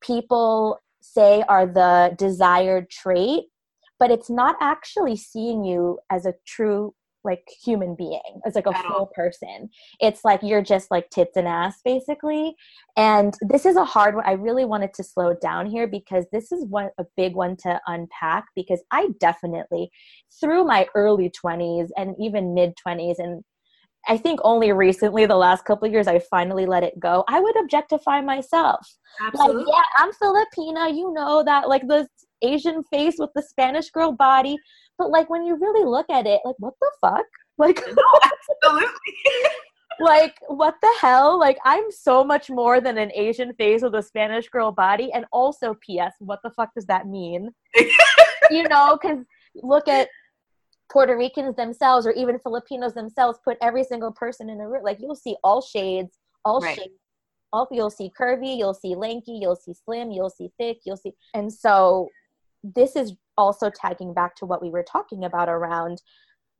people 0.00 0.78
say 1.00 1.44
are 1.48 1.66
the 1.66 2.14
desired 2.18 2.90
trait, 2.90 3.44
but 3.98 4.10
it's 4.10 4.30
not 4.30 4.56
actually 4.60 5.16
seeing 5.16 5.64
you 5.64 5.98
as 6.10 6.26
a 6.26 6.34
true 6.46 6.94
like 7.24 7.46
human 7.62 7.94
being 7.94 8.40
as 8.46 8.54
like 8.54 8.66
a 8.66 8.76
At 8.76 8.86
full 8.86 9.10
person. 9.14 9.68
It's 10.00 10.24
like 10.24 10.40
you're 10.42 10.62
just 10.62 10.90
like 10.90 11.10
tits 11.10 11.36
and 11.36 11.48
ass 11.48 11.80
basically. 11.84 12.54
And 12.96 13.34
this 13.42 13.66
is 13.66 13.76
a 13.76 13.84
hard 13.84 14.14
one. 14.14 14.24
I 14.26 14.32
really 14.32 14.64
wanted 14.64 14.94
to 14.94 15.04
slow 15.04 15.34
down 15.34 15.66
here 15.66 15.86
because 15.86 16.26
this 16.32 16.52
is 16.52 16.64
one 16.66 16.90
a 16.98 17.04
big 17.16 17.34
one 17.34 17.56
to 17.56 17.80
unpack 17.86 18.44
because 18.54 18.82
i 18.90 19.08
definitely 19.20 19.90
through 20.40 20.64
my 20.64 20.86
early 20.94 21.30
20s 21.30 21.88
and 21.96 22.14
even 22.18 22.54
mid 22.54 22.72
20s 22.76 23.16
and 23.18 23.42
i 24.08 24.16
think 24.16 24.40
only 24.42 24.72
recently 24.72 25.26
the 25.26 25.36
last 25.36 25.64
couple 25.64 25.86
of 25.86 25.92
years 25.92 26.06
i 26.06 26.18
finally 26.18 26.66
let 26.66 26.82
it 26.82 26.98
go 26.98 27.24
i 27.28 27.40
would 27.40 27.58
objectify 27.60 28.20
myself. 28.20 28.86
Absolutely. 29.20 29.64
like 29.64 29.66
yeah 29.68 30.02
i'm 30.02 30.10
filipina 30.12 30.94
you 30.96 31.12
know 31.12 31.42
that 31.44 31.68
like 31.68 31.86
the 31.88 32.06
asian 32.42 32.82
face 32.84 33.16
with 33.18 33.30
the 33.34 33.42
spanish 33.42 33.90
girl 33.90 34.12
body. 34.12 34.56
But 34.98 35.10
like 35.10 35.30
when 35.30 35.44
you 35.44 35.56
really 35.56 35.84
look 35.84 36.10
at 36.10 36.26
it 36.26 36.40
like 36.44 36.56
what 36.58 36.74
the 36.80 36.90
fuck? 37.00 37.26
Like 37.56 37.78
Absolutely. 38.58 38.88
like 40.00 40.36
what 40.46 40.74
the 40.80 40.94
hell? 41.00 41.38
Like 41.38 41.58
i'm 41.64 41.90
so 41.90 42.22
much 42.24 42.50
more 42.50 42.80
than 42.80 42.98
an 42.98 43.12
asian 43.14 43.52
face 43.54 43.82
with 43.82 43.94
a 43.94 44.02
spanish 44.02 44.48
girl 44.48 44.70
body. 44.72 45.10
And 45.12 45.24
also 45.32 45.74
ps 45.74 46.14
what 46.20 46.40
the 46.44 46.50
fuck 46.50 46.70
does 46.74 46.86
that 46.86 47.06
mean? 47.06 47.50
You 48.50 48.66
know 48.68 48.98
because 49.00 49.18
look 49.56 49.88
at 49.88 50.08
puerto 50.90 51.14
ricans 51.16 51.54
themselves 51.56 52.06
or 52.06 52.12
even 52.12 52.38
filipinos 52.38 52.94
themselves 52.94 53.38
put 53.44 53.58
every 53.60 53.84
single 53.84 54.12
person 54.12 54.48
in 54.48 54.60
a 54.60 54.68
room. 54.68 54.82
Like 54.82 54.98
you'll 55.00 55.16
see 55.16 55.36
all 55.44 55.60
shades 55.60 56.16
all 56.44 56.60
Right. 56.60 56.76
shapes. 56.78 56.94
All 57.52 57.68
you'll 57.70 57.90
see 57.90 58.10
curvy 58.18 58.56
you'll 58.56 58.74
see 58.74 58.94
lanky 58.94 59.38
you'll 59.40 59.56
see 59.56 59.74
slim 59.74 60.10
you'll 60.10 60.30
see 60.30 60.50
thick 60.58 60.78
you'll 60.84 60.96
see. 60.96 61.12
And 61.34 61.52
so 61.52 62.08
this 62.62 62.96
is 62.96 63.14
also 63.36 63.70
tagging 63.70 64.12
back 64.14 64.34
to 64.36 64.46
what 64.46 64.62
we 64.62 64.70
were 64.70 64.84
talking 64.84 65.24
about 65.24 65.48
around 65.48 66.02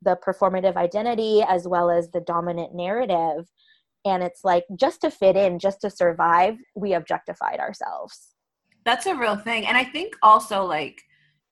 the 0.01 0.17
performative 0.25 0.75
identity 0.77 1.43
as 1.47 1.67
well 1.67 1.89
as 1.89 2.09
the 2.11 2.21
dominant 2.21 2.73
narrative 2.73 3.49
and 4.05 4.23
it's 4.23 4.45
like 4.45 4.63
just 4.79 5.01
to 5.01 5.11
fit 5.11 5.35
in 5.35 5.59
just 5.59 5.81
to 5.81 5.89
survive 5.89 6.55
we 6.75 6.93
objectified 6.93 7.59
ourselves 7.59 8.35
That's 8.85 9.05
a 9.05 9.15
real 9.15 9.35
thing. 9.35 9.65
And 9.67 9.77
I 9.77 9.83
think 9.83 10.15
also 10.23 10.65
like 10.65 11.01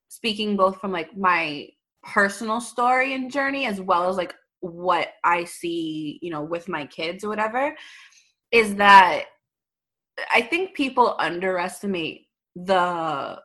speaking 0.07 0.55
both 0.55 0.79
from 0.79 0.91
like 0.91 1.15
my 1.17 1.67
personal 2.03 2.61
story 2.61 3.13
and 3.13 3.31
journey 3.31 3.65
as 3.65 3.81
well 3.81 4.09
as 4.09 4.15
like 4.15 4.33
what 4.61 5.09
I 5.23 5.43
see, 5.43 6.19
you 6.21 6.31
know, 6.31 6.41
with 6.41 6.69
my 6.69 6.85
kids 6.85 7.23
or 7.23 7.29
whatever, 7.29 7.75
is 8.51 8.75
that 8.75 9.25
I 10.31 10.41
think 10.41 10.73
people 10.73 11.15
underestimate 11.19 12.27
the 12.55 13.39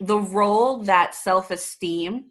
the 0.00 0.18
role 0.18 0.82
that 0.84 1.14
self-esteem 1.14 2.26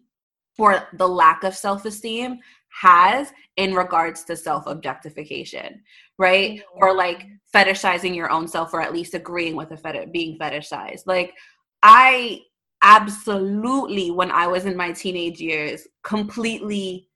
or 0.57 0.87
the 0.93 1.07
lack 1.07 1.43
of 1.43 1.55
self-esteem 1.55 2.39
has 2.69 3.31
in 3.57 3.73
regards 3.73 4.23
to 4.23 4.35
self-objectification 4.35 5.81
right? 6.19 6.59
Mm-hmm. 6.59 6.83
Or 6.83 6.95
like 6.95 7.27
fetishizing 7.53 8.15
your 8.15 8.31
own 8.31 8.47
self 8.47 8.73
or 8.73 8.81
at 8.81 8.93
least 8.93 9.13
agreeing 9.13 9.55
with 9.55 9.71
a 9.71 9.77
fetish 9.77 10.09
being 10.11 10.37
fetishized. 10.37 11.03
Like 11.05 11.33
i 11.83 12.41
absolutely 12.81 14.11
when 14.11 14.31
i 14.31 14.47
was 14.47 14.65
in 14.65 14.75
my 14.75 14.91
teenage 14.91 15.39
years 15.39 15.87
completely 16.03 17.07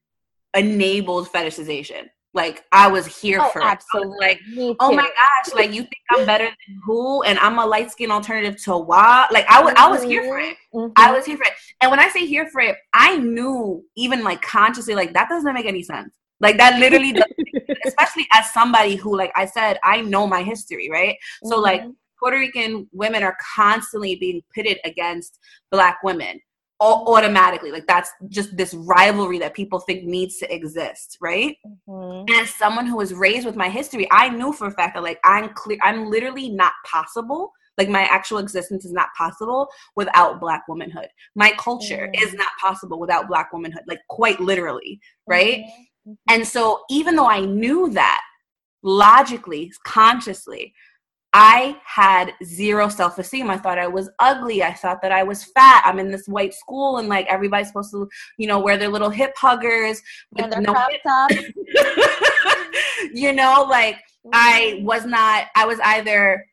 enabled 0.55 1.27
fetishization 1.31 2.05
like 2.33 2.63
i 2.71 2.87
was 2.87 3.05
here 3.05 3.39
oh 3.41 3.49
for 3.49 3.61
absolutely 3.61 4.17
like 4.19 4.39
oh 4.79 4.93
my 4.93 5.03
gosh 5.03 5.53
like 5.53 5.73
you 5.73 5.81
think 5.81 6.01
i'm 6.11 6.25
better 6.25 6.45
than 6.45 6.79
who 6.85 7.21
and 7.23 7.37
i'm 7.39 7.59
a 7.59 7.65
light 7.65 7.91
skin 7.91 8.09
alternative 8.09 8.61
to 8.61 8.77
what 8.77 9.31
like 9.33 9.45
i 9.49 9.61
was 9.61 9.73
i 9.77 9.89
was 9.89 10.01
here 10.03 10.23
for 10.23 10.39
it 10.39 10.55
Mhm. 10.73 10.91
I 10.95 11.11
was 11.11 11.25
here 11.25 11.37
for 11.37 11.43
it. 11.43 11.53
And 11.81 11.91
when 11.91 11.99
I 11.99 12.07
say 12.09 12.25
here 12.25 12.47
for 12.47 12.61
it, 12.61 12.77
I 12.93 13.17
knew 13.17 13.83
even 13.95 14.23
like 14.23 14.41
consciously, 14.41 14.95
like 14.95 15.13
that 15.13 15.27
doesn't 15.29 15.53
make 15.53 15.65
any 15.65 15.83
sense. 15.83 16.15
Like 16.39 16.57
that 16.57 16.79
literally, 16.79 17.11
doesn't 17.13 17.35
make 17.37 17.77
especially 17.85 18.27
as 18.31 18.51
somebody 18.53 18.95
who, 18.95 19.17
like 19.17 19.31
I 19.35 19.45
said, 19.45 19.79
I 19.83 20.01
know 20.01 20.27
my 20.27 20.43
history, 20.43 20.89
right? 20.89 21.17
So 21.43 21.59
like 21.59 21.81
Mhm. 21.81 21.95
Puerto 22.19 22.37
Rican 22.37 22.87
women 22.93 23.23
are 23.23 23.35
constantly 23.55 24.15
being 24.15 24.41
pitted 24.53 24.79
against 24.85 25.39
Black 25.71 25.97
women 26.03 26.39
automatically. 26.81 27.71
Like 27.71 27.85
that's 27.87 28.09
just 28.27 28.57
this 28.57 28.73
rivalry 28.73 29.37
that 29.39 29.53
people 29.53 29.79
think 29.79 30.03
needs 30.03 30.37
to 30.37 30.53
exist, 30.53 31.17
right? 31.21 31.55
Mhm. 31.87 32.21
And 32.21 32.29
as 32.41 32.53
someone 32.55 32.85
who 32.87 32.97
was 32.97 33.13
raised 33.13 33.45
with 33.45 33.55
my 33.55 33.69
history, 33.69 34.07
I 34.11 34.29
knew 34.29 34.51
for 34.51 34.67
a 34.67 34.71
fact 34.71 34.95
that 34.95 35.03
like 35.03 35.19
I'm 35.23 35.49
clear, 35.53 35.77
I'm 35.83 36.09
literally 36.09 36.49
not 36.49 36.73
possible. 36.85 37.51
Like 37.77 37.87
my 37.87 38.01
actual 38.03 38.39
existence 38.39 38.83
is 38.83 38.91
not 38.91 39.09
possible 39.17 39.67
without 39.95 40.39
Black 40.41 40.67
womanhood. 40.67 41.07
My 41.35 41.51
culture 41.57 42.09
Mm. 42.13 42.21
is 42.23 42.33
not 42.33 42.49
possible 42.59 42.99
without 42.99 43.27
Black 43.27 43.53
womanhood. 43.53 43.83
Like 43.87 44.01
quite 44.09 44.39
literally, 44.39 44.99
right? 45.27 45.63
Mhm. 46.07 46.17
And 46.29 46.47
so 46.47 46.83
even 46.89 47.15
though 47.15 47.29
I 47.29 47.41
knew 47.41 47.89
that 47.91 48.21
logically, 48.83 49.71
consciously, 49.83 50.73
I 51.33 51.77
had 51.85 52.33
zero 52.43 52.89
self 52.89 53.17
esteem. 53.17 53.49
I 53.49 53.57
thought 53.57 53.79
I 53.79 53.87
was 53.87 54.09
ugly. 54.19 54.63
I 54.63 54.73
thought 54.73 55.01
that 55.01 55.13
I 55.13 55.23
was 55.23 55.45
fat. 55.45 55.81
I'm 55.85 55.97
in 55.97 56.11
this 56.11 56.27
white 56.27 56.53
school 56.53 56.97
and 56.97 57.07
like 57.07 57.25
everybody's 57.27 57.67
supposed 57.67 57.91
to, 57.91 58.09
you 58.37 58.47
know, 58.47 58.59
wear 58.59 58.77
their 58.77 58.89
little 58.89 59.09
hip 59.09 59.33
huggers. 59.37 60.01
with 60.31 60.53
And 60.53 60.65
no 60.65 60.73
up. 60.73 61.31
you 63.13 63.31
know, 63.31 63.65
like 63.69 63.97
I 64.33 64.81
was 64.83 65.05
not, 65.05 65.47
I 65.55 65.65
was 65.65 65.79
either 65.83 66.45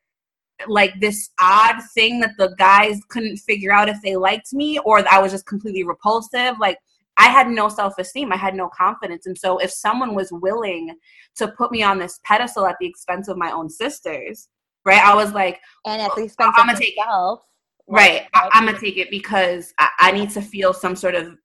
like 0.69 0.99
this 1.01 1.31
odd 1.41 1.77
thing 1.95 2.21
that 2.21 2.37
the 2.39 2.55
guys 2.59 3.01
couldn't 3.09 3.39
figure 3.39 3.73
out 3.73 3.89
if 3.89 4.01
they 4.03 4.17
liked 4.17 4.53
me 4.53 4.79
or 4.81 5.05
I 5.11 5.21
was 5.21 5.33
just 5.33 5.47
completely 5.47 5.83
repulsive. 5.83 6.55
Like 6.61 6.79
I 7.17 7.27
had 7.27 7.49
no 7.49 7.69
self 7.69 7.99
esteem, 7.99 8.33
I 8.33 8.37
had 8.37 8.55
no 8.55 8.69
confidence. 8.69 9.27
And 9.27 9.37
so 9.37 9.59
if 9.59 9.73
someone 9.73 10.15
was 10.15 10.29
willing 10.31 10.95
to 11.37 11.49
put 11.49 11.73
me 11.73 11.83
on 11.83 11.99
this 11.99 12.21
pedestal 12.23 12.65
at 12.65 12.77
the 12.81 12.87
expense 12.87 13.27
of 13.27 13.37
my 13.37 13.51
own 13.51 13.69
sisters, 13.69 14.49
right, 14.85 15.03
I 15.03 15.15
was 15.15 15.33
like, 15.33 15.61
and 15.87 16.01
at 16.01 16.15
the 16.15 16.25
expense 16.25 16.55
I'ma 16.57 16.73
of 16.73 16.79
take 16.79 16.95
it. 16.97 17.39
right, 17.89 18.27
I- 18.35 18.51
I'm 18.53 18.67
gonna 18.67 18.79
take 18.79 18.97
it 18.97 19.11
because 19.11 19.73
I, 19.79 19.89
I 19.99 20.13
need 20.13 20.31
to 20.31 20.43
feel 20.43 20.73
some 20.73 20.97
sort 20.97 21.15
of 21.15 21.37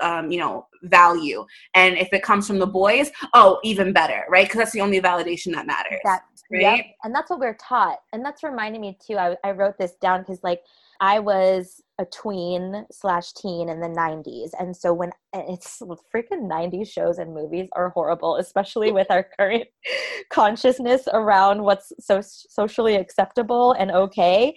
um, 0.00 0.30
you 0.30 0.38
know 0.38 0.66
value 0.84 1.44
and 1.74 1.98
if 1.98 2.08
it 2.14 2.22
comes 2.22 2.46
from 2.46 2.58
the 2.58 2.66
boys 2.66 3.10
oh 3.34 3.60
even 3.62 3.92
better 3.92 4.24
right 4.30 4.46
because 4.46 4.56
that's 4.56 4.72
the 4.72 4.80
only 4.80 4.98
validation 4.98 5.52
that 5.52 5.66
matters 5.66 6.00
that 6.04 6.22
right 6.50 6.60
Yep. 6.60 6.86
And 7.04 7.14
that's 7.14 7.30
what 7.30 7.40
we're 7.40 7.56
taught. 7.56 7.98
And 8.12 8.24
that's 8.24 8.42
reminding 8.42 8.80
me 8.80 8.98
too. 9.04 9.16
I, 9.16 9.36
I 9.44 9.50
wrote 9.52 9.78
this 9.78 9.94
down 10.00 10.20
because 10.20 10.42
like 10.42 10.62
I 11.00 11.20
was 11.20 11.80
a 12.00 12.04
tween 12.06 12.86
slash 12.90 13.32
teen 13.32 13.68
in 13.68 13.80
the 13.80 13.88
90s. 13.88 14.50
And 14.58 14.76
so 14.76 14.92
when 14.92 15.10
it's 15.32 15.80
freaking 16.14 16.48
90s 16.48 16.88
shows 16.88 17.18
and 17.18 17.34
movies 17.34 17.68
are 17.74 17.90
horrible, 17.90 18.36
especially 18.36 18.92
with 18.92 19.08
our 19.10 19.26
current 19.38 19.64
consciousness 20.30 21.08
around 21.12 21.62
what's 21.62 21.92
so 22.00 22.20
socially 22.22 22.96
acceptable 22.96 23.72
and 23.72 23.90
okay. 23.90 24.54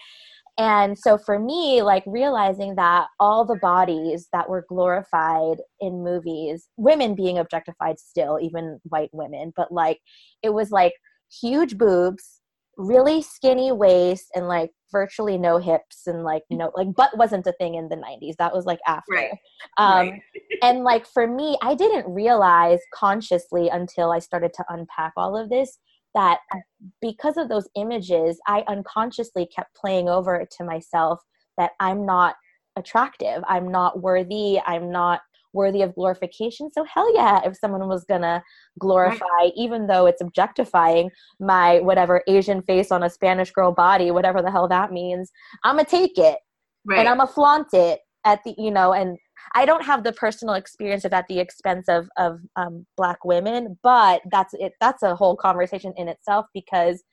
And 0.57 0.97
so 0.97 1.17
for 1.17 1.39
me, 1.39 1.81
like 1.81 2.03
realizing 2.05 2.75
that 2.75 3.07
all 3.19 3.45
the 3.45 3.59
bodies 3.61 4.27
that 4.33 4.49
were 4.49 4.65
glorified 4.67 5.57
in 5.79 6.03
movies, 6.03 6.67
women 6.77 7.15
being 7.15 7.37
objectified 7.39 7.99
still, 7.99 8.37
even 8.39 8.79
white 8.83 9.09
women, 9.13 9.53
but 9.55 9.71
like 9.71 9.99
it 10.43 10.53
was 10.53 10.69
like 10.69 10.93
huge 11.41 11.77
boobs, 11.77 12.40
really 12.81 13.21
skinny 13.21 13.71
waist, 13.71 14.27
and 14.35 14.47
like 14.47 14.71
virtually 14.91 15.37
no 15.37 15.57
hips 15.57 16.05
and 16.05 16.23
like 16.23 16.43
no 16.49 16.71
like 16.75 16.93
butt 16.93 17.15
wasn't 17.17 17.47
a 17.47 17.53
thing 17.53 17.75
in 17.75 17.89
the 17.89 17.95
90s. 17.95 18.35
That 18.37 18.53
was 18.53 18.65
like 18.65 18.79
after. 18.87 19.13
Right. 19.13 19.31
Um 19.77 20.09
Right. 20.09 20.21
and 20.61 20.83
like 20.83 21.05
for 21.05 21.27
me, 21.27 21.57
I 21.61 21.75
didn't 21.75 22.11
realize 22.11 22.79
consciously 22.93 23.69
until 23.69 24.11
I 24.11 24.19
started 24.19 24.53
to 24.55 24.65
unpack 24.69 25.13
all 25.17 25.37
of 25.37 25.49
this 25.49 25.79
that 26.13 26.39
because 27.01 27.37
of 27.37 27.47
those 27.47 27.69
images, 27.75 28.39
I 28.47 28.63
unconsciously 28.67 29.45
kept 29.45 29.75
playing 29.75 30.09
over 30.09 30.35
it 30.35 30.53
to 30.57 30.65
myself 30.65 31.21
that 31.57 31.71
I'm 31.79 32.05
not 32.05 32.35
attractive, 32.75 33.43
I'm 33.47 33.71
not 33.71 34.01
worthy, 34.01 34.59
I'm 34.65 34.91
not 34.91 35.21
worthy 35.53 35.81
of 35.81 35.95
glorification. 35.95 36.71
So 36.71 36.83
hell 36.83 37.13
yeah, 37.15 37.41
if 37.45 37.57
someone 37.57 37.87
was 37.87 38.05
gonna 38.05 38.43
glorify, 38.79 39.49
even 39.55 39.87
though 39.87 40.05
it's 40.05 40.21
objectifying 40.21 41.09
my 41.39 41.79
whatever 41.79 42.23
Asian 42.27 42.61
face 42.63 42.91
on 42.91 43.03
a 43.03 43.09
Spanish 43.09 43.51
girl 43.51 43.71
body, 43.71 44.11
whatever 44.11 44.41
the 44.41 44.51
hell 44.51 44.67
that 44.67 44.91
means, 44.91 45.31
I'm 45.63 45.75
gonna 45.75 45.87
take 45.87 46.17
it 46.17 46.37
right 46.85 46.99
and 46.99 47.07
I'm 47.07 47.17
gonna 47.17 47.31
flaunt 47.31 47.73
it 47.73 47.99
at 48.25 48.43
the 48.43 48.53
you 48.57 48.71
know 48.71 48.93
and 48.93 49.17
I 49.55 49.65
don't 49.65 49.83
have 49.83 50.03
the 50.03 50.13
personal 50.13 50.55
experience 50.55 51.03
of 51.05 51.13
at 51.13 51.27
the 51.27 51.39
expense 51.39 51.89
of 51.89 52.07
of 52.17 52.39
um, 52.55 52.85
black 52.97 53.25
women, 53.25 53.77
but 53.83 54.21
that's 54.31 54.53
it. 54.53 54.73
That's 54.79 55.03
a 55.03 55.15
whole 55.15 55.35
conversation 55.35 55.93
in 55.97 56.07
itself 56.07 56.45
because 56.53 57.03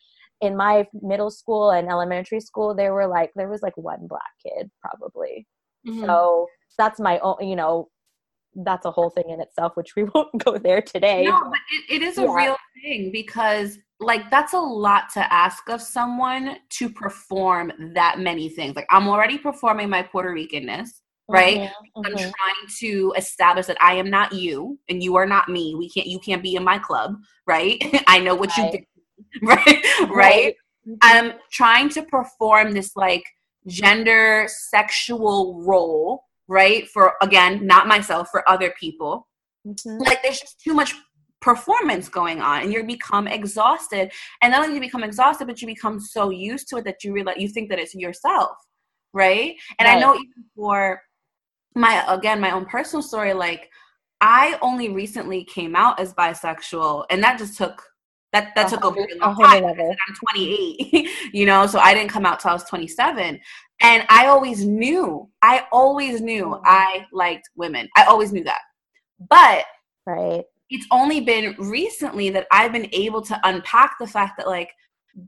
in 0.41 0.57
my 0.57 0.86
middle 1.03 1.30
school 1.30 1.70
and 1.70 1.89
elementary 1.89 2.41
school, 2.41 2.74
there 2.74 2.95
were 2.95 3.07
like 3.09 3.32
there 3.34 3.49
was 3.49 3.62
like 3.62 3.76
one 3.76 4.07
black 4.07 4.30
kid 4.43 4.70
probably. 4.80 5.47
Mhm. 5.86 6.07
So 6.07 6.47
that's 6.76 7.01
my 7.01 7.18
own, 7.20 7.36
you 7.41 7.57
know, 7.57 7.89
that's 8.64 8.86
a 8.86 8.90
whole 8.90 9.11
thing 9.11 9.30
in 9.30 9.40
itself, 9.40 9.76
which 9.76 9.94
we 9.96 10.04
won't 10.14 10.44
go 10.44 10.59
there 10.59 10.82
today. 10.82 11.24
no 11.24 11.40
but 11.50 11.59
it, 11.72 11.96
it 11.96 12.02
is 12.02 12.18
a 12.18 12.22
Yeah. 12.22 12.34
real 12.34 12.56
thing 12.82 13.11
because 13.12 13.78
like 14.00 14.30
that's 14.30 14.52
a 14.52 14.59
lot 14.59 15.04
to 15.12 15.32
ask 15.32 15.68
of 15.68 15.80
someone 15.80 16.56
to 16.70 16.88
perform 16.90 17.72
that 17.94 18.18
many 18.18 18.48
things 18.48 18.76
like 18.76 18.86
i'm 18.90 19.09
already 19.09 19.36
performing 19.38 19.88
my 19.90 20.02
puerto 20.02 20.28
ricanness 20.30 20.88
right 21.28 21.61
Mhm, 21.61 21.72
i'm 22.04 22.12
mhm. 22.12 22.12
trying 22.12 22.68
to 22.78 23.12
establish 23.16 23.66
that 23.66 23.76
i 23.82 23.94
am 23.94 24.09
not 24.09 24.32
you 24.32 24.78
and 24.88 25.02
you 25.02 25.16
are 25.16 25.26
not 25.26 25.48
me 25.48 25.74
we 25.74 25.90
can't 25.90 26.06
you 26.06 26.18
can't 26.20 26.42
be 26.42 26.54
in 26.54 26.62
my 26.64 26.78
club 26.78 27.16
right 27.46 27.82
i 28.06 28.18
know 28.20 28.34
what 28.36 28.56
Right. 28.56 28.72
you 28.72 28.78
did 28.78 28.84
right 29.42 29.84
right 30.11 30.54
Mhm. 30.86 30.96
I'm 31.02 31.32
trying 31.52 31.90
to 31.90 32.02
perform 32.02 32.72
this 32.72 32.96
like 32.96 33.24
gender 33.66 34.46
sexual 34.48 35.62
role, 35.62 36.24
right? 36.49 36.88
For 36.88 37.14
again, 37.22 37.66
not 37.66 37.86
myself, 37.86 38.30
for 38.30 38.49
other 38.49 38.74
people. 38.80 39.28
Mhm. 39.66 40.01
Like 40.01 40.22
there's 40.22 40.40
just 40.40 40.61
too 40.61 40.74
much 40.74 40.94
performance 41.40 42.09
going 42.09 42.40
on 42.40 42.62
and 42.62 42.72
you 42.72 42.82
become 42.82 43.28
exhausted. 43.28 44.11
And 44.42 44.51
not 44.51 44.62
only 44.62 44.70
do 44.70 44.74
you 44.74 44.80
become 44.80 45.05
exhausted, 45.05 45.46
but 45.46 45.61
you 45.61 45.66
become 45.68 46.01
so 46.01 46.30
used 46.30 46.68
to 46.68 46.78
it 46.78 46.84
that 46.84 47.05
you 47.05 47.12
realize 47.12 47.36
you 47.38 47.49
think 47.49 47.68
that 47.70 47.78
it's 47.78 47.94
yourself, 47.94 48.57
right? 49.12 49.55
And 49.78 49.88
I 49.88 50.01
know 50.01 50.14
even 50.14 50.44
for 50.57 51.01
my 51.74 52.05
again, 52.12 52.40
my 52.40 52.51
own 52.51 52.66
personal 52.66 53.03
story, 53.03 53.34
like 53.34 53.70
I 54.20 54.59
only 54.62 54.88
recently 54.88 55.44
came 55.44 55.76
out 55.76 56.01
as 56.01 56.12
bisexual 56.14 57.05
and 57.11 57.22
that 57.22 57.38
just 57.38 57.57
took 57.57 57.84
that 58.33 58.55
that 58.55 58.66
A 58.72 58.76
took 58.76 58.85
a 58.85 58.91
new- 59.01 59.07
long 59.20 59.37
time. 59.37 59.64
I'm 59.64 60.14
28, 60.33 61.09
you 61.33 61.47
know, 61.47 61.66
so 61.66 61.79
I 61.79 61.95
didn't 61.95 62.11
come 62.11 62.26
out 62.26 62.41
till 62.41 62.51
I 62.51 62.55
was 62.55 62.64
27. 62.64 63.41
And 63.81 64.05
I 64.09 64.26
always 64.26 64.64
knew, 64.64 65.29
I 65.41 65.66
always 65.72 66.20
knew 66.20 66.47
Mhm. 66.47 66.61
I 66.64 67.07
liked 67.12 67.49
women. 67.57 67.89
I 67.97 68.05
always 68.05 68.33
knew 68.33 68.45
that. 68.45 68.61
But 69.31 69.64
Right. 70.07 70.45
it's 70.70 70.87
only 70.91 71.20
been 71.20 71.55
recently 71.59 72.31
that 72.31 72.47
I've 72.51 72.72
been 72.72 72.89
able 72.93 73.22
to 73.22 73.41
unpack 73.45 73.97
the 73.99 74.07
fact 74.07 74.37
that 74.39 74.47
like 74.49 74.72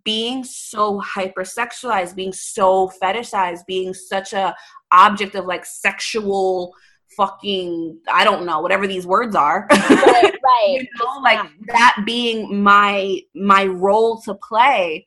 being 0.04 0.44
so 0.44 1.00
hypersexualized, 1.00 2.14
being 2.14 2.32
so 2.32 2.90
fetishized, 3.02 3.66
being 3.66 3.94
such 3.94 4.32
a 4.32 4.54
object 4.92 5.34
of 5.34 5.46
like 5.46 5.64
sexual 5.64 6.74
fucking 7.16 7.98
I 8.12 8.24
don't 8.24 8.46
know, 8.46 8.60
whatever 8.60 8.86
these 8.86 9.06
words 9.06 9.34
are. 9.36 9.66
Right. 9.90 10.34
Right. 10.42 10.80
you 10.82 10.88
know 10.98 11.20
like 11.22 11.48
that 11.68 12.02
being 12.04 12.62
my 12.62 13.20
my 13.34 13.66
role 13.66 14.20
to 14.22 14.34
play 14.34 15.06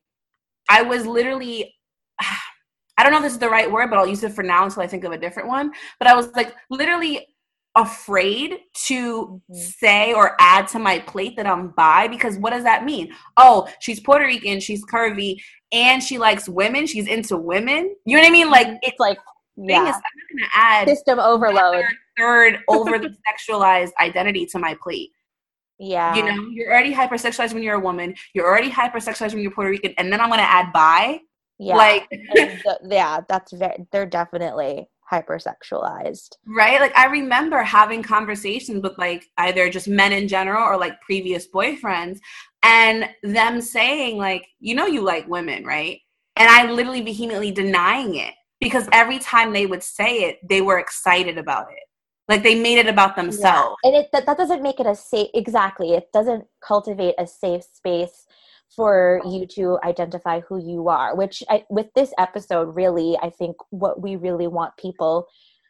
i 0.69 0.81
was 0.81 1.05
literally 1.05 1.73
i 2.97 3.03
don't 3.03 3.11
know 3.11 3.17
if 3.17 3.23
this 3.23 3.33
is 3.33 3.39
the 3.39 3.49
right 3.49 3.69
word 3.69 3.89
but 3.89 3.99
i'll 3.99 4.07
use 4.07 4.23
it 4.23 4.31
for 4.33 4.43
now 4.43 4.63
until 4.63 4.81
i 4.81 4.87
think 4.87 5.03
of 5.03 5.11
a 5.11 5.17
different 5.17 5.49
one 5.49 5.71
but 5.99 6.07
i 6.07 6.15
was 6.15 6.27
like 6.35 6.55
literally 6.69 7.27
afraid 7.75 8.59
to 8.87 9.41
Mhm. 9.51 9.55
say 9.55 10.13
or 10.13 10.35
add 10.39 10.67
to 10.69 10.79
my 10.79 10.99
plate 10.99 11.35
that 11.37 11.47
i'm 11.47 11.69
bi 11.69 12.07
because 12.07 12.37
what 12.37 12.51
does 12.51 12.63
that 12.63 12.85
mean 12.85 13.11
oh 13.37 13.67
she's 13.81 13.99
puerto 13.99 14.25
rican 14.25 14.59
she's 14.59 14.85
curvy 14.85 15.35
and 15.71 16.01
she 16.01 16.17
likes 16.17 16.47
women 16.47 16.85
she's 16.87 17.07
into 17.07 17.35
women 17.37 17.93
you 18.05 18.15
know 18.15 18.21
what 18.23 18.29
i 18.29 18.31
mean 18.31 18.49
like 18.49 18.67
it's 18.83 18.99
like 18.99 19.17
thing 19.55 19.69
yeah, 19.69 19.89
is 19.89 19.95
i'm 19.95 20.01
not 20.17 20.29
gonna 20.31 20.49
add 20.53 20.87
system 20.87 21.19
overload. 21.19 21.83
third 22.17 22.59
overly 22.67 23.09
sexualized 23.27 23.91
identity 23.99 24.45
to 24.45 24.57
my 24.59 24.75
plate 24.81 25.09
Yeah. 25.79 26.15
you 26.15 26.23
know, 26.23 26.47
you're 26.51 26.71
already 26.71 26.93
hypersexualized 26.93 27.53
when 27.53 27.63
you're 27.63 27.75
a 27.75 27.79
woman. 27.79 28.15
You're 28.33 28.47
already 28.47 28.69
hypersexualized 28.69 29.33
when 29.33 29.41
you're 29.43 29.51
Puerto 29.51 29.69
Rican, 29.71 29.93
and 29.97 30.11
then 30.13 30.21
I'm 30.21 30.29
gonna 30.29 30.43
add 30.43 30.71
bi. 30.71 31.19
yeah. 31.59 31.75
Like, 31.75 32.07
yeah, 32.87 33.21
that's 33.27 33.51
very. 33.51 33.75
They're 33.91 34.05
definitely 34.05 34.87
hypersexualized. 35.11 36.29
right? 36.47 36.79
Like, 36.79 36.95
I 36.97 37.05
remember 37.07 37.61
having 37.63 38.01
conversations 38.03 38.81
with 38.81 38.97
like 38.97 39.25
either 39.37 39.69
just 39.69 39.87
men 39.87 40.11
in 40.13 40.27
general 40.27 40.63
or 40.63 40.77
like 40.77 40.99
previous 41.01 41.47
boyfriends, 41.47 42.19
and 42.63 43.09
them 43.23 43.59
saying 43.61 44.17
like, 44.17 44.45
you 44.59 44.75
know, 44.75 44.85
you 44.85 45.01
like 45.01 45.27
women, 45.27 45.65
right? 45.65 45.99
And 46.35 46.49
I 46.49 46.71
literally 46.71 47.01
vehemently 47.01 47.51
denying 47.51 48.15
it 48.15 48.33
because 48.63 48.87
every 48.91 49.19
time 49.19 49.53
they 49.53 49.65
would 49.65 49.83
say 49.83 50.23
it, 50.23 50.39
they 50.47 50.61
were 50.61 50.79
excited 50.79 51.37
about 51.37 51.67
it. 51.71 51.83
Like 52.29 52.43
they 52.43 52.55
made 52.55 52.77
it 52.77 52.87
about 52.87 53.15
themselves. 53.15 53.75
and 53.83 53.95
it 53.95 54.07
that, 54.13 54.25
that 54.25 54.37
doesn't 54.37 54.63
make 54.63 54.79
it 54.79 54.87
a 54.87 54.95
safe. 54.95 55.29
Exactly, 55.33 55.93
it 55.93 56.05
doesn't 56.13 56.45
cultivate 56.65 57.15
a 57.17 57.27
safe 57.27 57.63
space 57.63 58.25
for 58.75 59.21
you 59.25 59.45
to 59.45 59.77
identify 59.83 60.39
who 60.41 60.57
you 60.57 60.87
are. 60.87 61.15
Which 61.15 61.43
I, 61.49 61.65
with 61.69 61.87
this 61.95 62.13
episode, 62.17 62.75
really, 62.75 63.17
I 63.21 63.29
think 63.29 63.57
what 63.71 64.01
we 64.01 64.15
really 64.15 64.47
want 64.47 64.77
people 64.77 65.27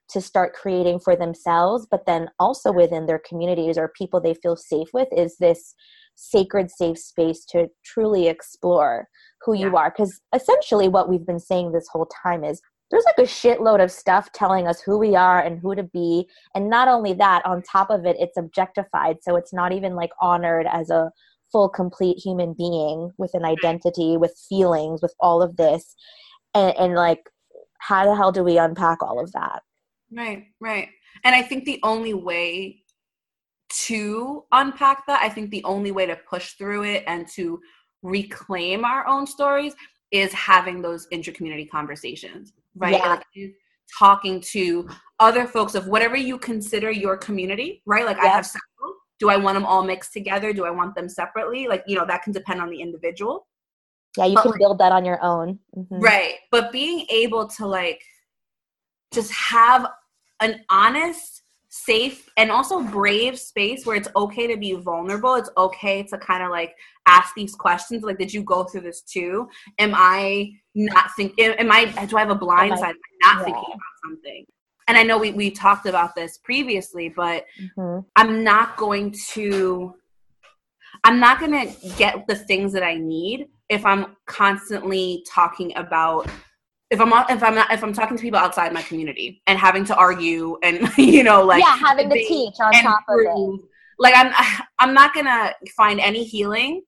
to 0.09 0.21
start 0.21 0.53
creating 0.53 0.99
for 0.99 1.15
themselves, 1.15 1.87
but 1.89 2.05
then 2.05 2.29
also 2.39 2.71
within 2.71 3.07
their 3.07 3.21
communities 3.27 3.77
or 3.77 3.91
people 3.97 4.21
they 4.21 4.35
feel 4.35 4.55
safe 4.55 4.89
with, 4.93 5.07
is 5.11 5.37
this 5.37 5.73
sacred, 6.15 6.69
safe 6.69 6.99
space 6.99 7.45
to 7.45 7.67
truly 7.83 8.27
explore 8.27 9.07
who 9.41 9.53
you 9.53 9.75
are. 9.75 9.91
Because 9.91 10.21
essentially, 10.35 10.87
what 10.87 11.09
we've 11.09 11.25
been 11.25 11.39
saying 11.39 11.71
this 11.71 11.87
whole 11.91 12.07
time 12.23 12.43
is 12.43 12.61
there's 12.93 13.05
like 13.05 13.17
a 13.17 13.29
shitload 13.29 13.83
of 13.83 13.91
stuff 13.91 14.31
telling 14.31 14.67
us 14.67 14.81
who 14.81 14.97
we 14.99 15.15
are 15.15 15.41
and 15.41 15.59
who 15.59 15.73
to 15.75 15.83
be. 15.83 16.29
And 16.53 16.69
not 16.69 16.87
only 16.87 17.13
that, 17.13 17.43
on 17.45 17.63
top 17.63 17.89
of 17.89 18.05
it, 18.05 18.15
it's 18.19 18.37
objectified. 18.37 19.17
So 19.23 19.35
it's 19.35 19.51
not 19.51 19.73
even 19.73 19.95
like 19.95 20.11
honored 20.21 20.67
as 20.71 20.89
a 20.91 21.11
full 21.51 21.69
complete 21.69 22.17
human 22.17 22.53
being 22.53 23.11
with 23.17 23.31
an 23.33 23.45
identity 23.45 24.15
with 24.15 24.39
feelings 24.47 25.01
with 25.01 25.13
all 25.19 25.41
of 25.41 25.57
this 25.57 25.95
and, 26.53 26.75
and 26.77 26.93
like 26.93 27.29
how 27.79 28.05
the 28.05 28.15
hell 28.15 28.31
do 28.31 28.43
we 28.43 28.57
unpack 28.57 29.03
all 29.03 29.19
of 29.19 29.31
that 29.33 29.61
Right, 30.15 30.45
right. 30.59 30.89
And 31.23 31.35
I 31.35 31.41
think 31.41 31.65
the 31.65 31.79
only 31.83 32.13
way 32.13 32.81
to 33.85 34.43
unpack 34.51 35.05
that, 35.07 35.21
I 35.21 35.29
think 35.29 35.49
the 35.49 35.63
only 35.63 35.91
way 35.91 36.05
to 36.05 36.15
push 36.15 36.53
through 36.53 36.83
it 36.83 37.03
and 37.07 37.27
to 37.35 37.59
reclaim 38.03 38.85
our 38.85 39.07
own 39.07 39.25
stories 39.25 39.73
is 40.13 40.31
having 40.31 40.81
those 40.81 41.07
intercommunity 41.11 41.69
conversations, 41.69 42.53
right? 42.75 42.93
Yeah. 42.93 43.19
Like, 43.35 43.51
talking 43.99 44.39
to 44.39 44.87
other 45.19 45.45
folks 45.45 45.75
of 45.75 45.87
whatever 45.87 46.15
you 46.15 46.37
consider 46.37 46.89
your 46.89 47.17
community, 47.17 47.81
right? 47.85 48.05
Like 48.05 48.17
I 48.19 48.27
have 48.27 48.45
several. 48.45 48.95
Do 49.19 49.29
I 49.29 49.35
want 49.37 49.55
them 49.55 49.65
all 49.65 49.83
mixed 49.83 50.13
together? 50.13 50.53
Do 50.53 50.65
I 50.65 50.71
want 50.71 50.95
them 50.95 51.09
separately? 51.09 51.67
Like, 51.67 51.83
you 51.85 51.95
know, 51.97 52.05
that 52.05 52.23
can 52.23 52.31
depend 52.31 52.61
on 52.61 52.69
the 52.69 52.79
individual. 52.81 53.47
yeah 54.17 54.25
you 54.25 54.35
But, 54.35 54.43
can 54.43 54.51
like- 54.51 54.59
build 54.59 54.77
that 54.79 54.91
on 54.91 55.03
your 55.05 55.19
own 55.23 55.59
Mhm. 55.75 55.87
Right. 56.09 56.35
But 56.51 56.71
being 56.71 57.05
able 57.09 57.47
to 57.57 57.65
like 57.65 58.01
just 59.11 59.31
have 59.31 59.87
an 60.39 60.63
honest, 60.69 61.32
safe, 61.73 62.29
and 62.37 62.51
also 62.51 62.83
brave 62.83 63.39
space 63.39 63.83
where 63.83 63.95
it's 63.95 64.07
okay 64.15 64.45
to 64.45 64.55
be 64.55 64.73
vulnerable. 64.73 65.33
It's 65.33 65.49
okay 65.57 66.03
to 66.03 66.17
kind 66.19 66.43
of 66.43 66.51
like 66.51 66.75
ask 67.07 67.33
these 67.33 67.55
questions. 67.55 68.03
Like, 68.03 68.19
did 68.19 68.31
you 68.31 68.43
go 68.43 68.63
through 68.63 68.81
this 68.81 69.01
too? 69.01 69.49
Am 69.79 69.93
I 69.95 70.51
not 70.75 71.15
thinking, 71.15 71.45
am 71.45 71.71
I 71.71 71.85
do 72.05 72.15
I 72.15 72.19
have 72.19 72.29
a 72.29 72.35
blind 72.35 72.77
side? 72.77 72.89
Am 72.89 72.95
I 72.95 73.27
not 73.27 73.39
Yeah. 73.39 73.45
thinking 73.45 73.73
about 73.73 73.95
something? 74.05 74.45
And 74.87 74.97
I 74.97 75.03
know 75.03 75.17
we, 75.17 75.31
we 75.31 75.49
talked 75.49 75.87
about 75.87 76.13
this 76.13 76.37
previously, 76.43 77.09
but 77.09 77.45
Mhm. 77.75 78.05
I'm 78.15 78.43
not 78.43 78.77
going 78.77 79.11
to 79.31 79.95
I'm 81.03 81.19
not 81.19 81.39
going 81.39 81.53
to 81.53 81.89
get 81.97 82.27
the 82.27 82.35
things 82.35 82.71
that 82.73 82.83
I 82.83 82.95
need 82.97 83.47
if 83.67 83.83
I'm 83.83 84.15
constantly 84.27 85.25
talking 85.27 85.75
about 85.75 86.29
if 86.93 87.01
I'm 87.01 87.11
if 87.29 87.43
I'm 87.43 87.55
not 87.55 87.71
if 87.71 87.83
I'm 87.83 87.93
talking 87.93 88.17
to 88.17 88.21
people 88.21 88.39
outside 88.39 88.71
my 88.73 88.81
community 88.83 89.41
and 89.47 89.59
having 89.59 89.83
to 89.85 89.95
argue 89.95 90.57
and 90.63 90.89
you 90.97 91.23
know 91.23 91.43
like 91.43 91.59
yeah 91.61 91.75
having 91.77 92.09
to 92.09 92.15
teach 92.15 92.55
on 92.59 92.71
top 92.73 93.03
of 93.09 93.19
it 93.19 93.59
like 93.99 94.13
I'm 94.15 94.33
I'm 94.79 94.93
not 94.93 95.13
going 95.13 95.25
to 95.25 95.53
find 95.75 95.99
any 95.99 96.23
healing 96.23 96.81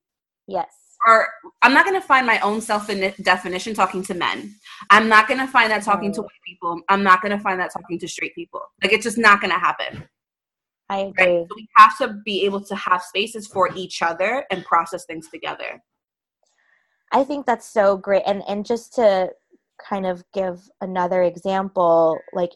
yes 0.47 0.73
or 1.07 1.27
I'm 1.61 1.73
not 1.73 1.85
going 1.85 1.99
to 1.99 2.07
find 2.07 2.25
my 2.25 2.39
own 2.39 2.61
self 2.61 2.87
definition 3.21 3.73
talking 3.75 4.01
to 4.03 4.15
men. 4.15 4.55
I'm 4.89 5.07
not 5.07 5.27
going 5.27 5.39
to 5.39 5.45
find 5.45 5.69
that 5.69 5.83
talking 5.83 6.11
to 6.13 6.21
white 6.21 6.31
people. 6.47 6.81
I'm 6.89 7.03
not 7.03 7.21
going 7.21 7.35
to 7.35 7.43
find 7.43 7.59
that 7.59 7.71
talking 7.71 7.99
to 7.99 8.07
straight 8.07 8.33
people. 8.33 8.61
Like 8.81 8.91
it's 8.91 9.03
just 9.03 9.17
not 9.17 9.39
going 9.39 9.53
to 9.53 9.59
happen 9.59 10.07
i 10.89 11.11
right? 11.17 11.27
agree 11.27 11.45
So 11.49 11.55
we 11.55 11.67
have 11.75 11.97
to 11.99 12.21
be 12.25 12.45
able 12.45 12.61
to 12.61 12.75
have 12.75 13.01
spaces 13.01 13.47
for 13.47 13.69
each 13.75 14.01
other 14.01 14.45
and 14.51 14.63
process 14.65 15.05
things 15.05 15.29
together. 15.29 15.81
I 17.11 17.23
think 17.23 17.45
that's 17.45 17.67
so 17.67 17.97
great. 17.97 18.23
And 18.25 18.43
and 18.47 18.65
just 18.65 18.93
to 18.95 19.29
kind 19.77 20.05
of 20.05 20.23
give 20.33 20.69
another 20.81 21.23
example, 21.23 22.19
like 22.33 22.51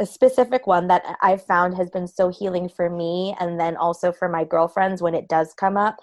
a 0.00 0.06
specific 0.06 0.66
one 0.66 0.88
that 0.88 1.04
I've 1.22 1.44
found 1.44 1.76
has 1.76 1.90
been 1.90 2.06
so 2.06 2.30
healing 2.30 2.68
for 2.68 2.88
me 2.88 3.34
and 3.38 3.60
then 3.60 3.76
also 3.76 4.12
for 4.12 4.28
my 4.28 4.44
girlfriends 4.44 5.02
when 5.02 5.14
it 5.14 5.28
does 5.28 5.52
come 5.54 5.76
up. 5.76 5.96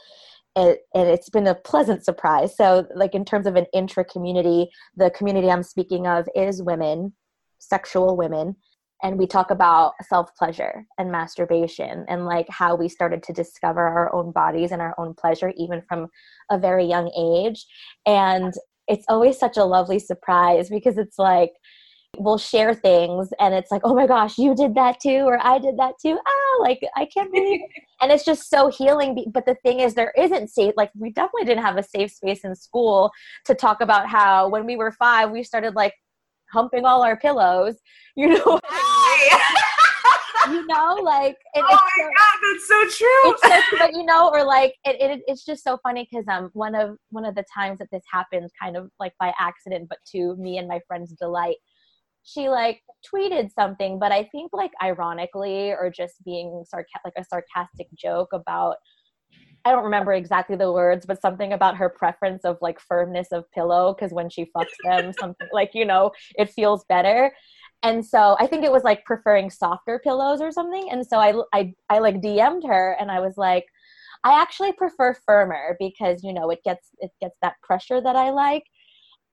It, 0.56 0.82
and 0.94 1.08
it's 1.08 1.30
been 1.30 1.48
a 1.48 1.56
pleasant 1.56 2.04
surprise. 2.04 2.56
So, 2.58 2.88
like 2.96 3.14
in 3.14 3.26
terms 3.26 3.46
of 3.46 3.56
an 3.56 3.68
intra 3.74 4.04
community, 4.04 4.70
the 4.96 5.12
community 5.12 5.52
I'm 5.52 5.62
speaking 5.62 6.08
of 6.08 6.28
is 6.36 6.64
women, 6.64 7.14
sexual 7.60 8.18
women, 8.18 8.56
and 9.04 9.18
we 9.18 9.28
talk 9.28 9.52
about 9.52 9.94
self 10.04 10.36
pleasure 10.36 10.86
and 10.98 11.12
masturbation 11.12 12.06
and 12.08 12.26
like 12.26 12.48
how 12.50 12.76
we 12.76 12.90
started 12.90 13.24
to 13.24 13.34
discover 13.34 13.82
our 13.82 14.14
own 14.14 14.32
bodies 14.32 14.72
and 14.72 14.82
our 14.82 14.96
own 14.98 15.14
pleasure 15.14 15.54
even 15.58 15.82
from 15.88 16.08
a 16.50 16.58
very 16.58 16.86
young 16.86 17.12
age 17.16 17.66
and 18.06 18.54
it's 18.88 19.06
always 19.08 19.38
such 19.38 19.58
a 19.58 19.64
lovely 19.64 20.00
surprise 20.00 20.70
because 20.70 20.98
it's 20.98 21.20
like 21.20 21.52
we'll 22.18 22.38
share 22.38 22.74
things 22.74 23.30
and 23.40 23.54
it's 23.54 23.70
like 23.70 23.82
oh 23.84 23.94
my 23.94 24.08
gosh 24.08 24.38
you 24.38 24.56
did 24.56 24.74
that 24.74 25.00
too 25.00 25.22
or 25.26 25.40
i 25.46 25.60
did 25.60 25.78
that 25.78 25.94
too. 26.02 26.18
Ah 26.26 26.62
like 26.62 26.80
i 26.96 27.06
can't 27.06 27.32
believe 27.32 27.62
and 28.02 28.12
it's 28.12 28.26
just 28.26 28.50
so 28.50 28.70
healing 28.70 29.26
but 29.32 29.46
the 29.46 29.56
thing 29.64 29.80
is 29.80 29.94
there 29.94 30.14
isn't 30.18 30.50
safe 30.50 30.74
like 30.78 30.90
we 30.96 31.12
definitely 31.12 31.46
didn't 31.46 31.64
have 31.64 31.78
a 31.78 31.84
safe 31.84 32.12
space 32.12 32.44
in 32.44 32.56
school 32.56 33.12
to 33.46 33.54
talk 33.54 33.82
about 33.82 34.08
how 34.08 34.48
when 34.50 34.66
we 34.66 34.78
were 34.78 34.92
five 34.92 35.30
we 35.32 35.44
started 35.44 35.76
like 35.76 35.94
humping 36.52 36.86
all 36.86 37.04
our 37.04 37.18
pillows 37.18 37.76
you 38.16 38.28
know 38.30 38.60
you 40.52 40.66
know 40.68 40.96
like 41.04 41.38
and 41.56 41.66
oh 41.68 41.74
it's 41.74 41.82
my 41.82 41.90
so- 41.98 42.10
god, 42.18 42.38
that's 42.44 42.68
so 42.68 42.98
true. 42.98 43.32
it's 43.32 43.42
so, 43.72 43.78
but 43.80 43.94
you 43.94 44.04
know, 44.06 44.30
or 44.30 44.44
like 44.44 44.76
it, 44.86 44.96
it 45.00 45.22
it's 45.28 45.46
just 45.46 45.64
so 45.64 45.78
funny 45.84 46.08
because 46.10 46.28
um 46.28 46.50
one 46.54 46.76
of 46.76 46.98
one 47.10 47.26
of 47.26 47.36
the 47.36 47.46
times 47.54 47.80
that 47.80 47.88
this 47.92 48.04
happened, 48.12 48.50
kind 48.62 48.76
of 48.78 48.90
like 49.00 49.14
by 49.20 49.34
accident, 49.40 49.88
but 49.90 50.00
to 50.14 50.36
me 50.38 50.58
and 50.58 50.68
my 50.68 50.80
friend's 50.88 51.14
delight, 51.14 51.58
she 52.24 52.50
like 52.50 52.82
tweeted 53.14 53.50
something, 53.54 54.00
but 54.00 54.12
I 54.12 54.24
think 54.32 54.52
like 54.54 54.72
ironically 54.84 55.72
or 55.72 55.92
just 55.96 56.24
being 56.26 56.64
sarca- 56.74 57.02
like 57.06 57.14
a 57.18 57.24
sarcastic 57.24 57.88
joke 57.96 58.30
about. 58.34 58.76
I 59.66 59.72
don't 59.72 59.84
remember 59.84 60.14
exactly 60.14 60.56
the 60.56 60.72
words, 60.72 61.06
but 61.06 61.20
something 61.22 61.52
about 61.52 61.76
her 61.76 61.90
preference 61.90 62.46
of 62.46 62.58
like 62.62 62.80
firmness 62.80 63.34
of 63.34 63.44
pillow 63.52 63.94
because 63.94 64.14
when 64.14 64.30
she 64.30 64.46
fucks 64.56 64.68
them, 64.86 65.12
something 65.20 65.48
like 65.52 65.72
you 65.74 65.84
know 65.84 66.12
it 66.38 66.50
feels 66.52 66.86
better 66.88 67.34
and 67.84 68.06
so 68.06 68.36
i 68.40 68.48
think 68.48 68.64
it 68.64 68.72
was 68.72 68.84
like 68.84 69.04
preferring 69.06 69.50
softer 69.50 70.00
pillows 70.04 70.42
or 70.42 70.52
something. 70.52 70.90
And 70.92 71.06
so 71.06 71.18
i 71.18 71.34
i, 71.54 71.74
I 71.90 72.00
like 72.00 72.22
dm'd 72.22 72.66
her 72.66 72.98
and 73.00 73.12
i 73.12 73.20
was 73.20 73.38
like 73.38 73.66
i 74.24 74.40
actually 74.40 74.74
prefer 74.74 75.16
firmer 75.26 75.76
because 75.80 76.24
you 76.24 76.34
know 76.34 76.50
it 76.50 76.60
gets 76.64 76.90
it 77.00 77.12
gets 77.22 77.36
that 77.42 77.62
pressure 77.62 78.02
that 78.02 78.16
i 78.16 78.30
like. 78.32 78.64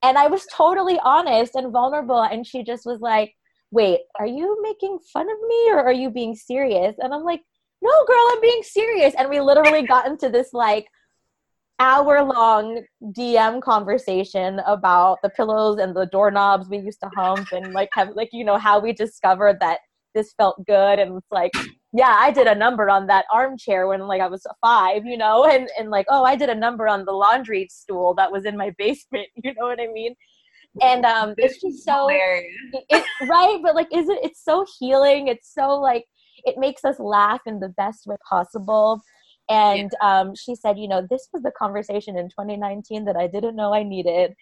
And 0.03 0.17
i 0.17 0.27
was 0.27 0.45
totally 0.53 0.99
honest 1.03 1.55
and 1.55 1.71
vulnerable 1.71 2.21
and 2.21 2.45
she 2.45 2.63
just 2.63 2.85
was 2.85 3.01
like 3.01 3.33
wait 3.71 3.99
are 4.19 4.27
you 4.27 4.61
making 4.61 4.99
fun 5.11 5.29
of 5.29 5.37
me 5.47 5.71
or 5.71 5.79
are 5.79 5.93
you 5.93 6.09
being 6.09 6.35
serious? 6.35 6.95
And 6.99 7.13
i'm 7.13 7.23
like 7.23 7.41
no 7.81 8.05
girl 8.07 8.25
i'm 8.31 8.41
being 8.41 8.63
serious. 8.63 9.13
And 9.17 9.29
we 9.29 9.39
literally 9.41 9.83
got 9.83 10.07
into 10.07 10.29
this 10.29 10.53
like 10.53 10.87
hour 11.79 12.23
long 12.23 12.83
DM 13.03 13.61
conversation 13.61 14.59
about 14.65 15.17
the 15.21 15.29
pillows 15.29 15.77
and 15.79 15.95
the 15.95 16.05
doorknobs 16.07 16.69
we 16.69 16.77
used 16.77 16.99
to 17.01 17.09
hump 17.15 17.51
and 17.51 17.73
like 17.73 17.89
have 17.93 18.09
like 18.15 18.29
you 18.31 18.45
know 18.45 18.57
how 18.57 18.79
we 18.79 18.93
discovered 18.93 19.57
that 19.59 19.79
this 20.13 20.33
felt 20.37 20.65
good. 20.65 20.99
And 20.99 21.17
it's 21.17 21.31
like 21.31 21.51
yeah 21.93 22.15
I 22.17 22.31
did 22.31 22.47
a 22.47 22.55
number 22.55 22.89
on 22.89 23.07
that 23.07 23.25
armchair 23.31 23.87
when 23.87 24.01
like 24.07 24.21
I 24.21 24.27
was 24.27 24.45
5 24.61 25.05
you 25.05 25.17
know 25.17 25.45
and 25.45 25.69
and 25.77 25.89
like 25.89 26.05
oh 26.09 26.23
I 26.23 26.35
did 26.35 26.49
a 26.49 26.55
number 26.55 26.87
on 26.87 27.03
the 27.05 27.11
laundry 27.11 27.67
stool 27.69 28.13
that 28.15 28.31
was 28.31 28.45
in 28.45 28.55
my 28.57 28.71
basement 28.77 29.27
you 29.43 29.53
know 29.55 29.65
what 29.65 29.81
I 29.81 29.87
mean? 29.87 30.15
And 30.81 31.05
um 31.05 31.33
it's 31.37 31.61
just 31.61 31.83
so 31.83 32.07
it- 32.09 33.05
right 33.29 33.59
but 33.61 33.75
like 33.75 33.87
is 33.93 34.07
it 34.07 34.19
it's 34.23 34.43
so 34.43 34.65
healing. 34.79 35.27
It's 35.27 35.53
so 35.53 35.69
like 35.79 36.05
it 36.45 36.55
makes 36.57 36.85
us 36.85 36.99
laugh 36.99 37.41
in 37.45 37.59
the 37.59 37.69
best 37.69 38.05
way 38.07 38.15
possible 38.29 39.01
and 39.49 39.91
um, 40.01 40.33
she 40.35 40.55
said 40.55 40.77
you 40.77 40.87
know 40.87 41.05
this 41.09 41.27
was 41.33 41.43
the 41.43 41.51
conversation 41.57 42.17
in 42.17 42.29
2019 42.29 43.05
that 43.05 43.15
i 43.15 43.27
didn't 43.27 43.55
know 43.55 43.73
i 43.73 43.83
needed. 43.83 44.33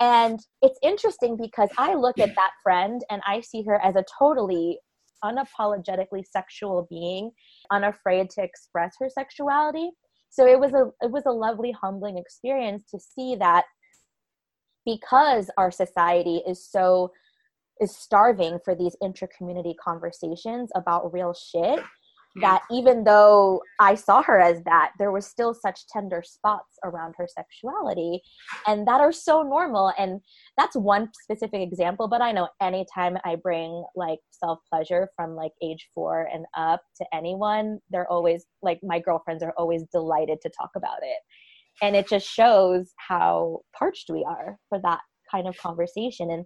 And 0.00 0.38
it's 0.62 0.78
interesting 0.82 1.36
because 1.36 1.70
i 1.76 1.94
look 1.94 2.18
at 2.18 2.34
that 2.36 2.52
friend 2.62 3.02
and 3.10 3.20
i 3.26 3.40
see 3.40 3.62
her 3.64 3.82
as 3.82 3.96
a 3.96 4.04
totally 4.18 4.78
unapologetically 5.24 6.24
sexual 6.24 6.86
being 6.88 7.30
unafraid 7.70 8.30
to 8.30 8.42
express 8.42 8.94
her 9.00 9.08
sexuality. 9.08 9.90
So 10.30 10.46
it 10.46 10.60
was 10.60 10.72
a 10.72 10.90
it 11.04 11.10
was 11.10 11.24
a 11.26 11.32
lovely 11.32 11.72
humbling 11.72 12.18
experience 12.18 12.84
to 12.90 12.98
see 13.00 13.36
that 13.36 13.64
because 14.84 15.50
our 15.56 15.70
society 15.70 16.42
is 16.46 16.64
so 16.64 17.12
is 17.80 17.96
starving 17.96 18.58
for 18.64 18.74
these 18.74 18.96
intra-community 19.02 19.74
conversations 19.82 20.70
about 20.74 21.12
real 21.12 21.32
shit 21.32 21.80
Hmm. 22.34 22.40
that 22.42 22.62
even 22.70 23.04
though 23.04 23.62
I 23.80 23.94
saw 23.94 24.22
her 24.22 24.38
as 24.40 24.62
that, 24.64 24.92
there 24.98 25.10
was 25.10 25.26
still 25.26 25.54
such 25.54 25.86
tender 25.88 26.22
spots 26.24 26.78
around 26.84 27.14
her 27.16 27.26
sexuality 27.26 28.20
and 28.66 28.86
that 28.86 29.00
are 29.00 29.12
so 29.12 29.42
normal. 29.42 29.92
And 29.98 30.20
that's 30.56 30.76
one 30.76 31.10
specific 31.22 31.60
example, 31.60 32.08
but 32.08 32.20
I 32.20 32.32
know 32.32 32.48
anytime 32.60 33.16
I 33.24 33.36
bring 33.36 33.84
like 33.96 34.18
self 34.30 34.58
pleasure 34.70 35.08
from 35.16 35.36
like 35.36 35.52
age 35.62 35.88
four 35.94 36.28
and 36.32 36.44
up 36.56 36.82
to 36.98 37.06
anyone, 37.14 37.78
they're 37.90 38.10
always 38.10 38.44
like 38.62 38.80
my 38.82 38.98
girlfriends 38.98 39.42
are 39.42 39.54
always 39.56 39.84
delighted 39.92 40.38
to 40.42 40.50
talk 40.50 40.70
about 40.76 40.98
it. 41.02 41.18
And 41.80 41.96
it 41.96 42.08
just 42.08 42.26
shows 42.26 42.92
how 42.96 43.60
parched 43.78 44.10
we 44.10 44.26
are 44.28 44.58
for 44.68 44.80
that 44.82 45.00
kind 45.30 45.46
of 45.46 45.56
conversation. 45.56 46.30
And 46.30 46.44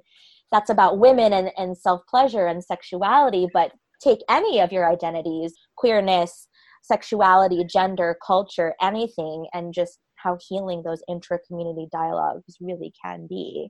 that's 0.51 0.71
about 0.71 0.99
women 0.99 1.33
and, 1.33 1.51
and 1.57 1.77
self 1.77 2.03
pleasure 2.09 2.47
and 2.47 2.63
sexuality, 2.63 3.49
but 3.53 3.73
take 4.03 4.19
any 4.29 4.61
of 4.61 4.73
your 4.73 4.91
identities 4.91 5.55
queerness 5.77 6.49
sexuality 6.83 7.65
gender 7.65 8.17
culture 8.27 8.75
anything 8.81 9.47
and 9.55 9.73
just 9.73 9.99
how 10.17 10.37
healing 10.49 10.83
those 10.85 11.03
intra 11.09 11.39
community 11.47 11.87
dialogues 11.93 12.57
really 12.61 12.93
can 13.05 13.27
be 13.29 13.69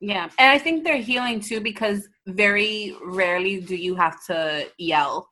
Yeah. 0.00 0.28
And 0.38 0.50
I 0.50 0.58
think 0.58 0.84
they're 0.84 0.98
healing 1.12 1.40
too 1.40 1.60
because 1.60 2.08
very 2.26 2.94
rarely 3.04 3.60
do 3.60 3.76
you 3.76 3.94
have 3.94 4.16
to 4.26 4.66
yell 4.78 5.28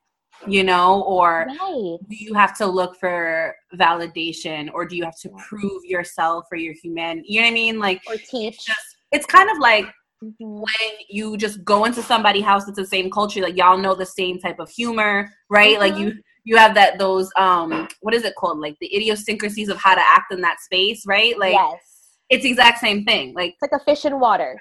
you 0.49 0.65
know, 0.65 1.03
or 1.03 1.47
Right. 1.49 1.99
do 2.09 2.17
you 2.17 2.35
have 2.35 2.57
to 2.59 2.67
look 2.67 2.97
for 2.99 3.55
validation 3.77 4.71
or 4.75 4.85
do 4.87 4.97
you 4.97 5.05
have 5.05 5.19
to 5.21 5.31
prove 5.49 5.85
yourself 5.85 6.47
or 6.51 6.57
your 6.59 6.75
human 6.83 7.23
you 7.27 7.41
know 7.41 7.47
what 7.47 7.51
i 7.51 7.55
mean 7.55 7.79
like 7.79 8.01
Or 8.09 8.15
teach. 8.17 8.55
it's 8.57 8.65
just 8.65 8.97
it's 9.13 9.27
kind 9.27 9.49
of 9.51 9.59
like 9.59 9.87
Mhm. 10.23 10.35
when 10.39 10.93
you 11.11 11.37
just 11.37 11.65
go 11.65 11.85
into 11.85 12.03
somebody's 12.03 12.45
house 12.45 12.65
that's 12.65 12.79
the 12.79 12.87
same 12.87 13.11
culture 13.11 13.41
like 13.43 13.57
y'all 13.57 13.77
know 13.79 13.95
the 13.95 14.07
same 14.07 14.39
type 14.39 14.61
of 14.61 14.71
humor 14.71 15.29
right 15.51 15.79
like 15.81 15.97
you 15.97 16.13
you 16.45 16.57
have 16.57 16.75
that 16.75 16.99
those 16.99 17.31
um 17.37 17.89
what 18.03 18.15
is 18.15 18.25
it 18.25 18.35
called 18.37 18.59
like 18.61 18.77
the 18.81 18.95
idiosyncrasies 18.95 19.69
of 19.69 19.77
how 19.79 19.95
to 19.95 20.01
act 20.01 20.33
in 20.33 20.41
that 20.41 20.61
space 20.61 21.03
right 21.07 21.39
like 21.39 21.55
yes. 21.55 22.19
it's 22.31 22.45
the 22.45 22.51
exact 22.51 22.79
same 22.79 23.05
thing 23.05 23.35
like 23.35 23.51
It's 23.61 23.63
like 23.63 23.81
a 23.81 23.85
fish 23.85 24.05
in 24.05 24.21
water. 24.21 24.61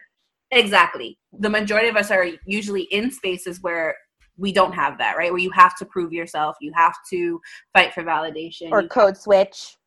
exactly 0.51 1.17
the 1.39 1.49
majority 1.49 1.87
of 1.89 1.95
us 1.95 2.11
are 2.11 2.27
usually 2.45 2.83
in 2.91 3.11
spaces 3.11 3.61
where 3.61 3.95
we 4.37 4.51
don't 4.51 4.73
have 4.73 4.97
that 4.97 5.15
right 5.17 5.31
where 5.31 5.39
you 5.41 5.51
have 5.51 5.77
to 5.77 5.85
prove 5.85 6.11
yourself 6.11 6.55
you 6.59 6.71
have 6.75 6.95
to 7.11 7.39
fight 7.73 7.93
for 7.93 8.03
validation 8.03 8.71
Or 8.71 8.87
code 8.87 9.17
switch. 9.17 9.77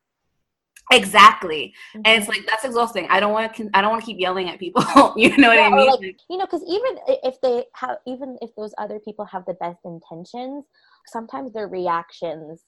Exactly. 0.93 1.75
And 1.95 2.05
Mhm. 2.05 2.19
it's 2.19 2.29
like 2.29 2.47
that's 2.47 2.65
exhausting. 2.65 3.07
I 3.09 3.19
don't 3.21 3.33
want 3.33 3.55
to 3.55 3.71
I 3.75 3.81
don't 3.81 3.91
want 3.91 4.03
to 4.03 4.07
keep 4.07 4.21
yelling 4.21 4.49
at 4.51 4.59
people. 4.59 4.83
you 5.17 5.37
know 5.39 5.49
what 5.49 5.57
Yeah, 5.59 5.67
I 5.67 5.71
mean? 5.71 5.91
like, 5.91 6.17
you 6.29 6.37
know 6.37 6.45
because 6.45 6.63
even 6.69 6.99
if 7.23 7.41
they 7.41 7.65
have 7.75 7.97
even 8.07 8.37
if 8.43 8.55
those 8.57 8.75
other 8.79 8.99
people 9.01 9.25
have 9.25 9.45
the 9.47 9.55
best 9.55 9.79
intentions 9.85 10.65
sometimes 11.07 11.53
their 11.53 11.69
reactions 11.69 12.65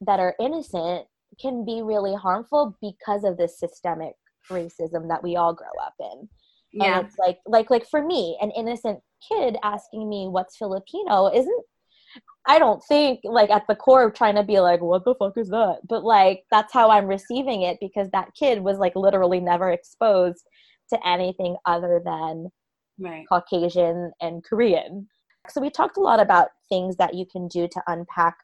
that 0.00 0.20
are 0.20 0.34
innocent 0.40 1.06
can 1.40 1.64
be 1.64 1.82
really 1.82 2.14
harmful 2.14 2.76
because 2.80 3.24
of 3.24 3.36
this 3.36 3.58
systemic 3.58 4.14
racism 4.50 5.08
that 5.08 5.22
we 5.22 5.36
all 5.36 5.52
grow 5.52 5.68
up 5.82 5.94
in 6.00 6.28
yeah. 6.72 6.98
and 6.98 7.06
it's 7.06 7.18
like 7.18 7.38
like 7.46 7.70
like 7.70 7.86
for 7.88 8.02
me 8.04 8.38
an 8.40 8.50
innocent 8.52 9.00
kid 9.28 9.56
asking 9.62 10.08
me 10.08 10.26
what's 10.28 10.56
filipino 10.56 11.26
isn't 11.28 11.64
i 12.46 12.58
don't 12.58 12.82
think 12.84 13.20
like 13.24 13.50
at 13.50 13.66
the 13.68 13.74
core 13.74 14.04
of 14.06 14.14
trying 14.14 14.34
to 14.34 14.42
be 14.42 14.60
like 14.60 14.80
what 14.80 15.04
the 15.04 15.14
fuck 15.14 15.36
is 15.36 15.48
that 15.48 15.78
but 15.88 16.04
like 16.04 16.44
that's 16.50 16.72
how 16.72 16.90
i'm 16.90 17.06
receiving 17.06 17.62
it 17.62 17.78
because 17.80 18.08
that 18.10 18.34
kid 18.38 18.60
was 18.60 18.78
like 18.78 18.94
literally 18.96 19.40
never 19.40 19.70
exposed 19.70 20.44
to 20.88 21.06
anything 21.06 21.56
other 21.66 22.00
than 22.04 22.48
Right. 23.00 23.26
caucasian 23.28 24.10
and 24.20 24.42
korean 24.42 25.08
so 25.48 25.60
we 25.60 25.70
talked 25.70 25.96
a 25.96 26.00
lot 26.00 26.20
about 26.20 26.48
things 26.68 26.96
that 26.96 27.14
you 27.14 27.24
can 27.30 27.46
do 27.46 27.68
to 27.68 27.82
unpack 27.86 28.36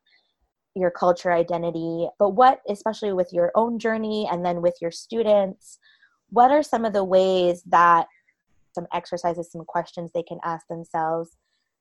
your 0.77 0.91
culture 0.91 1.33
identity 1.33 2.09
but 2.19 2.31
what 2.31 2.61
especially 2.69 3.13
with 3.13 3.33
your 3.33 3.51
own 3.55 3.79
journey 3.79 4.29
and 4.31 4.45
then 4.45 4.63
with 4.63 4.75
your 4.81 4.91
students 4.91 5.79
what 6.31 6.51
are 6.51 6.63
some 6.63 6.85
of 6.85 6.93
the 6.93 7.05
ways 7.05 7.63
that 7.67 8.07
some 8.75 8.87
exercises 8.93 9.51
some 9.51 9.65
questions 9.65 10.11
they 10.13 10.23
can 10.23 10.39
ask 10.45 10.67
themselves 10.69 11.37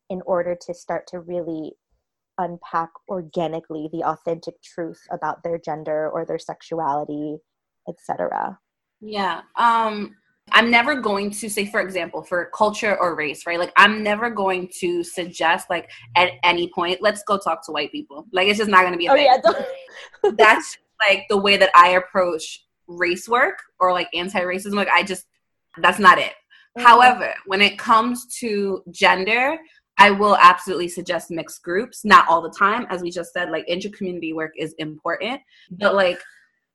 in 0.10 0.22
order 0.26 0.56
to 0.60 0.74
start 0.74 1.08
to 1.08 1.20
really 1.20 1.74
unpack 2.38 2.90
organically 3.10 3.90
the 3.92 4.04
authentic 4.04 4.56
truth 4.64 5.00
about 5.12 5.44
their 5.44 5.58
gender 5.58 6.10
or 6.10 6.26
their 6.26 6.40
sexuality 6.40 7.38
etc 7.88 8.58
Yeah. 9.02 9.42
Um 9.56 10.16
I'm 10.52 10.70
never 10.70 11.00
going 11.00 11.32
to 11.32 11.50
say 11.50 11.66
for 11.66 11.80
example 11.80 12.22
for 12.22 12.50
culture 12.54 12.98
or 13.00 13.16
race, 13.16 13.46
right? 13.46 13.60
Like 13.60 13.72
I'm 13.78 14.04
never 14.04 14.30
going 14.30 14.70
to 14.80 15.04
suggest 15.04 15.70
like 15.70 15.90
at 16.16 16.32
any 16.44 16.70
point 16.74 17.02
let's 17.02 17.24
go 17.24 17.38
talk 17.38 17.66
to 17.66 17.72
white 17.72 17.92
people. 17.92 18.26
Like 18.34 18.48
it's 18.48 18.58
just 18.58 18.70
not 18.70 18.82
going 18.82 18.94
to 18.94 18.98
be 18.98 19.10
oh 19.10 19.14
thing. 19.14 19.26
yeah 19.26 20.32
That's 20.38 20.78
like 21.08 21.26
the 21.30 21.38
way 21.38 21.58
that 21.58 21.70
I 21.76 21.92
approach 21.92 22.66
race 22.88 23.30
work 23.30 23.58
or 23.80 23.94
like 23.94 24.10
anti-racism 24.14 24.74
like 24.74 24.90
I 24.90 25.04
just 25.04 25.26
that's 25.78 26.00
not 26.00 26.20
it. 26.20 26.34
However, 26.78 27.34
when 27.46 27.62
it 27.62 27.78
comes 27.78 28.26
to 28.40 28.84
gender, 28.92 29.58
I 29.98 30.12
will 30.12 30.38
absolutely 30.38 30.90
suggest 30.90 31.32
mixed 31.32 31.64
groups, 31.64 32.04
not 32.04 32.28
all 32.28 32.42
the 32.42 32.50
time. 32.50 32.86
As 32.90 33.02
we 33.02 33.12
just 33.12 33.34
said, 33.34 33.52
like 33.52 33.66
intra-community 33.68 34.34
work 34.34 34.54
is 34.58 34.74
important. 34.74 35.42
But 35.72 35.96
like 35.96 36.20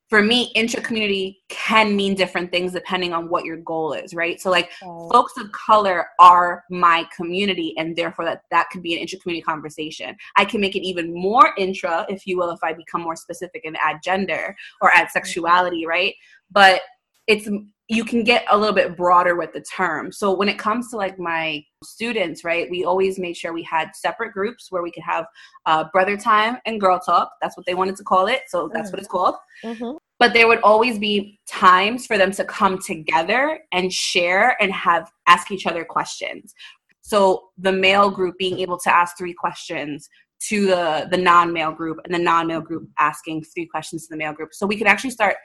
for 0.09 0.23
me, 0.23 0.51
intra-community 0.55 1.43
can 1.51 1.95
mean 1.95 2.15
different 2.15 2.51
things 2.51 2.73
depending 2.73 3.13
on 3.13 3.29
what 3.29 3.45
your 3.45 3.59
goal 3.59 3.93
is, 3.93 4.15
right? 4.15 4.41
So 4.41 4.51
like 4.51 4.71
folks 5.13 5.37
of 5.37 5.53
color 5.53 6.07
are 6.19 6.65
my 6.71 7.07
community 7.15 7.75
and 7.77 7.95
therefore 7.95 8.25
that 8.25 8.43
that 8.51 8.69
could 8.71 8.83
be 8.83 8.95
an 8.95 9.01
intra-community 9.01 9.43
conversation 9.43 10.17
i 10.37 10.45
can 10.45 10.61
make 10.61 10.77
it 10.77 10.87
even 10.87 11.13
more 11.13 11.53
intra 11.59 12.07
if 12.09 12.27
you 12.27 12.37
will 12.37 12.51
if 12.51 12.59
i 12.63 12.73
become 12.73 13.01
more 13.01 13.17
specific 13.17 13.63
and 13.65 13.77
add 13.83 13.97
gender 14.03 14.57
or 14.81 14.91
add 14.95 15.11
sexuality 15.11 15.87
right 15.87 16.15
but 16.51 16.81
it's 17.29 17.47
you 17.91 18.05
can 18.05 18.23
get 18.23 18.45
a 18.51 18.59
little 18.59 18.75
bit 18.75 18.97
broader 18.97 19.37
with 19.37 19.53
the 19.53 19.61
term 19.61 20.11
so 20.11 20.35
when 20.35 20.49
it 20.49 20.59
comes 20.59 20.91
to 20.91 20.97
like 20.97 21.19
my 21.19 21.63
students 21.85 22.43
right 22.43 22.69
we 22.71 22.85
always 22.85 23.19
made 23.19 23.37
sure 23.37 23.53
we 23.53 23.63
had 23.63 23.91
separate 23.95 24.33
groups 24.33 24.73
where 24.73 24.83
we 24.83 24.91
could 24.91 25.03
have 25.05 25.27
uh, 25.67 25.85
brother 25.93 26.17
time 26.17 26.59
and 26.67 26.81
girl 26.81 26.99
talk 26.99 27.31
that's 27.41 27.57
what 27.57 27.65
they 27.67 27.75
wanted 27.75 27.95
to 27.97 28.03
call 28.03 28.27
it 28.27 28.43
so 28.49 28.69
that's 28.73 28.89
Mm. 28.89 28.93
what 28.95 28.99
it's 29.01 29.09
called 29.09 29.35
Mhm. 29.63 29.99
but 30.19 30.33
there 30.33 30.49
would 30.49 30.61
always 30.63 30.99
be 30.99 31.39
times 31.47 32.07
for 32.07 32.17
them 32.19 32.33
to 32.33 32.45
come 32.45 32.79
together 32.79 33.61
and 33.73 33.93
share 33.93 34.57
and 34.61 34.73
have 34.73 35.11
ask 35.27 35.51
each 35.51 35.67
other 35.67 35.85
questions 35.85 36.55
so 37.03 37.51
the 37.59 37.73
male 37.73 38.11
group 38.11 38.37
being 38.39 38.59
able 38.59 38.79
to 38.79 38.95
ask 38.95 39.17
three 39.17 39.35
questions 39.35 40.09
to 40.49 40.67
the 40.67 41.09
the 41.11 41.17
non-male 41.17 41.73
group 41.73 41.99
and 42.05 42.15
the 42.15 42.19
non-male 42.19 42.61
group 42.61 42.89
asking 42.99 43.43
three 43.53 43.67
questions 43.67 44.07
to 44.07 44.15
the 44.15 44.17
male 44.17 44.33
group 44.33 44.51
so 44.55 44.67
we 44.67 44.77
could 44.77 44.87
actually 44.87 45.11
start 45.11 45.37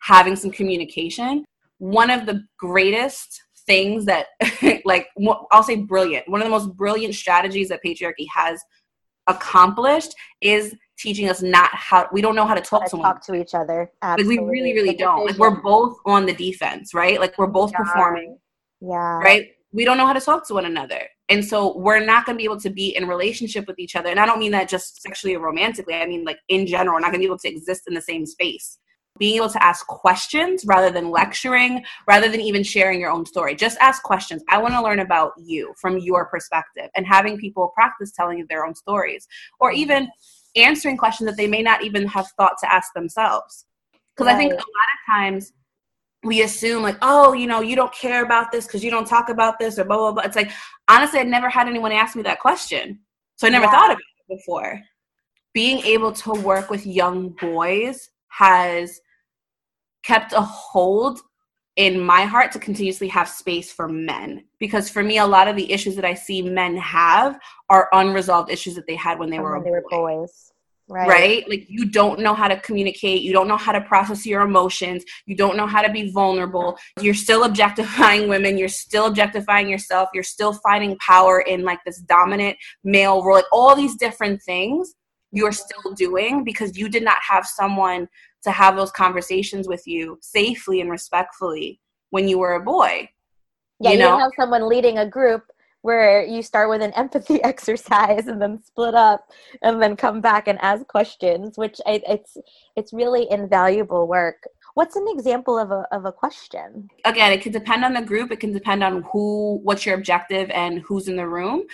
having 0.00 0.36
some 0.36 0.50
communication 0.50 1.44
one 1.78 2.10
of 2.10 2.26
the 2.26 2.44
greatest 2.58 3.42
things 3.66 4.04
that 4.04 4.26
like 4.84 5.08
i'll 5.52 5.62
say 5.62 5.76
brilliant 5.76 6.28
one 6.28 6.40
of 6.40 6.46
the 6.46 6.50
most 6.50 6.74
brilliant 6.76 7.14
strategies 7.14 7.68
that 7.68 7.80
patriarchy 7.84 8.26
has 8.34 8.60
accomplished 9.28 10.14
is 10.40 10.74
teaching 10.98 11.28
us 11.28 11.42
not 11.42 11.70
how 11.72 12.08
we 12.12 12.20
don't 12.20 12.34
know 12.34 12.46
how 12.46 12.54
to 12.54 12.60
talk 12.60 12.84
to 12.90 12.96
talk 12.96 13.24
to 13.24 13.34
each 13.34 13.54
other. 13.54 13.90
Like 14.02 14.26
we 14.26 14.38
really 14.38 14.72
really 14.74 14.94
don't. 14.94 15.26
Like 15.26 15.38
we're 15.38 15.60
both 15.60 15.96
on 16.04 16.26
the 16.26 16.32
defense 16.32 16.92
right? 16.92 17.20
Like 17.20 17.38
we're 17.38 17.46
both 17.46 17.70
Yeah. 17.72 17.78
performing 17.78 18.38
yeah. 18.80 19.18
right? 19.18 19.48
We 19.72 19.84
don't 19.84 19.96
know 19.98 20.06
how 20.06 20.14
to 20.14 20.20
talk 20.20 20.46
to 20.48 20.54
one 20.54 20.64
another. 20.64 21.02
And 21.28 21.44
so 21.44 21.76
we're 21.76 22.00
not 22.00 22.24
going 22.24 22.36
to 22.36 22.38
be 22.38 22.44
able 22.44 22.60
to 22.60 22.70
be 22.70 22.96
in 22.96 23.06
relationship 23.06 23.66
with 23.66 23.78
each 23.78 23.96
other. 23.96 24.08
And 24.08 24.18
i 24.18 24.24
don't 24.24 24.38
mean 24.38 24.52
that 24.52 24.68
just 24.68 25.02
sexually 25.02 25.36
or 25.36 25.40
romantically. 25.40 25.94
I 25.94 26.06
mean 26.06 26.24
like 26.24 26.38
in 26.48 26.66
general 26.66 26.94
we're 26.94 27.00
not 27.00 27.12
going 27.12 27.20
to 27.20 27.26
be 27.26 27.30
able 27.30 27.38
to 27.38 27.48
exist 27.48 27.82
in 27.86 27.94
the 27.94 28.02
same 28.02 28.26
space 28.26 28.78
being 29.18 29.36
able 29.36 29.48
to 29.50 29.62
ask 29.62 29.86
questions 29.86 30.64
rather 30.66 30.90
than 30.90 31.10
lecturing 31.10 31.84
rather 32.06 32.28
than 32.28 32.40
even 32.40 32.62
sharing 32.62 33.00
your 33.00 33.10
own 33.10 33.26
story. 33.26 33.54
Just 33.54 33.78
ask 33.80 34.02
questions. 34.02 34.42
I 34.48 34.58
want 34.58 34.74
to 34.74 34.82
learn 34.82 35.00
about 35.00 35.32
you 35.36 35.74
from 35.80 35.98
your 35.98 36.26
perspective 36.26 36.88
and 36.96 37.06
having 37.06 37.38
people 37.38 37.68
practice 37.74 38.12
telling 38.12 38.44
their 38.48 38.64
own 38.64 38.74
stories 38.74 39.26
or 39.60 39.72
even 39.72 40.08
answering 40.56 40.96
questions 40.96 41.28
that 41.28 41.36
they 41.36 41.46
may 41.46 41.62
not 41.62 41.82
even 41.84 42.06
have 42.06 42.28
thought 42.36 42.54
to 42.60 42.72
ask 42.72 42.92
themselves. 42.94 43.66
Because 44.16 44.32
i 44.32 44.36
think 44.36 44.52
a 44.52 44.56
lot 44.56 44.62
of 44.62 45.14
times 45.14 45.52
we 46.24 46.42
assume 46.42 46.82
like 46.82 46.96
oh 47.02 47.32
you 47.32 47.46
know 47.46 47.60
you 47.60 47.76
don't 47.76 47.92
care 47.92 48.24
about 48.24 48.50
this 48.50 48.66
because 48.66 48.82
you 48.82 48.90
don't 48.90 49.06
talk 49.06 49.28
about 49.28 49.58
this 49.58 49.78
or 49.78 49.84
blah 49.84 49.96
blah 49.96 50.12
blah. 50.12 50.22
It's 50.24 50.36
like 50.36 50.50
honestly 50.88 51.20
i 51.20 51.22
never 51.22 51.48
had 51.48 51.68
anyone 51.68 51.92
ask 51.92 52.16
me 52.16 52.22
that 52.22 52.40
question. 52.40 52.98
So 53.36 53.46
i 53.46 53.50
never 53.50 53.66
Yeah. 53.66 53.70
thought 53.70 53.90
about 53.90 53.98
it 53.98 54.36
before. 54.36 54.80
Being 55.54 55.78
able 55.80 56.12
to 56.12 56.32
work 56.32 56.70
with 56.70 56.86
young 56.86 57.30
boys 57.40 58.10
has 58.28 59.00
kept 60.02 60.32
a 60.32 60.40
hold 60.40 61.20
in 61.76 62.00
my 62.00 62.24
heart 62.24 62.50
to 62.52 62.58
continuously 62.58 63.06
have 63.08 63.28
space 63.28 63.72
for 63.72 63.88
men. 63.88 64.44
Because 64.58 64.90
for 64.90 65.02
me 65.02 65.18
a 65.18 65.26
lot 65.26 65.48
of 65.48 65.56
the 65.56 65.70
issues 65.72 65.94
that 65.94 66.04
i 66.04 66.12
see 66.12 66.42
men 66.42 66.76
have 66.76 67.38
are 67.70 67.88
unresolved 67.92 68.50
issues 68.50 68.74
that 68.74 68.86
they 68.86 68.96
had 68.96 69.18
when 69.18 69.30
they 69.30 69.38
were 69.38 69.54
when 69.54 69.64
they 69.64 69.70
were 69.70 69.84
boys. 69.88 70.52
Right. 70.90 71.08
Right. 71.08 71.48
Like 71.48 71.66
you 71.68 71.84
don't 71.84 72.20
know 72.20 72.34
how 72.34 72.48
to 72.48 72.58
communicate, 72.60 73.20
you 73.20 73.32
don't 73.32 73.46
know 73.46 73.58
how 73.58 73.72
to 73.72 73.80
process 73.82 74.24
your 74.24 74.40
emotions, 74.40 75.04
you 75.26 75.36
don't 75.36 75.56
know 75.56 75.66
how 75.66 75.82
to 75.82 75.92
be 75.92 76.10
vulnerable. 76.10 76.78
You're 77.00 77.12
still 77.12 77.44
objectifying 77.44 78.26
women, 78.28 78.56
you're 78.56 78.68
still 78.68 79.06
objectifying 79.06 79.68
yourself, 79.68 80.08
you're 80.14 80.22
still 80.22 80.54
finding 80.54 80.96
power 80.98 81.40
in 81.40 81.62
like 81.62 81.80
this 81.84 82.00
dominant 82.00 82.56
male 82.84 83.22
role. 83.22 83.36
Like 83.36 83.44
all 83.52 83.76
these 83.76 83.96
different 83.96 84.42
things 84.42 84.94
you're 85.30 85.52
still 85.52 85.92
doing 85.94 86.42
because 86.42 86.78
you 86.78 86.88
did 86.88 87.04
not 87.04 87.18
have 87.20 87.46
someone 87.46 88.08
to 88.42 88.50
have 88.50 88.76
those 88.76 88.90
conversations 88.90 89.68
with 89.68 89.86
you 89.86 90.18
safely 90.20 90.80
and 90.80 90.90
respectfully 90.90 91.80
when 92.10 92.28
you 92.28 92.38
were 92.38 92.54
a 92.54 92.60
boy. 92.60 93.08
yeah 93.80 93.90
you 93.92 93.98
know? 93.98 94.18
have 94.18 94.32
someone 94.36 94.68
leading 94.68 94.98
a 94.98 95.06
group 95.06 95.44
where 95.82 96.24
you 96.24 96.42
start 96.42 96.68
with 96.68 96.82
an 96.82 96.92
empathy 96.96 97.42
exercise 97.44 98.26
and 98.26 98.40
then 98.40 98.62
split 98.62 98.94
up 98.94 99.28
and 99.62 99.80
then 99.82 99.96
come 99.96 100.20
back 100.20 100.48
and 100.48 100.58
ask 100.60 100.86
questions 100.86 101.56
which 101.56 101.80
I, 101.86 102.02
it's 102.08 102.36
it's 102.76 102.92
really 102.92 103.26
invaluable 103.30 104.06
work 104.06 104.46
what's 104.74 104.96
an 104.96 105.06
example 105.08 105.58
of 105.58 105.70
a, 105.70 105.86
of 105.90 106.04
a 106.04 106.12
question 106.12 106.88
again 107.04 107.32
it 107.32 107.40
can 107.40 107.52
depend 107.52 107.84
on 107.84 107.94
the 107.94 108.02
group 108.02 108.30
it 108.30 108.40
can 108.40 108.52
depend 108.52 108.84
on 108.84 109.02
who 109.12 109.60
what's 109.62 109.84
your 109.84 109.94
objective 109.94 110.50
and 110.50 110.80
who's 110.80 111.08
in 111.08 111.16
the 111.16 111.26
room 111.26 111.64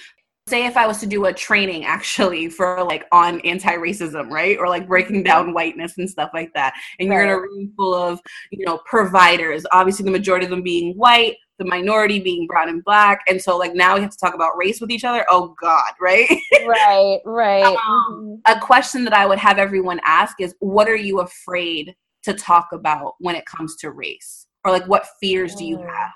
say 0.49 0.66
if 0.66 0.76
i 0.76 0.86
was 0.86 0.99
to 0.99 1.07
do 1.07 1.24
a 1.24 1.32
training 1.32 1.84
actually 1.84 2.49
for 2.49 2.82
like 2.84 3.07
on 3.12 3.40
anti-racism 3.40 4.28
right 4.30 4.59
or 4.59 4.68
like 4.68 4.86
breaking 4.86 5.22
down 5.22 5.55
whiteness 5.55 5.97
and 5.97 6.09
stuff 6.09 6.30
like 6.34 6.53
that 6.55 6.74
and 6.99 7.09
you're 7.09 7.22
in 7.22 7.30
a 7.30 7.40
room 7.40 7.72
full 7.76 7.95
of 7.95 8.20
you 8.51 8.64
know 8.64 8.78
providers 8.84 9.64
obviously 9.72 10.05
the 10.05 10.11
majority 10.11 10.45
of 10.45 10.51
them 10.51 10.62
being 10.62 10.95
white 10.97 11.36
the 11.59 11.64
minority 11.64 12.18
being 12.18 12.47
brown 12.47 12.68
and 12.68 12.82
black. 12.84 13.20
And 13.28 13.40
so 13.40 13.57
like 13.57 13.74
now 13.74 13.95
we 13.95 14.01
have 14.03 14.11
to 14.11 14.18
talk 14.18 14.34
about 14.34 14.57
race 14.57 14.80
with 14.80 14.90
each 14.90 15.05
other. 15.05 15.24
Oh 15.28 15.55
God, 15.61 15.92
right? 16.01 16.28
right, 16.66 17.20
right. 17.24 17.76
Um, 17.86 18.40
a 18.47 18.59
question 18.59 19.05
that 19.05 19.12
I 19.12 19.26
would 19.26 19.38
have 19.38 19.59
everyone 19.59 20.01
ask 20.05 20.40
is 20.40 20.55
what 20.59 20.88
are 20.88 20.97
you 20.97 21.20
afraid 21.20 21.95
to 22.24 22.34
talk 22.34 22.68
about 22.72 23.14
when 23.18 23.36
it 23.36 23.47
comes 23.47 23.76
to 23.76 23.90
race? 23.92 24.47
Or 24.64 24.72
like 24.72 24.86
what 24.86 25.07
fears 25.20 25.55
do 25.55 25.64
you 25.64 25.76
Mm. 25.76 25.88
have 25.88 26.11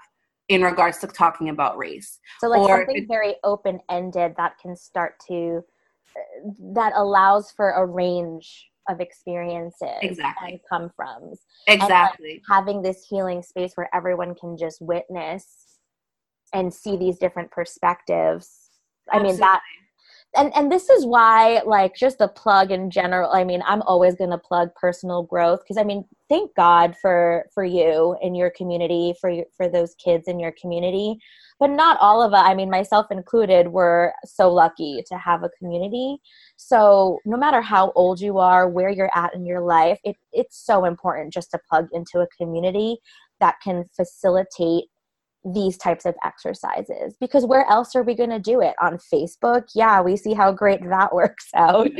in 0.48 0.62
regards 0.62 0.98
to 0.98 1.06
talking 1.06 1.48
about 1.48 1.76
race? 1.76 2.18
So 2.40 2.48
like 2.48 2.62
Or 2.62 2.78
something 2.86 3.06
very 3.08 3.36
open 3.44 3.80
ended 3.90 4.34
that 4.36 4.58
can 4.60 4.76
start 4.76 5.14
to 5.28 5.62
uh, 6.16 6.50
that 6.74 6.92
allows 6.96 7.52
for 7.52 7.70
a 7.72 7.84
range 7.86 8.68
of 8.88 9.00
experiences 9.00 9.98
Exactly. 10.02 10.52
and 10.52 10.60
come 10.68 10.90
from 10.96 11.34
Exactly. 11.66 12.42
having 12.48 12.82
this 12.82 13.06
healing 13.08 13.42
space 13.42 13.72
where 13.74 13.90
everyone 13.94 14.34
can 14.34 14.56
just 14.56 14.80
witness 14.80 15.78
and 16.54 16.72
see 16.72 16.96
these 16.96 17.18
different 17.18 17.50
perspectives. 17.50 18.70
I 19.12 19.22
mean 19.22 19.36
that 19.38 19.60
and 20.36 20.54
and 20.54 20.70
this 20.70 20.88
is 20.90 21.06
why 21.06 21.62
like 21.64 21.94
just 21.94 22.20
a 22.20 22.28
plug 22.28 22.70
in 22.70 22.90
general 22.90 23.30
i 23.32 23.42
mean 23.42 23.62
i'm 23.66 23.82
always 23.82 24.14
going 24.14 24.30
to 24.30 24.38
plug 24.38 24.68
personal 24.74 25.22
growth 25.22 25.60
because 25.60 25.78
i 25.78 25.84
mean 25.84 26.04
thank 26.28 26.54
god 26.54 26.94
for 27.00 27.46
for 27.52 27.64
you 27.64 28.16
in 28.22 28.34
your 28.34 28.50
community 28.50 29.14
for 29.20 29.32
for 29.56 29.68
those 29.68 29.94
kids 29.94 30.28
in 30.28 30.38
your 30.38 30.52
community. 30.60 31.18
But 31.60 31.70
not 31.70 31.98
all 32.00 32.22
of 32.22 32.32
us 32.34 32.42
i 32.44 32.54
mean 32.54 32.70
myself 32.70 33.06
included 33.10 33.68
were 33.68 34.12
so 34.24 34.52
lucky 34.52 35.02
to 35.08 35.18
have 35.18 35.42
a 35.42 35.50
community. 35.58 36.18
So 36.56 37.18
no 37.24 37.36
matter 37.36 37.60
how 37.60 37.92
old 37.94 38.20
you 38.20 38.38
are 38.38 38.68
where 38.68 38.90
you're 38.90 39.10
at 39.14 39.34
in 39.34 39.46
your 39.46 39.60
life 39.60 39.98
it, 40.04 40.16
it's 40.32 40.64
so 40.64 40.84
important 40.84 41.32
just 41.32 41.50
to 41.52 41.60
plug 41.68 41.88
into 41.92 42.20
a 42.20 42.28
community 42.38 42.98
that 43.40 43.56
can 43.62 43.84
facilitate 43.96 44.84
these 45.44 45.76
types 45.76 46.04
of 46.04 46.14
exercises 46.24 47.14
because 47.20 47.46
where 47.46 47.66
else 47.70 47.94
are 47.94 48.02
we 48.02 48.14
going 48.14 48.30
to 48.30 48.38
do 48.38 48.60
it? 48.60 48.74
On 48.80 48.98
facebook? 49.12 49.64
Yeah 49.74 50.00
we 50.00 50.16
see 50.16 50.34
how 50.34 50.52
great 50.52 50.80
that 50.88 51.14
works 51.14 51.48
out. 51.54 51.88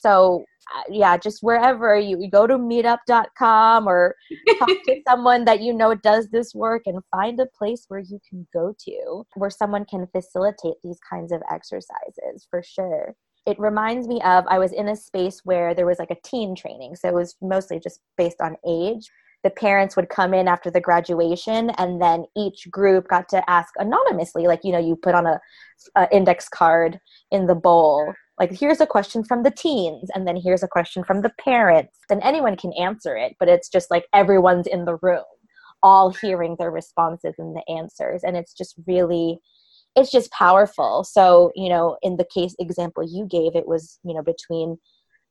So 0.00 0.44
uh, 0.76 0.82
yeah 0.90 1.16
just 1.16 1.42
wherever 1.42 1.98
you, 1.98 2.18
you 2.20 2.30
go 2.30 2.46
to 2.46 2.56
meetup.com 2.56 3.88
or 3.88 4.14
talk 4.58 4.68
to 4.68 5.00
someone 5.08 5.44
that 5.44 5.60
you 5.60 5.72
know 5.72 5.94
does 5.94 6.28
this 6.28 6.54
work 6.54 6.82
and 6.86 7.00
find 7.10 7.40
a 7.40 7.46
place 7.58 7.84
where 7.88 8.00
you 8.00 8.20
can 8.28 8.46
go 8.52 8.74
to 8.86 9.26
where 9.34 9.50
someone 9.50 9.84
can 9.84 10.06
facilitate 10.14 10.74
these 10.84 10.98
kinds 11.08 11.32
of 11.32 11.42
exercises 11.50 12.46
for 12.50 12.62
sure. 12.62 13.14
It 13.46 13.58
reminds 13.58 14.06
me 14.06 14.20
of 14.22 14.44
i 14.48 14.58
was 14.58 14.72
in 14.72 14.88
a 14.88 14.96
space 14.96 15.40
where 15.44 15.74
there 15.74 15.86
was 15.86 15.98
like 15.98 16.10
a 16.10 16.20
teen 16.22 16.54
training 16.54 16.96
so 16.96 17.08
it 17.08 17.14
was 17.14 17.34
mostly 17.40 17.80
just 17.80 18.00
based 18.18 18.40
on 18.42 18.56
age 18.66 19.08
the 19.44 19.50
parents 19.50 19.96
would 19.96 20.08
come 20.08 20.34
in 20.34 20.48
after 20.48 20.70
the 20.70 20.80
graduation 20.80 21.70
and 21.70 22.02
then 22.02 22.24
each 22.36 22.68
group 22.70 23.08
got 23.08 23.28
to 23.28 23.48
ask 23.48 23.72
anonymously 23.78 24.46
like 24.46 24.60
you 24.64 24.72
know 24.72 24.78
you 24.78 24.96
put 24.96 25.14
on 25.14 25.26
a, 25.26 25.40
a 25.96 26.08
index 26.12 26.48
card 26.48 26.98
in 27.30 27.46
the 27.46 27.54
bowl 27.54 28.12
like 28.38 28.52
here's 28.52 28.80
a 28.80 28.86
question 28.86 29.24
from 29.24 29.42
the 29.42 29.50
teens 29.50 30.10
and 30.14 30.26
then 30.26 30.36
here's 30.36 30.62
a 30.62 30.68
question 30.68 31.02
from 31.02 31.22
the 31.22 31.32
parents. 31.40 31.98
Then 32.08 32.20
anyone 32.22 32.56
can 32.56 32.72
answer 32.74 33.16
it 33.16 33.36
but 33.38 33.48
it's 33.48 33.68
just 33.68 33.90
like 33.90 34.06
everyone's 34.12 34.66
in 34.66 34.84
the 34.84 34.96
room 35.02 35.24
all 35.82 36.10
hearing 36.10 36.56
their 36.58 36.70
responses 36.70 37.34
and 37.38 37.54
the 37.54 37.62
answers 37.72 38.22
and 38.24 38.36
it's 38.36 38.52
just 38.52 38.74
really 38.86 39.38
it's 39.96 40.12
just 40.12 40.30
powerful. 40.30 41.04
So 41.04 41.52
you 41.54 41.68
know 41.68 41.96
in 42.02 42.16
the 42.16 42.26
case 42.32 42.54
example 42.58 43.02
you 43.02 43.26
gave 43.26 43.56
it 43.56 43.66
was 43.66 43.98
you 44.04 44.14
know 44.14 44.22
between 44.22 44.78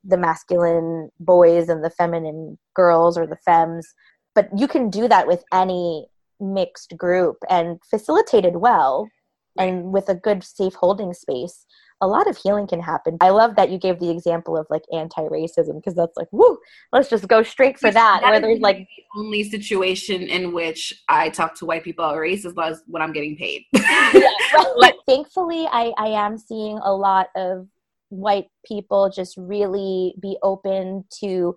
the 0.07 0.17
masculine 0.17 1.09
boys 1.19 1.69
and 1.69 1.83
the 1.83 1.89
feminine 1.89 2.57
girls 2.75 3.17
or 3.17 3.27
the 3.27 3.37
femmes 3.45 3.93
but 4.35 4.49
you 4.55 4.67
can 4.67 4.89
do 4.89 5.07
that 5.07 5.27
with 5.27 5.43
any 5.53 6.07
mixed 6.39 6.95
group 6.97 7.37
and 7.49 7.79
facilitated 7.89 8.57
well 8.57 9.09
and 9.57 9.91
with 9.91 10.07
a 10.07 10.15
good 10.15 10.43
safe 10.43 10.75
holding 10.75 11.13
space 11.13 11.65
a 11.99 12.07
lot 12.07 12.29
of 12.29 12.37
healing 12.37 12.67
can 12.67 12.79
happen 12.79 13.17
i 13.21 13.29
love 13.29 13.55
that 13.55 13.69
you 13.69 13.77
gave 13.79 13.99
the 13.99 14.09
example 14.09 14.55
of 14.55 14.67
like 14.69 14.83
anti-racism 14.93 15.75
because 15.75 15.95
that's 15.95 16.15
like 16.15 16.27
woo 16.31 16.57
let's 16.93 17.09
just 17.09 17.27
go 17.27 17.41
straight 17.41 17.79
for 17.79 17.91
that, 17.91 18.21
where 18.21 18.35
is 18.35 18.41
there's 18.41 18.59
like 18.59 18.77
the 18.77 19.19
only 19.19 19.43
situation 19.43 20.21
in 20.23 20.53
which 20.53 20.93
I 21.09 21.29
talk 21.29 21.55
to 21.55 21.65
white 21.65 21.83
people 21.83 22.05
about 22.05 22.17
race 22.17 22.45
is 22.45 22.53
when 22.87 23.01
I'm 23.01 23.13
getting 23.13 23.35
paid. 23.35 23.63
yeah, 23.73 24.11
right. 24.81 24.93
thankfully 25.07 25.67
I, 25.71 25.91
I 25.97 26.07
am 26.09 26.37
seeing 26.37 26.77
a 26.83 26.93
lot 26.93 27.29
of 27.35 27.67
white 28.09 28.47
people 28.65 29.09
just 29.09 29.35
really 29.37 30.15
be 30.21 30.37
open 30.43 31.03
to 31.19 31.55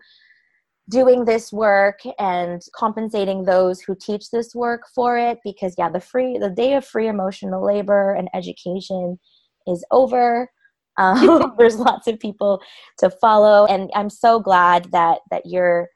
doing 0.91 1.25
this 1.25 1.53
work 1.53 2.01
and 2.19 2.63
compensating 2.75 3.45
those 3.45 3.81
who 3.81 3.95
teach 3.95 4.31
this 4.31 4.55
work 4.55 4.83
for 4.95 5.17
it 5.17 5.39
because 5.45 5.75
yeah 5.79 5.89
the 5.89 6.01
free 6.01 6.37
the 6.37 6.51
day 6.51 6.75
of 6.75 6.85
free 6.85 7.07
emotional 7.07 7.65
labor 7.65 8.15
and 8.15 8.29
education 8.35 9.19
is 9.67 9.85
over. 9.91 10.51
Um, 10.99 11.55
there's 11.59 11.77
lots 11.77 12.09
of 12.09 12.19
people 12.19 12.61
to 12.99 13.09
follow. 13.09 13.65
And 13.65 13.91
i'm 13.95 14.11
so 14.11 14.41
glad 14.41 14.91
that 14.91 15.21
that 15.31 15.47
you're 15.47 15.89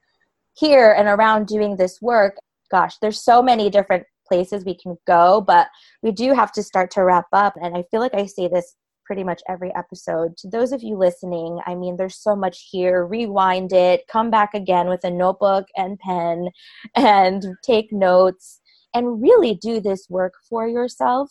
here 0.56 0.92
and 0.96 1.08
around 1.08 1.46
doing 1.46 1.76
this 1.76 2.00
work. 2.00 2.36
Gosh 2.70 2.96
there's 3.02 3.22
so 3.22 3.42
many 3.42 3.68
different 3.68 4.04
places 4.26 4.64
we 4.64 4.78
can 4.78 4.96
go 5.06 5.42
but 5.42 5.66
we 6.02 6.12
do 6.12 6.32
have 6.32 6.52
to 6.52 6.62
start 6.62 6.90
to 6.92 7.02
wrap 7.02 7.26
up. 7.32 7.54
And 7.60 7.76
i 7.76 7.82
feel 7.90 8.00
like 8.00 8.14
i 8.14 8.24
say 8.24 8.48
this 8.48 8.76
pretty 9.04 9.24
much 9.24 9.42
every 9.48 9.74
episode. 9.74 10.36
To 10.38 10.48
those 10.48 10.72
of 10.72 10.82
you 10.82 10.96
listening 10.96 11.60
i 11.66 11.74
mean 11.74 11.96
there's 11.96 12.16
so 12.16 12.34
much 12.34 12.68
here. 12.70 13.06
Rewind 13.06 13.72
it. 13.72 14.02
Come 14.08 14.30
back 14.30 14.54
again 14.54 14.88
with 14.88 15.04
a 15.04 15.10
notebook 15.10 15.66
and 15.76 15.98
pen 15.98 16.48
and 16.96 17.44
take 17.62 17.92
notes 17.92 18.60
and 18.94 19.20
really 19.20 19.54
do 19.54 19.80
this 19.80 20.06
work 20.08 20.34
for 20.48 20.68
yourself 20.68 21.30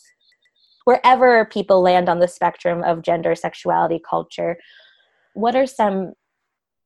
wherever 0.85 1.45
people 1.45 1.81
land 1.81 2.09
on 2.09 2.19
the 2.19 2.27
spectrum 2.27 2.83
of 2.83 3.01
gender 3.01 3.35
sexuality 3.35 4.01
culture. 4.07 4.57
What 5.33 5.55
are 5.55 5.65
some 5.65 6.13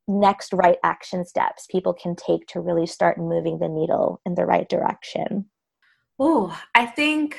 next 0.08 0.54
right 0.54 0.78
action 0.84 1.26
steps 1.26 1.68
people 1.70 1.94
can 1.94 2.16
take 2.16 2.48
to 2.48 2.62
really 2.62 2.86
start 2.86 3.18
moving 3.18 3.60
the 3.60 3.68
needle 3.68 4.22
in 4.26 4.36
the 4.36 4.46
right 4.46 4.70
direction? 4.70 5.46
Oh, 6.20 6.58
I 6.76 6.86
think 6.86 7.38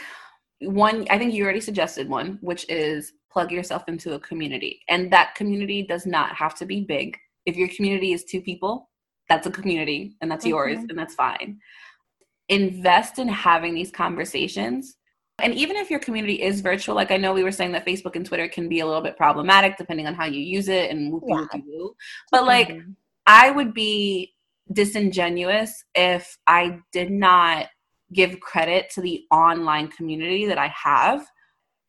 one, 0.60 1.06
I 1.10 1.18
think 1.18 1.32
you 1.32 1.44
already 1.44 1.60
suggested 1.60 2.08
one, 2.08 2.38
which 2.42 2.68
is 2.68 3.12
plug 3.38 3.52
yourself 3.52 3.84
into 3.86 4.14
a 4.14 4.18
community. 4.18 4.80
And 4.88 5.12
that 5.12 5.36
community 5.36 5.82
does 5.82 6.06
not 6.06 6.34
have 6.34 6.56
to 6.56 6.66
be 6.66 6.80
big. 6.80 7.16
If 7.46 7.54
your 7.54 7.68
community 7.68 8.12
is 8.12 8.24
two 8.24 8.40
people, 8.40 8.90
that's 9.28 9.46
a 9.46 9.50
community 9.52 10.16
and 10.20 10.28
that's 10.28 10.44
yours 10.44 10.78
Mhm. 10.78 10.90
and 10.90 10.98
that's 10.98 11.14
fine. 11.14 11.60
Invest 12.48 13.20
in 13.20 13.28
having 13.28 13.74
these 13.74 13.92
conversations. 13.92 14.96
And 15.40 15.54
even 15.54 15.76
if 15.76 15.88
your 15.88 16.00
community 16.00 16.42
is 16.42 16.60
virtual, 16.62 16.96
like 16.96 17.12
I 17.12 17.16
know 17.16 17.32
we 17.32 17.44
were 17.44 17.52
saying 17.52 17.70
that 17.72 17.86
Facebook 17.86 18.16
and 18.16 18.26
Twitter 18.26 18.48
can 18.48 18.68
be 18.68 18.80
a 18.80 18.86
little 18.86 19.02
bit 19.02 19.16
problematic 19.16 19.76
depending 19.76 20.08
on 20.08 20.14
how 20.14 20.24
you 20.24 20.40
use 20.40 20.68
it 20.68 20.90
and 20.90 21.12
whoopie 21.12 21.28
Yeah. 21.28 21.36
whoopie 21.36 21.62
woo. 21.64 21.94
But 22.32 22.44
like 22.44 22.70
Mhm. 22.70 22.96
I 23.26 23.52
would 23.52 23.72
be 23.72 24.34
disingenuous 24.72 25.84
if 25.94 26.36
I 26.48 26.80
did 26.90 27.12
not 27.12 27.68
give 28.12 28.40
credit 28.40 28.90
to 28.94 29.00
the 29.00 29.24
online 29.30 29.86
community 29.96 30.44
that 30.46 30.58
I 30.58 30.68
have. 30.68 31.24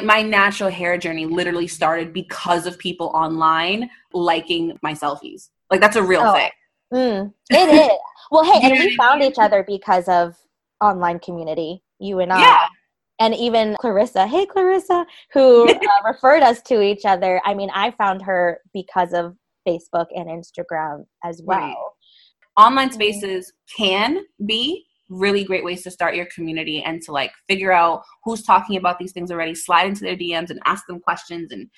My 0.02 0.22
natural 0.22 0.70
hair 0.70 0.98
journey 0.98 1.26
literally 1.26 1.68
started 1.68 2.14
because 2.14 2.66
of 2.66 2.78
people 2.78 3.08
online 3.08 3.90
liking 4.14 4.78
my 4.82 4.94
selfies. 4.94 5.50
Like 5.70 5.82
that's 5.82 5.96
a 5.96 6.04
real 6.04 6.22
Oh, 6.24 6.34
thing. 6.34 6.50
Mm, 6.94 7.34
it 7.50 7.92
is. 7.92 7.98
Well, 8.32 8.44
hey, 8.44 8.60
and 8.64 8.80
we 8.80 8.96
found 8.96 9.22
each 9.22 9.38
other 9.38 9.64
because 9.64 10.08
of 10.08 10.36
online 10.82 11.20
community, 11.20 11.84
you 12.00 12.20
and 12.20 12.32
I. 12.32 12.42
Yeah. 12.42 12.66
And 13.22 13.36
even 13.36 13.76
Clarissa, 13.80 14.28
hey 14.28 14.46
Clarissa, 14.46 15.06
who 15.34 15.70
uh, 15.70 15.78
referred 16.06 16.42
us 16.42 16.62
to 16.64 16.82
each 16.82 17.06
other. 17.06 17.42
I 17.46 17.54
mean, 17.54 17.70
I 17.74 17.92
found 17.92 18.22
her 18.22 18.60
because 18.74 19.14
of 19.14 19.36
Facebook 19.68 20.08
and 20.16 20.30
Instagram 20.30 21.06
as 21.24 21.42
well. 21.44 21.60
Right. 21.60 21.76
Online 22.58 22.92
spaces 22.92 23.54
can 23.78 24.26
be 24.46 24.86
really 25.10 25.44
great 25.44 25.64
ways 25.64 25.84
to 25.84 25.92
start 25.92 26.16
your 26.16 26.28
community 26.28 26.82
and 26.84 27.02
to 27.02 27.12
like 27.12 27.32
figure 27.48 27.72
out 27.72 28.04
who's 28.24 28.44
talking 28.44 28.78
about 28.78 29.00
these 29.00 29.12
things 29.12 29.32
already, 29.32 29.56
slide 29.56 29.88
into 29.88 30.02
their 30.02 30.16
DMs 30.16 30.50
and 30.50 30.60
ask 30.66 30.86
them 30.88 31.00
questions 31.00 31.52
and 31.52 31.70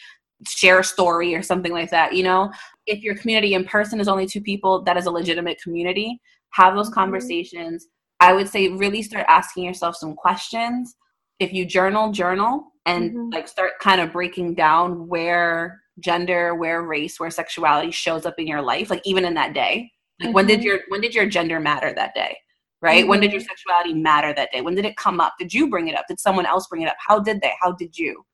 share 0.48 0.80
a 0.80 0.84
story 0.84 1.34
or 1.36 1.42
something 1.42 1.72
like 1.72 1.90
that. 1.92 2.14
You 2.14 2.24
know, 2.24 2.52
if 2.88 3.04
your 3.04 3.16
community 3.16 3.54
in 3.54 3.64
person 3.66 4.00
is 4.00 4.08
only 4.08 4.26
two 4.26 4.42
people, 4.42 4.84
that 4.84 4.98
is 4.98 5.06
a 5.06 5.12
legitimate 5.12 5.62
community. 5.62 6.20
Have 6.52 6.76
those 6.76 6.90
Mhm. 6.90 6.96
conversations. 6.96 7.88
I 8.20 8.34
would 8.34 8.50
say 8.50 8.68
really 8.70 9.02
start 9.02 9.26
asking 9.28 9.64
yourself 9.64 9.96
some 9.96 10.16
questions. 10.16 10.96
If 11.40 11.54
you 11.54 11.66
journal, 11.66 12.12
journal 12.12 12.72
and 12.86 13.12
Mhm. 13.12 13.34
like 13.34 13.48
start 13.48 13.74
kind 13.80 14.02
of 14.02 14.12
breaking 14.12 14.56
down 14.56 15.08
where 15.08 15.82
gender, 16.00 16.56
where 16.56 16.82
race, 16.84 17.20
where 17.20 17.30
sexuality 17.30 17.92
shows 17.92 18.26
up 18.26 18.36
in 18.40 18.48
your 18.48 18.62
life, 18.62 18.90
like 18.90 19.02
even 19.06 19.26
in 19.26 19.36
that 19.36 19.54
day. 19.54 19.92
Like 20.20 20.34
when 20.36 20.48
did 20.48 20.60
Mhm. 20.60 20.64
your 20.64 20.80
when 20.90 21.02
did 21.02 21.16
your 21.16 21.26
gender 21.28 21.60
matter 21.60 21.94
that 21.94 22.14
day? 22.14 22.38
Right? 22.82 23.08
When 23.08 23.20
did 23.20 23.32
your 23.32 23.42
Mhm. 23.42 23.46
sexuality 23.48 23.94
matter 23.94 24.34
that 24.34 24.52
day? 24.52 24.62
When 24.62 24.74
did 24.74 24.86
it 24.86 24.98
come 24.98 25.20
up? 25.20 25.34
Did 25.38 25.54
you 25.54 25.70
bring 25.70 25.88
it 25.88 25.96
up? 25.96 26.08
Did 26.08 26.20
someone 26.20 26.46
else 26.48 26.68
bring 26.68 26.82
it 26.82 26.90
up? 26.90 26.96
How 27.06 27.20
did 27.20 27.40
they? 27.42 27.54
How 27.62 27.72
did 27.74 27.96
you? 27.98 28.26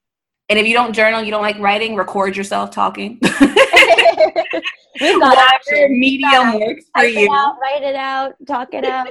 And 0.49 0.57
if 0.57 0.65
you 0.65 0.73
don't 0.73 0.93
journal, 0.93 1.21
you 1.21 1.31
don't 1.31 1.41
like 1.41 1.59
writing, 1.59 1.95
record 1.97 2.37
yourself 2.37 2.71
talking. 2.71 3.19
Whatever 4.99 5.89
medium 5.89 6.59
works 6.59 6.85
for 6.95 7.01
Type 7.03 7.13
you. 7.13 7.31
out, 7.31 7.57
write 7.61 7.83
it 7.83 7.95
out, 7.95 8.33
talk 8.47 8.73
it 8.73 8.85
out. 8.85 9.09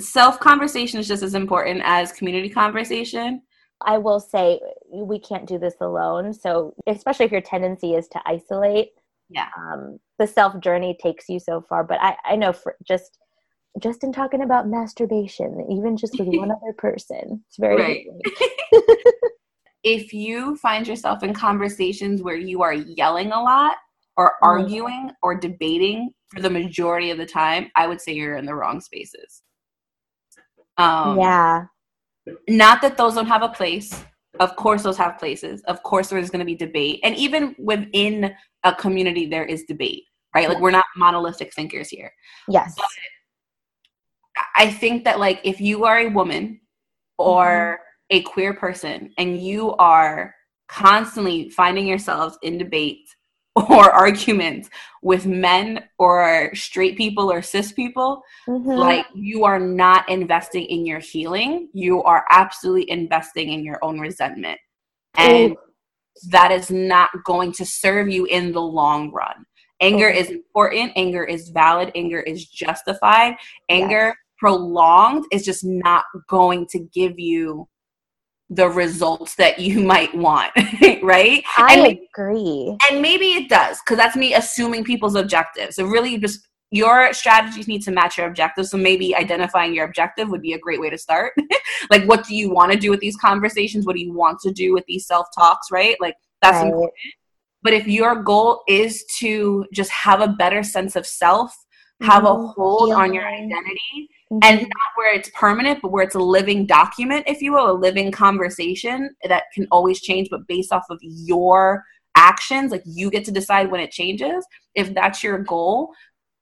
self 0.00 0.40
conversation 0.40 0.98
is 0.98 1.06
just 1.06 1.22
as 1.22 1.34
important 1.34 1.82
as 1.84 2.10
community 2.12 2.48
conversation. 2.48 3.42
I 3.84 3.98
will 3.98 4.20
say 4.20 4.60
we 4.90 5.18
can't 5.18 5.46
do 5.46 5.58
this 5.58 5.74
alone. 5.80 6.32
So, 6.32 6.74
especially 6.86 7.26
if 7.26 7.32
your 7.32 7.40
tendency 7.40 7.94
is 7.94 8.08
to 8.08 8.20
isolate, 8.26 8.90
Yeah. 9.28 9.48
um, 9.56 9.98
the 10.18 10.26
self 10.26 10.58
journey 10.60 10.96
takes 11.02 11.28
you 11.28 11.38
so 11.38 11.60
far. 11.60 11.84
But 11.84 11.98
I, 12.00 12.16
I 12.24 12.36
know 12.36 12.52
for 12.52 12.76
just 12.84 13.18
just 13.78 14.04
in 14.04 14.12
talking 14.12 14.42
about 14.42 14.68
masturbation, 14.68 15.66
even 15.70 15.96
just 15.96 16.18
with 16.18 16.28
one 16.28 16.50
other 16.62 16.72
person, 16.76 17.42
it's 17.46 17.56
very 17.58 17.76
Right. 17.76 18.06
If 19.84 20.12
you 20.12 20.56
find 20.58 20.86
yourself 20.86 21.24
in 21.24 21.34
conversations 21.34 22.22
where 22.22 22.36
you 22.36 22.62
are 22.62 22.72
yelling 22.72 23.32
a 23.32 23.42
lot 23.42 23.76
or 24.16 24.34
Mhm. 24.40 24.48
arguing 24.48 25.10
or 25.24 25.34
debating 25.34 26.14
for 26.28 26.40
the 26.40 26.50
majority 26.50 27.10
of 27.10 27.18
the 27.18 27.26
time, 27.26 27.68
I 27.74 27.88
would 27.88 28.00
say 28.00 28.12
you're 28.12 28.36
in 28.36 28.46
the 28.46 28.54
wrong 28.54 28.80
spaces. 28.80 29.42
Um, 30.78 31.18
yeah, 31.18 31.64
not 32.48 32.80
that 32.82 32.96
those 32.96 33.14
don't 33.16 33.26
have 33.26 33.42
a 33.42 33.48
place. 33.48 34.04
Of 34.38 34.54
course 34.54 34.84
those 34.84 34.96
have 34.98 35.18
places. 35.18 35.62
Of 35.62 35.82
course 35.82 36.10
there's 36.10 36.30
going 36.30 36.38
to 36.38 36.46
be 36.46 36.54
debate. 36.54 37.00
And 37.02 37.16
even 37.16 37.56
within 37.58 38.34
a 38.62 38.74
community 38.74 39.26
there 39.26 39.44
is 39.44 39.64
debate 39.64 40.04
right? 40.34 40.48
Like 40.48 40.60
we're 40.60 40.70
not 40.70 40.86
monolithic 40.96 41.52
thinkers 41.54 41.88
here. 41.88 42.12
Yes, 42.48 42.74
i 44.56 44.70
think 44.70 45.04
that 45.04 45.18
like 45.18 45.40
if 45.44 45.60
you 45.60 45.84
are 45.84 45.98
a 45.98 46.08
woman 46.08 46.60
or 47.18 47.80
a 48.10 48.22
queer 48.22 48.54
person 48.54 49.12
and 49.18 49.40
you 49.40 49.72
are 49.76 50.34
constantly 50.68 51.50
finding 51.50 51.86
yourselves 51.86 52.38
in 52.42 52.58
debate 52.58 53.06
or 53.56 53.90
arguments 53.90 54.70
with 55.02 55.26
men 55.26 55.84
or 55.98 56.50
straight 56.54 56.96
people 56.96 57.30
or 57.30 57.42
cis 57.42 57.72
people 57.72 58.22
Mhm. 58.48 58.78
like 58.78 59.06
you 59.14 59.44
are 59.44 59.60
not 59.60 60.08
investing 60.08 60.64
in 60.64 60.86
your 60.86 61.00
healing. 61.00 61.68
You 61.74 62.02
are 62.04 62.24
absolutely 62.30 62.90
investing 62.90 63.52
in 63.52 63.62
your 63.62 63.78
own 63.82 64.00
resentment. 64.00 64.58
And 65.14 65.52
Ooh. 65.52 65.56
that 66.28 66.50
is 66.50 66.70
not 66.70 67.10
going 67.24 67.52
to 67.52 67.66
serve 67.66 68.08
you 68.08 68.24
in 68.24 68.52
the 68.52 68.62
long 68.62 69.10
run. 69.12 69.44
Anger 69.80 70.08
is 70.08 70.30
important. 70.30 70.92
Anger 70.96 71.24
is 71.24 71.50
valid. 71.50 71.92
Anger 71.94 72.20
is 72.20 72.46
justified. 72.46 73.36
Anger 73.68 74.06
Yes. 74.06 74.16
Prolonged 74.42 75.24
is 75.30 75.44
just 75.44 75.64
not 75.64 76.04
going 76.28 76.66
to 76.66 76.80
give 76.92 77.16
you 77.16 77.68
the 78.50 78.68
results 78.68 79.36
that 79.36 79.60
you 79.60 79.80
might 79.94 80.12
want 80.14 80.50
right? 81.02 81.44
I 81.56 81.74
and 81.74 81.98
agree. 82.12 82.76
and 82.90 83.00
maybe 83.00 83.26
it 83.34 83.48
does 83.48 83.78
because 83.80 83.96
that's 83.98 84.16
me 84.16 84.34
assuming 84.34 84.82
people's 84.84 85.14
objectives. 85.14 85.76
So 85.76 85.84
really 85.86 86.18
just 86.18 86.40
your 86.72 87.12
strategies 87.12 87.68
need 87.68 87.82
to 87.82 87.92
match 87.92 88.16
your 88.18 88.26
objectives. 88.26 88.70
So 88.70 88.78
maybe 88.78 89.14
identifying 89.14 89.74
your 89.74 89.84
objective 89.84 90.28
would 90.30 90.42
be 90.42 90.54
a 90.54 90.58
great 90.58 90.80
way 90.80 90.90
to 90.90 90.98
start. 90.98 91.32
Like 91.90 92.04
what 92.04 92.24
do 92.26 92.34
you 92.34 92.48
want 92.50 92.70
to 92.72 92.78
do 92.78 92.90
with 92.90 93.00
these 93.00 93.16
conversations? 93.16 93.84
What 93.86 93.96
do 93.96 94.02
you 94.02 94.12
want 94.12 94.38
to 94.40 94.52
do 94.52 94.72
with 94.72 94.84
these 94.86 95.06
self 95.06 95.26
talks 95.38 95.66
right? 95.70 95.96
Like 96.00 96.14
that's 96.42 96.58
Right. 96.58 96.66
important. 96.68 96.92
But 97.62 97.72
if 97.74 97.86
your 97.86 98.22
goal 98.22 98.62
is 98.68 99.04
to 99.20 99.64
just 99.72 99.90
have 99.90 100.20
a 100.20 100.28
better 100.28 100.62
sense 100.62 100.96
of 100.96 101.06
self 101.06 101.54
have 102.02 102.24
a 102.24 102.34
Mhm. 102.34 102.54
hold 102.54 102.92
on 102.92 103.14
your 103.14 103.26
identity 103.26 104.08
Mhm. 104.32 104.40
and 104.42 104.60
not 104.62 104.90
where 104.96 105.14
it's 105.14 105.30
permanent, 105.34 105.82
but 105.82 105.90
where 105.90 106.02
it's 106.02 106.14
a 106.14 106.20
living 106.20 106.64
document, 106.64 107.24
if 107.26 107.42
you 107.42 107.52
will, 107.52 107.70
a 107.70 107.72
living 107.72 108.10
conversation 108.10 109.14
that 109.28 109.44
can 109.54 109.66
always 109.70 110.00
change, 110.00 110.28
but 110.30 110.46
based 110.46 110.72
off 110.72 110.84
of 110.88 110.98
your 111.02 111.84
actions, 112.16 112.72
like 112.72 112.82
you 112.86 113.10
get 113.10 113.24
to 113.26 113.30
decide 113.30 113.70
when 113.70 113.80
it 113.80 113.90
changes. 113.90 114.46
If 114.74 114.94
that's 114.94 115.22
your 115.22 115.38
goal, 115.38 115.92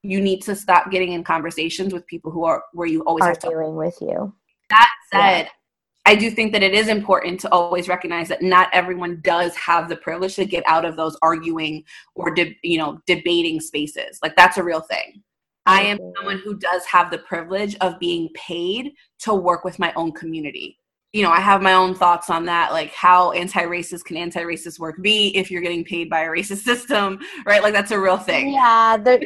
you 0.03 0.21
need 0.21 0.41
to 0.43 0.55
stop 0.55 0.91
getting 0.91 1.13
in 1.13 1.25
conversations 1.25 1.93
with 1.93 2.07
people 2.07 2.31
who 2.31 2.45
are 2.45 2.63
where 2.73 2.87
you 2.87 3.03
always 3.03 3.25
to. 3.25 3.47
arguing 3.47 3.77
with 3.77 3.97
you. 4.01 4.33
That 4.71 4.91
Yeah. 5.13 5.19
said, 5.19 5.51
I 6.07 6.15
do 6.15 6.31
think 6.31 6.53
that 6.53 6.63
it 6.63 6.75
is 6.75 6.89
important 6.89 7.41
to 7.41 7.51
always 7.53 7.89
recognize 7.89 8.29
that 8.29 8.41
not 8.41 8.69
everyone 8.73 9.21
does 9.23 9.55
have 9.57 9.89
the 9.89 9.97
privilege 9.97 10.37
to 10.37 10.45
get 10.45 10.65
out 10.67 10.85
of 10.85 10.97
those 10.97 11.17
arguing 11.23 11.85
or 12.15 12.31
de- 12.31 12.59
you 12.63 12.79
know 12.79 13.01
debating 13.07 13.61
spaces. 13.61 14.19
Like 14.23 14.35
that's 14.37 14.57
a 14.59 14.63
real 14.63 14.81
thing. 14.81 15.23
I 15.67 15.83
oh, 15.83 15.87
am 15.87 15.99
someone 16.17 16.39
who 16.39 16.57
does 16.57 16.85
have 16.87 17.11
the 17.11 17.19
privilege 17.19 17.77
of 17.81 17.99
being 17.99 18.29
paid 18.35 18.93
to 19.21 19.35
work 19.35 19.65
with 19.65 19.79
my 19.79 19.93
own 19.95 20.13
community. 20.13 20.79
You 21.13 21.23
know, 21.23 21.31
I 21.31 21.41
have 21.41 21.61
my 21.61 21.73
own 21.73 21.95
thoughts 21.95 22.31
on 22.31 22.45
that, 22.47 22.73
like 22.73 22.93
how 22.95 23.33
anti-racist 23.33 24.05
can 24.05 24.17
anti-racist 24.17 24.79
work 24.79 25.03
be 25.03 25.37
if 25.37 25.51
you're 25.51 25.61
getting 25.61 25.85
paid 25.85 26.09
by 26.09 26.21
a 26.21 26.29
racist 26.29 26.59
system, 26.65 27.19
right? 27.45 27.63
Like 27.63 27.73
that's 27.73 27.91
a 27.91 27.99
real 27.99 28.17
thing. 28.17 28.53
Yeah, 28.53 28.97
the, 28.97 29.19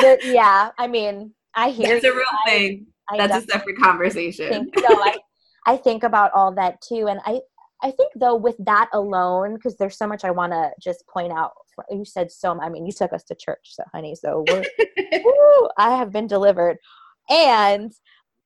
the, 0.00 0.18
yeah. 0.32 0.70
I 0.78 0.86
mean, 0.86 1.34
I 1.54 1.70
hear 1.70 1.94
That's 1.94 2.04
a 2.04 2.12
real 2.12 2.24
I- 2.46 2.50
thing. 2.50 2.86
I 3.08 3.24
That's 3.24 3.44
a 3.44 3.48
separate 3.52 3.78
conversation. 3.78 4.48
think 4.50 4.74
no, 4.78 4.96
I, 4.96 5.16
I 5.64 5.76
think 5.76 6.02
about 6.02 6.32
all 6.34 6.52
that 6.56 6.80
too, 6.80 7.06
and 7.06 7.20
I, 7.24 7.40
I 7.80 7.92
think 7.92 8.12
though 8.16 8.34
with 8.34 8.56
that 8.64 8.88
alone, 8.92 9.54
because 9.54 9.76
there's 9.76 9.96
so 9.96 10.08
much 10.08 10.24
I 10.24 10.32
want 10.32 10.52
to 10.52 10.70
just 10.82 11.06
point 11.06 11.32
out. 11.32 11.52
You 11.90 12.04
said 12.04 12.30
so. 12.30 12.58
I 12.60 12.68
mean, 12.68 12.86
you 12.86 12.92
took 12.92 13.12
us 13.12 13.24
to 13.24 13.34
church, 13.34 13.74
so 13.74 13.82
honey. 13.92 14.14
So 14.14 14.44
we're, 14.48 14.64
woo, 15.24 15.68
I 15.78 15.96
have 15.96 16.12
been 16.12 16.26
delivered, 16.26 16.78
and 17.28 17.92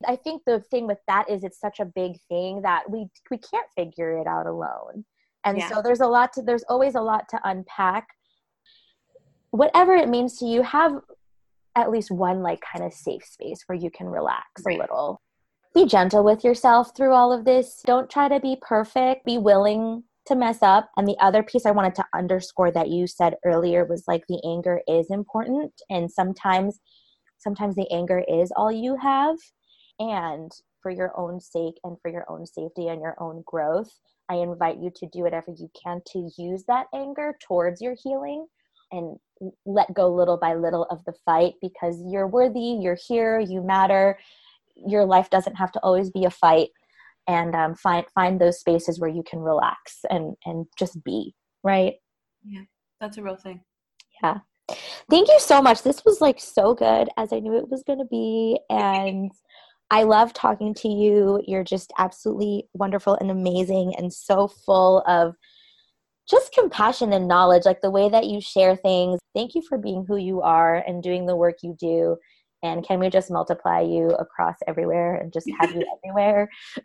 I 0.06 0.16
think 0.16 0.42
the 0.46 0.60
thing 0.60 0.86
with 0.86 0.98
that 1.08 1.28
is 1.28 1.44
it's 1.44 1.60
such 1.60 1.80
a 1.80 1.84
big 1.84 2.18
thing 2.28 2.62
that 2.62 2.90
we 2.90 3.08
we 3.30 3.38
can't 3.38 3.66
figure 3.76 4.18
it 4.18 4.26
out 4.26 4.46
alone, 4.46 5.04
and 5.44 5.58
Yeah. 5.58 5.68
so 5.68 5.82
there's 5.82 6.00
a 6.00 6.06
lot 6.06 6.32
to 6.34 6.42
there's 6.42 6.64
always 6.68 6.94
a 6.94 7.00
lot 7.02 7.28
to 7.30 7.40
unpack. 7.44 8.08
Whatever 9.50 9.94
it 9.96 10.08
means 10.08 10.38
to 10.38 10.46
you, 10.46 10.62
have 10.62 11.00
at 11.76 11.90
least 11.90 12.10
one 12.10 12.42
like 12.42 12.60
kind 12.60 12.84
of 12.84 12.92
safe 12.92 13.24
space 13.24 13.62
where 13.66 13.76
you 13.78 13.90
can 13.90 14.06
relax 14.08 14.62
Right. 14.64 14.78
a 14.78 14.80
little. 14.82 15.20
Be 15.74 15.86
gentle 15.86 16.24
with 16.24 16.42
yourself 16.44 16.96
through 16.96 17.12
all 17.12 17.32
of 17.32 17.44
this. 17.44 17.80
Don't 17.86 18.10
try 18.10 18.28
to 18.28 18.40
be 18.40 18.56
perfect. 18.60 19.24
Be 19.24 19.38
willing 19.38 20.02
to 20.30 20.36
mess 20.36 20.62
up. 20.62 20.90
And 20.96 21.06
the 21.06 21.18
other 21.20 21.42
piece 21.42 21.66
I 21.66 21.72
wanted 21.72 21.94
to 21.96 22.04
underscore 22.14 22.70
that 22.72 22.88
you 22.88 23.06
said 23.06 23.36
earlier 23.44 23.84
was 23.84 24.04
like 24.08 24.24
the 24.28 24.40
anger 24.44 24.80
is 24.88 25.10
important 25.10 25.72
and 25.90 26.10
sometimes 26.10 26.80
sometimes 27.38 27.74
the 27.74 27.90
anger 27.90 28.22
is 28.28 28.52
all 28.54 28.70
you 28.70 28.96
have 28.96 29.36
and 29.98 30.50
for 30.82 30.90
your 30.90 31.12
own 31.18 31.40
sake 31.40 31.74
and 31.84 31.96
for 32.00 32.10
your 32.10 32.24
own 32.30 32.46
safety 32.46 32.88
and 32.88 33.00
your 33.00 33.16
own 33.20 33.42
growth, 33.46 33.90
I 34.28 34.36
invite 34.36 34.78
you 34.78 34.90
to 34.96 35.08
do 35.12 35.22
whatever 35.22 35.50
you 35.50 35.70
can 35.80 36.00
to 36.12 36.30
use 36.38 36.64
that 36.68 36.86
anger 36.94 37.36
towards 37.42 37.80
your 37.80 37.94
healing 38.02 38.46
and 38.92 39.16
let 39.66 39.92
go 39.94 40.12
little 40.12 40.36
by 40.36 40.54
little 40.54 40.84
of 40.84 41.04
the 41.04 41.14
fight 41.24 41.54
because 41.60 42.02
you're 42.06 42.26
worthy, 42.26 42.78
you're 42.80 42.98
here, 43.08 43.38
you 43.40 43.62
matter. 43.62 44.18
Your 44.74 45.04
life 45.04 45.30
doesn't 45.30 45.56
have 45.56 45.72
to 45.72 45.80
always 45.80 46.10
be 46.10 46.24
a 46.24 46.30
fight, 46.30 46.68
and 47.30 47.54
um, 47.54 47.74
find 47.76 48.04
find 48.14 48.40
those 48.40 48.58
spaces 48.58 48.98
where 48.98 49.10
you 49.10 49.22
can 49.22 49.38
relax 49.38 50.00
and 50.10 50.34
and 50.44 50.66
just 50.78 51.02
be 51.04 51.34
right. 51.62 51.94
Yeah, 52.44 52.62
that's 53.00 53.18
a 53.18 53.22
real 53.22 53.36
thing. 53.36 53.60
Yeah. 54.22 54.38
Thank 55.08 55.28
you 55.28 55.38
so 55.40 55.62
much. 55.62 55.82
This 55.82 56.04
was 56.04 56.20
like 56.20 56.40
so 56.40 56.74
good 56.74 57.08
as 57.16 57.32
I 57.32 57.40
knew 57.40 57.56
it 57.56 57.70
was 57.70 57.82
going 57.86 57.98
to 57.98 58.04
be, 58.04 58.58
and 58.68 59.30
I 59.90 60.02
love 60.02 60.32
talking 60.32 60.74
to 60.74 60.88
you. 60.88 61.42
You're 61.46 61.64
just 61.64 61.92
absolutely 61.98 62.68
wonderful 62.74 63.14
and 63.14 63.30
amazing, 63.30 63.94
and 63.96 64.12
so 64.12 64.48
full 64.48 65.02
of 65.06 65.34
just 66.28 66.52
compassion 66.52 67.12
and 67.12 67.26
knowledge, 67.26 67.64
like 67.64 67.80
the 67.80 67.90
way 67.90 68.08
that 68.08 68.26
you 68.26 68.40
share 68.40 68.76
things. 68.76 69.18
Thank 69.34 69.54
you 69.54 69.62
for 69.68 69.78
being 69.78 70.04
who 70.06 70.16
you 70.16 70.40
are 70.42 70.76
and 70.76 71.02
doing 71.02 71.26
the 71.26 71.36
work 71.36 71.56
you 71.62 71.76
do. 71.78 72.16
And 72.62 72.86
can 72.86 73.00
we 73.00 73.08
just 73.08 73.30
multiply 73.30 73.80
you 73.80 74.08
across 74.10 74.56
everywhere 74.66 75.16
and 75.16 75.32
just 75.32 75.48
have 75.58 75.74
you 75.74 75.84
everywhere? 76.04 76.50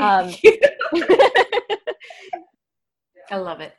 um, 0.00 0.32
I 3.30 3.36
love 3.36 3.60
it. 3.60 3.72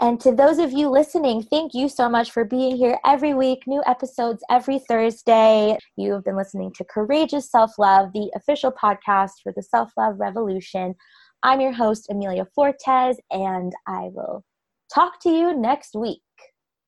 and 0.00 0.20
to 0.20 0.32
those 0.34 0.58
of 0.58 0.72
you 0.72 0.88
listening, 0.88 1.42
thank 1.42 1.74
you 1.74 1.88
so 1.88 2.08
much 2.08 2.30
for 2.32 2.44
being 2.44 2.76
here 2.76 2.98
every 3.04 3.34
week. 3.34 3.62
New 3.66 3.82
episodes 3.86 4.42
every 4.50 4.78
Thursday. 4.80 5.78
You 5.96 6.12
have 6.12 6.24
been 6.24 6.36
listening 6.36 6.72
to 6.74 6.84
Courageous 6.84 7.50
Self 7.50 7.78
Love, 7.78 8.12
the 8.12 8.30
official 8.34 8.72
podcast 8.72 9.42
for 9.42 9.52
the 9.54 9.62
Self 9.62 9.90
Love 9.96 10.18
Revolution. 10.18 10.94
I'm 11.42 11.60
your 11.60 11.72
host, 11.72 12.06
Amelia 12.10 12.46
Fortes, 12.54 13.18
and 13.30 13.72
I 13.86 14.10
will 14.12 14.44
talk 14.92 15.20
to 15.22 15.30
you 15.30 15.56
next 15.56 15.94
week. 15.94 16.22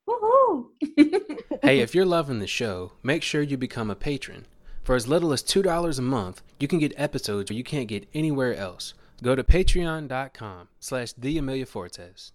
Woohoo! 0.08 0.66
hey, 1.62 1.80
if 1.80 1.94
you're 1.94 2.06
loving 2.06 2.38
the 2.38 2.46
show, 2.46 2.92
make 3.02 3.22
sure 3.22 3.42
you 3.42 3.56
become 3.56 3.90
a 3.90 3.94
patron. 3.96 4.46
For 4.84 4.94
as 4.94 5.08
little 5.08 5.32
as 5.32 5.42
$2 5.42 5.98
a 5.98 6.02
month, 6.02 6.42
you 6.60 6.68
can 6.68 6.78
get 6.78 6.92
episodes 6.96 7.50
you 7.50 7.64
can't 7.64 7.88
get 7.88 8.08
anywhere 8.14 8.54
else. 8.54 8.94
Go 9.22 9.34
to 9.34 9.42
patreon.com 9.42 10.68
slash 10.78 11.12
the 11.14 11.38
Amelia 11.38 11.66
Fortes. 11.66 12.32